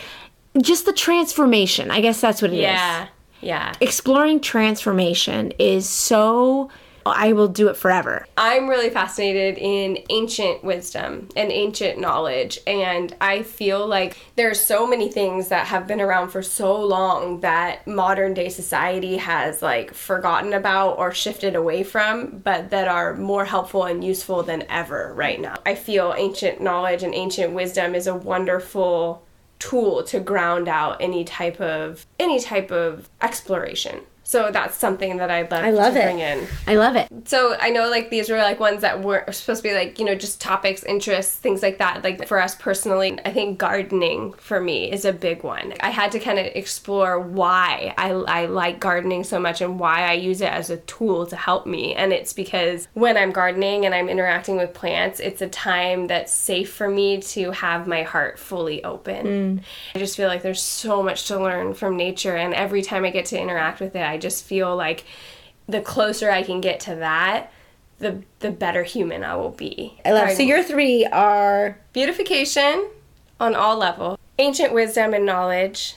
like 0.55 0.63
just 0.63 0.85
the 0.85 0.93
transformation. 0.93 1.91
I 1.91 1.99
guess 2.01 2.21
that's 2.21 2.41
what 2.41 2.51
it 2.51 2.55
is 2.57 2.61
Yeah. 2.61 3.07
Yeah. 3.41 3.73
exploring 3.81 4.39
transformation 4.39 5.51
is 5.59 5.89
so 5.89 6.69
I 7.05 7.33
will 7.33 7.47
do 7.47 7.69
it 7.69 7.77
forever. 7.77 8.25
I'm 8.37 8.67
really 8.67 8.89
fascinated 8.89 9.57
in 9.57 9.99
ancient 10.09 10.63
wisdom 10.63 11.29
and 11.35 11.51
ancient 11.51 11.99
knowledge. 11.99 12.59
And 12.67 13.15
I 13.21 13.43
feel 13.43 13.85
like 13.87 14.17
there's 14.35 14.59
so 14.59 14.87
many 14.87 15.09
things 15.09 15.49
that 15.49 15.67
have 15.67 15.87
been 15.87 16.01
around 16.01 16.29
for 16.29 16.41
so 16.41 16.79
long 16.79 17.41
that 17.41 17.85
modern 17.87 18.33
day 18.33 18.49
society 18.49 19.17
has 19.17 19.61
like 19.61 19.93
forgotten 19.93 20.53
about 20.53 20.97
or 20.97 21.13
shifted 21.13 21.55
away 21.55 21.83
from, 21.83 22.41
but 22.43 22.69
that 22.69 22.87
are 22.87 23.15
more 23.15 23.45
helpful 23.45 23.85
and 23.85 24.03
useful 24.03 24.43
than 24.43 24.63
ever 24.69 25.13
right 25.15 25.39
now. 25.39 25.55
I 25.65 25.75
feel 25.75 26.13
ancient 26.17 26.61
knowledge 26.61 27.03
and 27.03 27.13
ancient 27.13 27.53
wisdom 27.53 27.95
is 27.95 28.07
a 28.07 28.15
wonderful 28.15 29.23
tool 29.59 30.03
to 30.03 30.19
ground 30.19 30.67
out 30.67 30.97
any 30.99 31.23
type 31.23 31.61
of 31.61 32.05
any 32.19 32.39
type 32.39 32.69
of 32.71 33.09
exploration. 33.21 34.01
So 34.23 34.51
that's 34.51 34.75
something 34.75 35.17
that 35.17 35.29
I'd 35.29 35.51
love, 35.51 35.63
I 35.63 35.71
love 35.71 35.93
to 35.93 36.01
it. 36.01 36.03
bring 36.03 36.19
in. 36.19 36.47
I 36.65 36.75
love 36.75 36.95
it. 36.95 37.07
So 37.25 37.55
I 37.59 37.69
know 37.69 37.89
like 37.89 38.09
these 38.09 38.29
were 38.29 38.37
like 38.37 38.59
ones 38.59 38.81
that 38.81 39.03
were 39.03 39.25
supposed 39.31 39.61
to 39.61 39.69
be 39.69 39.75
like, 39.75 39.99
you 39.99 40.05
know, 40.05 40.15
just 40.15 40.39
topics, 40.39 40.83
interests, 40.83 41.35
things 41.35 41.61
like 41.61 41.77
that. 41.77 42.03
Like 42.03 42.27
for 42.27 42.39
us 42.39 42.55
personally, 42.55 43.19
I 43.25 43.31
think 43.31 43.59
gardening 43.59 44.33
for 44.33 44.59
me 44.59 44.91
is 44.91 45.05
a 45.05 45.13
big 45.13 45.43
one. 45.43 45.73
I 45.81 45.89
had 45.89 46.11
to 46.13 46.19
kind 46.19 46.39
of 46.39 46.45
explore 46.47 47.19
why 47.19 47.93
I, 47.97 48.11
I 48.11 48.45
like 48.45 48.79
gardening 48.79 49.23
so 49.23 49.39
much 49.39 49.61
and 49.61 49.79
why 49.79 50.09
I 50.09 50.13
use 50.13 50.41
it 50.41 50.51
as 50.51 50.69
a 50.69 50.77
tool 50.77 51.25
to 51.27 51.35
help 51.35 51.65
me. 51.65 51.93
And 51.93 52.13
it's 52.13 52.33
because 52.33 52.87
when 52.93 53.17
I'm 53.17 53.31
gardening 53.31 53.85
and 53.85 53.93
I'm 53.93 54.09
interacting 54.09 54.57
with 54.57 54.73
plants, 54.73 55.19
it's 55.19 55.41
a 55.41 55.49
time 55.49 56.07
that's 56.07 56.31
safe 56.31 56.73
for 56.73 56.89
me 56.89 57.21
to 57.21 57.51
have 57.51 57.87
my 57.87 58.03
heart 58.03 58.39
fully 58.39 58.83
open. 58.83 59.25
Mm. 59.25 59.61
I 59.95 59.99
just 59.99 60.15
feel 60.15 60.27
like 60.27 60.41
there's 60.41 60.61
so 60.61 61.03
much 61.03 61.27
to 61.27 61.39
learn 61.39 61.73
from 61.73 61.97
nature. 61.97 62.35
And 62.35 62.53
every 62.53 62.81
time 62.81 63.03
I 63.03 63.09
get 63.09 63.25
to 63.27 63.39
interact 63.39 63.79
with 63.79 63.95
it, 63.95 64.03
I 64.03 64.17
just 64.23 64.43
feel 64.43 64.75
like 64.75 65.05
the 65.67 65.81
closer 65.81 66.31
I 66.31 66.41
can 66.41 66.61
get 66.61 66.79
to 66.81 66.95
that, 66.95 67.51
the 67.99 68.23
the 68.39 68.49
better 68.49 68.83
human 68.83 69.23
I 69.23 69.35
will 69.35 69.51
be. 69.51 69.99
I 70.03 70.11
love. 70.11 70.31
So 70.31 70.41
your 70.43 70.63
three 70.63 71.05
are 71.05 71.77
beautification 71.93 72.89
on 73.39 73.55
all 73.55 73.77
levels, 73.77 74.17
ancient 74.39 74.73
wisdom 74.73 75.13
and 75.13 75.25
knowledge, 75.25 75.95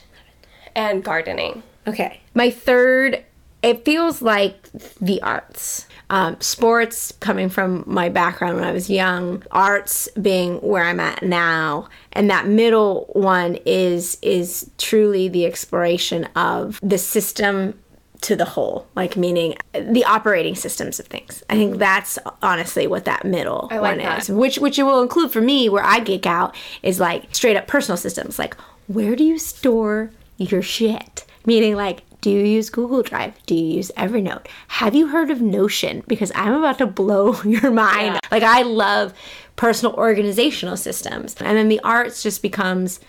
and 0.75 1.03
gardening. 1.03 1.63
okay. 1.87 2.21
My 2.33 2.51
third, 2.51 3.23
it 3.63 3.83
feels 3.83 4.21
like 4.21 4.69
the 5.01 5.21
arts. 5.21 5.87
Um, 6.09 6.39
sports 6.39 7.11
coming 7.19 7.49
from 7.49 7.83
my 7.85 8.07
background 8.07 8.55
when 8.55 8.63
I 8.63 8.71
was 8.71 8.89
young, 8.89 9.43
arts 9.51 10.07
being 10.21 10.55
where 10.61 10.85
I'm 10.85 11.01
at 11.01 11.21
now, 11.21 11.89
and 12.13 12.29
that 12.29 12.47
middle 12.47 13.09
one 13.11 13.57
is 13.65 14.17
is 14.21 14.71
truly 14.77 15.27
the 15.27 15.45
exploration 15.45 16.23
of 16.35 16.79
the 16.81 16.97
system 16.97 17.73
to 18.21 18.35
the 18.35 18.45
whole, 18.45 18.87
like 18.95 19.15
meaning 19.15 19.55
the 19.73 20.03
operating 20.05 20.55
systems 20.55 20.99
of 20.99 21.07
things. 21.07 21.43
I 21.49 21.55
think 21.55 21.77
that's 21.77 22.17
honestly 22.41 22.87
what 22.87 23.05
that 23.05 23.25
middle 23.25 23.67
like 23.71 23.81
one 23.81 23.97
that. 23.99 24.19
is. 24.19 24.29
Which 24.29 24.57
which 24.57 24.79
it 24.79 24.83
will 24.83 25.01
include 25.01 25.31
for 25.31 25.41
me 25.41 25.69
where 25.69 25.83
I 25.83 25.99
geek 25.99 26.25
out 26.25 26.55
is 26.83 26.99
like 26.99 27.33
straight 27.35 27.57
up 27.57 27.67
personal 27.67 27.97
systems. 27.97 28.39
Like 28.39 28.55
where 28.87 29.15
do 29.15 29.23
you 29.23 29.37
store 29.37 30.11
your 30.37 30.61
shit? 30.61 31.25
Meaning 31.45 31.75
like 31.75 32.03
do 32.21 32.31
you 32.31 32.43
use 32.43 32.69
Google 32.69 33.03
Drive? 33.03 33.33
Do 33.45 33.55
you 33.55 33.75
use 33.75 33.91
Evernote? 33.95 34.47
Have 34.69 34.95
you 34.95 35.07
heard 35.07 35.29
of 35.29 35.39
Notion? 35.39 36.03
Because 36.07 36.31
I'm 36.33 36.53
about 36.53 36.79
to 36.79 36.87
blow 36.87 37.41
your 37.43 37.71
mind. 37.71 38.15
Yeah. 38.15 38.19
Like 38.31 38.43
I 38.43 38.63
love 38.63 39.13
personal 39.55 39.93
organizational 39.95 40.77
systems. 40.77 41.35
And 41.39 41.57
then 41.57 41.67
the 41.69 41.79
arts 41.81 42.23
just 42.23 42.41
becomes 42.41 42.99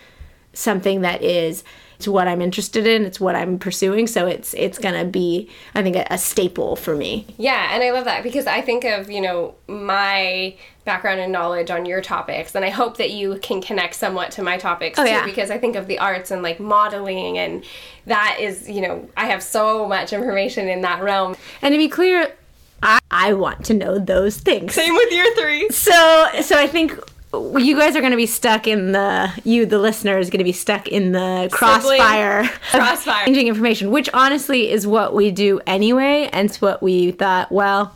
something 0.53 1.01
that 1.01 1.23
is 1.23 1.65
It's 1.99 2.07
what 2.07 2.29
I'm 2.29 2.41
interested 2.41 2.87
in. 2.87 3.05
It's 3.05 3.19
what 3.19 3.35
I'm 3.35 3.59
pursuing. 3.59 4.07
So 4.07 4.27
it's 4.29 4.55
it's 4.55 4.79
gonna 4.79 5.05
be, 5.05 5.51
I 5.75 5.83
think, 5.83 5.97
a, 5.97 6.07
a 6.11 6.17
staple 6.19 6.77
for 6.77 6.95
me. 6.95 7.27
Yeah, 7.39 7.71
and 7.75 7.83
I 7.83 7.91
love 7.91 8.05
that 8.05 8.23
because 8.23 8.47
I 8.47 8.61
think 8.61 8.85
of 8.85 9.11
you 9.11 9.21
know 9.21 9.57
my 9.67 10.55
background 10.85 11.19
and 11.21 11.33
knowledge 11.33 11.71
on 11.73 11.85
your 11.87 12.01
topics, 12.01 12.55
and 12.55 12.65
I 12.65 12.71
hope 12.71 12.99
that 12.99 13.11
you 13.11 13.39
can 13.43 13.61
connect 13.61 13.95
somewhat 13.97 14.31
to 14.33 14.43
my 14.45 14.59
topics 14.59 14.97
Oh, 14.99 15.05
too. 15.05 15.11
yeah. 15.11 15.25
Because 15.25 15.51
I 15.51 15.59
think 15.59 15.75
of 15.75 15.89
the 15.89 15.99
arts 15.99 16.31
and 16.31 16.41
like 16.41 16.61
modeling, 16.61 17.37
and 17.37 17.65
that 18.07 18.37
is 18.41 18.71
you 18.71 18.81
know 18.81 19.09
I 19.17 19.27
have 19.27 19.43
so 19.43 19.89
much 19.89 20.13
information 20.13 20.69
in 20.69 20.83
that 20.83 21.03
realm. 21.03 21.35
And 21.63 21.73
to 21.75 21.79
be 21.79 21.89
clear, 21.89 22.33
I, 22.81 23.01
I 23.11 23.33
want 23.33 23.65
to 23.67 23.75
know 23.75 23.99
those 23.99 24.37
things. 24.39 24.73
Same 24.73 24.95
with 24.95 25.13
your 25.13 25.35
three. 25.35 25.69
So 25.71 26.29
so 26.43 26.57
I 26.57 26.69
think 26.69 26.97
you 27.33 27.77
guys 27.77 27.95
are 27.95 28.01
going 28.01 28.13
to 28.13 28.17
be 28.17 28.27
stuck 28.27 28.67
in 28.67 28.93
the 28.93 29.31
you 29.45 29.67
the 29.67 29.79
listener 29.79 30.19
is 30.19 30.31
going 30.31 30.39
to 30.39 30.45
be 30.45 30.53
stuck 30.53 30.89
in 30.89 31.13
the 31.13 31.49
crossfire 31.53 32.49
Crossfire. 32.71 33.27
changing 33.27 33.49
information 33.49 33.91
which 33.91 34.09
honestly 34.15 34.71
is 34.71 34.87
what 34.87 35.15
we 35.15 35.31
do 35.31 35.61
anyway 35.67 36.29
and 36.33 36.49
it's 36.49 36.61
what 36.61 36.83
we 36.83 37.11
thought 37.11 37.53
well 37.53 37.95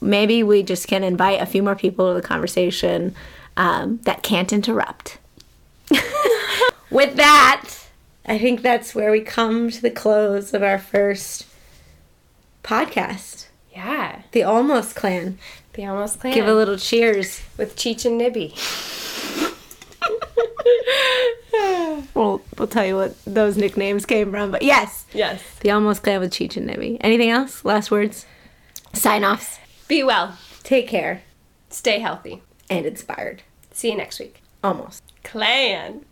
maybe 0.00 0.42
we 0.42 0.62
just 0.62 0.88
can 0.88 1.04
invite 1.04 1.40
a 1.40 1.46
few 1.46 1.62
more 1.62 1.76
people 1.76 2.08
to 2.08 2.20
the 2.20 2.26
conversation 2.26 3.14
um, 3.56 3.98
that 4.02 4.22
can't 4.22 4.52
interrupt 4.52 5.18
with 6.90 7.14
that 7.16 7.68
i 8.26 8.36
think 8.36 8.62
that's 8.62 8.94
where 8.94 9.12
we 9.12 9.20
come 9.20 9.70
to 9.70 9.80
the 9.80 9.90
close 9.90 10.52
of 10.52 10.62
our 10.62 10.78
first 10.78 11.46
podcast 12.64 13.46
Yeah, 13.74 14.22
the 14.32 14.42
almost 14.42 14.96
clan 14.96 15.38
the 15.74 15.86
almost 15.86 16.20
clan 16.20 16.34
give 16.34 16.48
a 16.48 16.54
little 16.54 16.76
cheers 16.76 17.40
with 17.56 17.76
Cheech 17.76 18.04
and 18.04 18.18
Nibby. 18.18 18.54
We'll 22.14 22.42
we'll 22.58 22.68
tell 22.68 22.84
you 22.84 22.96
what 22.96 23.14
those 23.24 23.56
nicknames 23.56 24.06
came 24.06 24.30
from. 24.30 24.50
But 24.50 24.62
yes, 24.62 25.06
Yes. 25.12 25.42
the 25.60 25.70
almost 25.70 26.02
clan 26.02 26.20
with 26.20 26.32
Cheech 26.32 26.56
and 26.56 26.66
Nibby. 26.66 26.98
Anything 27.00 27.30
else? 27.30 27.64
Last 27.64 27.90
words? 27.90 28.26
Sign 28.94 29.24
offs. 29.24 29.58
Be 29.88 30.02
well. 30.02 30.36
Take 30.62 30.88
care 30.88 31.22
Stay 31.68 31.98
healthy. 31.98 32.42
and 32.68 32.86
inspired. 32.86 33.42
See 33.72 33.90
you 33.90 33.96
next 33.96 34.18
week. 34.18 34.42
Almost. 34.64 35.02
Clan. 35.22 36.04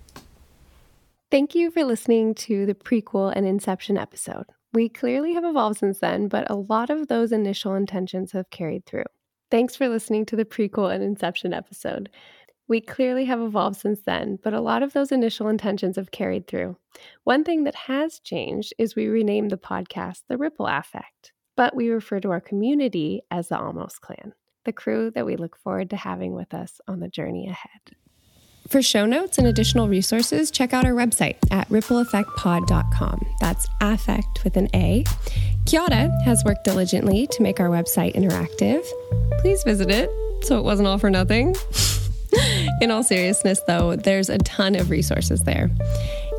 Thank 1.30 1.54
you 1.54 1.70
for 1.70 1.84
listening 1.84 2.34
to 2.36 2.64
the 2.66 2.74
prequel 2.74 3.32
and 3.34 3.46
Inception 3.46 3.96
episode. 3.98 4.46
We 4.74 4.90
clearly 4.90 5.32
have 5.32 5.44
evolved 5.44 5.78
since 5.78 6.00
then, 6.00 6.28
but 6.28 6.50
a 6.50 6.54
lot 6.54 6.90
of 6.90 7.08
those 7.08 7.32
initial 7.32 7.74
intentions 7.74 8.32
have 8.32 8.50
carried 8.50 8.84
through. 8.84 9.04
Thanks 9.50 9.74
for 9.74 9.88
listening 9.88 10.26
to 10.26 10.36
the 10.36 10.44
prequel 10.44 10.94
and 10.94 11.02
Inception 11.02 11.54
episode. 11.54 12.10
We 12.68 12.82
clearly 12.82 13.24
have 13.24 13.40
evolved 13.40 13.76
since 13.76 14.02
then, 14.02 14.38
but 14.44 14.52
a 14.52 14.60
lot 14.60 14.82
of 14.82 14.92
those 14.92 15.10
initial 15.10 15.48
intentions 15.48 15.96
have 15.96 16.10
carried 16.10 16.46
through. 16.46 16.76
One 17.24 17.44
thing 17.44 17.64
that 17.64 17.74
has 17.74 18.18
changed 18.18 18.74
is 18.76 18.94
we 18.94 19.08
renamed 19.08 19.52
the 19.52 19.56
podcast 19.56 20.24
The 20.28 20.36
Ripple 20.36 20.66
Affect, 20.66 21.32
but 21.56 21.74
we 21.74 21.88
refer 21.88 22.20
to 22.20 22.30
our 22.30 22.42
community 22.42 23.22
as 23.30 23.48
the 23.48 23.58
Almost 23.58 24.02
Clan, 24.02 24.34
the 24.66 24.74
crew 24.74 25.10
that 25.12 25.24
we 25.24 25.36
look 25.36 25.56
forward 25.56 25.88
to 25.90 25.96
having 25.96 26.34
with 26.34 26.52
us 26.52 26.78
on 26.86 27.00
the 27.00 27.08
journey 27.08 27.48
ahead. 27.48 27.96
For 28.68 28.82
show 28.82 29.06
notes 29.06 29.38
and 29.38 29.46
additional 29.46 29.88
resources, 29.88 30.50
check 30.50 30.74
out 30.74 30.84
our 30.84 30.92
website 30.92 31.36
at 31.50 31.66
rippleaffectpod.com. 31.70 33.26
That's 33.40 33.66
affect 33.80 34.44
with 34.44 34.58
an 34.58 34.68
A. 34.74 35.04
Kiara 35.64 36.10
has 36.24 36.44
worked 36.44 36.64
diligently 36.64 37.26
to 37.28 37.42
make 37.42 37.60
our 37.60 37.70
website 37.70 38.14
interactive. 38.14 38.84
Please 39.40 39.62
visit 39.64 39.90
it 39.90 40.10
so 40.44 40.58
it 40.58 40.64
wasn't 40.64 40.86
all 40.86 40.98
for 40.98 41.08
nothing. 41.08 41.56
In 42.82 42.90
all 42.90 43.02
seriousness, 43.02 43.60
though, 43.66 43.96
there's 43.96 44.28
a 44.28 44.36
ton 44.38 44.74
of 44.74 44.90
resources 44.90 45.44
there. 45.44 45.70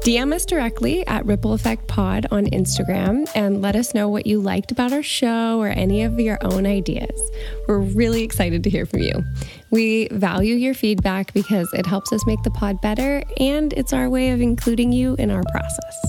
DM 0.04 0.34
us 0.34 0.45
directly 0.45 1.06
at 1.08 1.26
Ripple 1.26 1.52
Affect 1.52 1.86
Pod 1.88 2.26
on 2.32 2.45
Instagram 2.45 3.30
and 3.36 3.62
let 3.62 3.76
us 3.76 3.93
know 3.93 4.08
what 4.08 4.26
you 4.26 4.39
liked 4.39 4.72
about 4.72 4.93
our 4.93 5.04
show 5.04 5.60
or 5.60 5.68
any 5.68 6.04
of 6.04 6.18
your 6.18 6.38
own 6.41 6.66
ideas. 6.66 7.22
We're 7.68 7.80
really 7.80 8.24
excited 8.24 8.64
to 8.64 8.70
hear 8.70 8.86
from 8.86 9.02
you. 9.02 9.26
We 9.72 10.08
value 10.08 10.56
your 10.56 10.74
feedback 10.74 11.34
because 11.34 11.72
it 11.74 11.86
helps 11.86 12.14
us 12.14 12.26
make 12.26 12.41
the 12.43 12.50
pod 12.52 12.80
better 12.80 13.22
and 13.41 13.74
it's 13.74 13.91
our 13.91 14.10
way 14.10 14.30
of 14.30 14.39
including 14.39 14.93
you 14.93 15.16
in 15.16 15.30
our 15.32 15.43
process. 15.52 16.06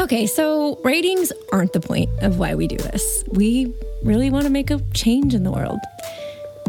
Okay, 0.00 0.26
so 0.26 0.80
ratings 0.82 1.32
aren't 1.52 1.72
the 1.72 1.80
point 1.80 2.10
of 2.22 2.38
why 2.38 2.56
we 2.56 2.66
do 2.66 2.78
this. 2.78 3.22
We 3.28 3.72
really 4.02 4.30
want 4.30 4.46
to 4.46 4.50
make 4.50 4.72
a 4.72 4.80
change 4.92 5.36
in 5.36 5.44
the 5.44 5.52
world. 5.52 5.78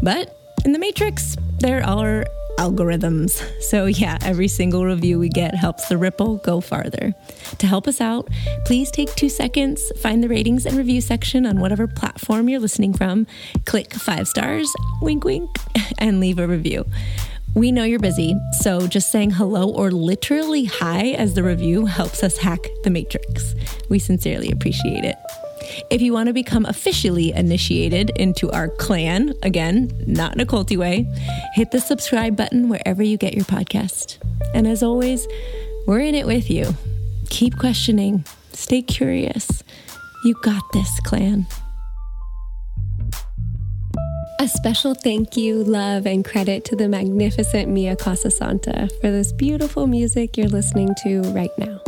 But 0.03 0.37
in 0.63 0.73
the 0.73 0.79
Matrix, 0.79 1.35
there 1.59 1.83
are 1.83 2.23
algorithms. 2.57 3.41
So, 3.61 3.85
yeah, 3.85 4.17
every 4.21 4.47
single 4.47 4.85
review 4.85 5.19
we 5.19 5.29
get 5.29 5.55
helps 5.55 5.87
the 5.87 5.97
ripple 5.97 6.37
go 6.37 6.61
farther. 6.61 7.13
To 7.57 7.67
help 7.67 7.87
us 7.87 8.01
out, 8.01 8.29
please 8.65 8.91
take 8.91 9.13
two 9.15 9.29
seconds, 9.29 9.91
find 10.01 10.23
the 10.23 10.29
ratings 10.29 10.65
and 10.65 10.77
review 10.77 11.01
section 11.01 11.45
on 11.45 11.59
whatever 11.59 11.87
platform 11.87 12.49
you're 12.49 12.59
listening 12.59 12.93
from, 12.93 13.27
click 13.65 13.93
five 13.93 14.27
stars, 14.27 14.71
wink, 15.01 15.23
wink, 15.23 15.49
and 15.99 16.19
leave 16.19 16.39
a 16.39 16.47
review. 16.47 16.85
We 17.53 17.71
know 17.73 17.83
you're 17.83 17.99
busy, 17.99 18.35
so 18.61 18.87
just 18.87 19.11
saying 19.11 19.31
hello 19.31 19.69
or 19.69 19.91
literally 19.91 20.65
hi 20.65 21.09
as 21.11 21.33
the 21.33 21.43
review 21.43 21.85
helps 21.85 22.23
us 22.23 22.37
hack 22.37 22.65
the 22.83 22.89
matrix. 22.89 23.55
We 23.89 23.99
sincerely 23.99 24.51
appreciate 24.51 25.03
it. 25.03 25.17
If 25.89 26.01
you 26.01 26.13
want 26.13 26.27
to 26.27 26.33
become 26.33 26.65
officially 26.65 27.31
initiated 27.31 28.11
into 28.15 28.51
our 28.51 28.69
clan, 28.69 29.33
again, 29.43 29.91
not 30.07 30.33
in 30.33 30.39
a 30.39 30.45
culty 30.45 30.77
way, 30.77 31.07
hit 31.53 31.71
the 31.71 31.79
subscribe 31.79 32.35
button 32.35 32.69
wherever 32.69 33.03
you 33.03 33.17
get 33.17 33.33
your 33.33 33.45
podcast. 33.45 34.17
And 34.53 34.67
as 34.67 34.83
always, 34.83 35.27
we're 35.87 35.99
in 35.99 36.15
it 36.15 36.25
with 36.25 36.49
you. 36.49 36.75
Keep 37.29 37.57
questioning, 37.57 38.25
stay 38.53 38.81
curious. 38.81 39.63
You 40.23 40.35
got 40.43 40.63
this, 40.73 40.99
clan. 41.01 41.47
A 44.39 44.47
special 44.47 44.95
thank 44.95 45.37
you, 45.37 45.63
love, 45.63 46.07
and 46.07 46.25
credit 46.25 46.65
to 46.65 46.75
the 46.75 46.87
magnificent 46.87 47.69
Mia 47.69 47.95
Casasanta 47.95 48.89
for 48.99 49.11
this 49.11 49.31
beautiful 49.31 49.85
music 49.85 50.35
you're 50.35 50.47
listening 50.47 50.95
to 51.03 51.21
right 51.31 51.51
now. 51.59 51.79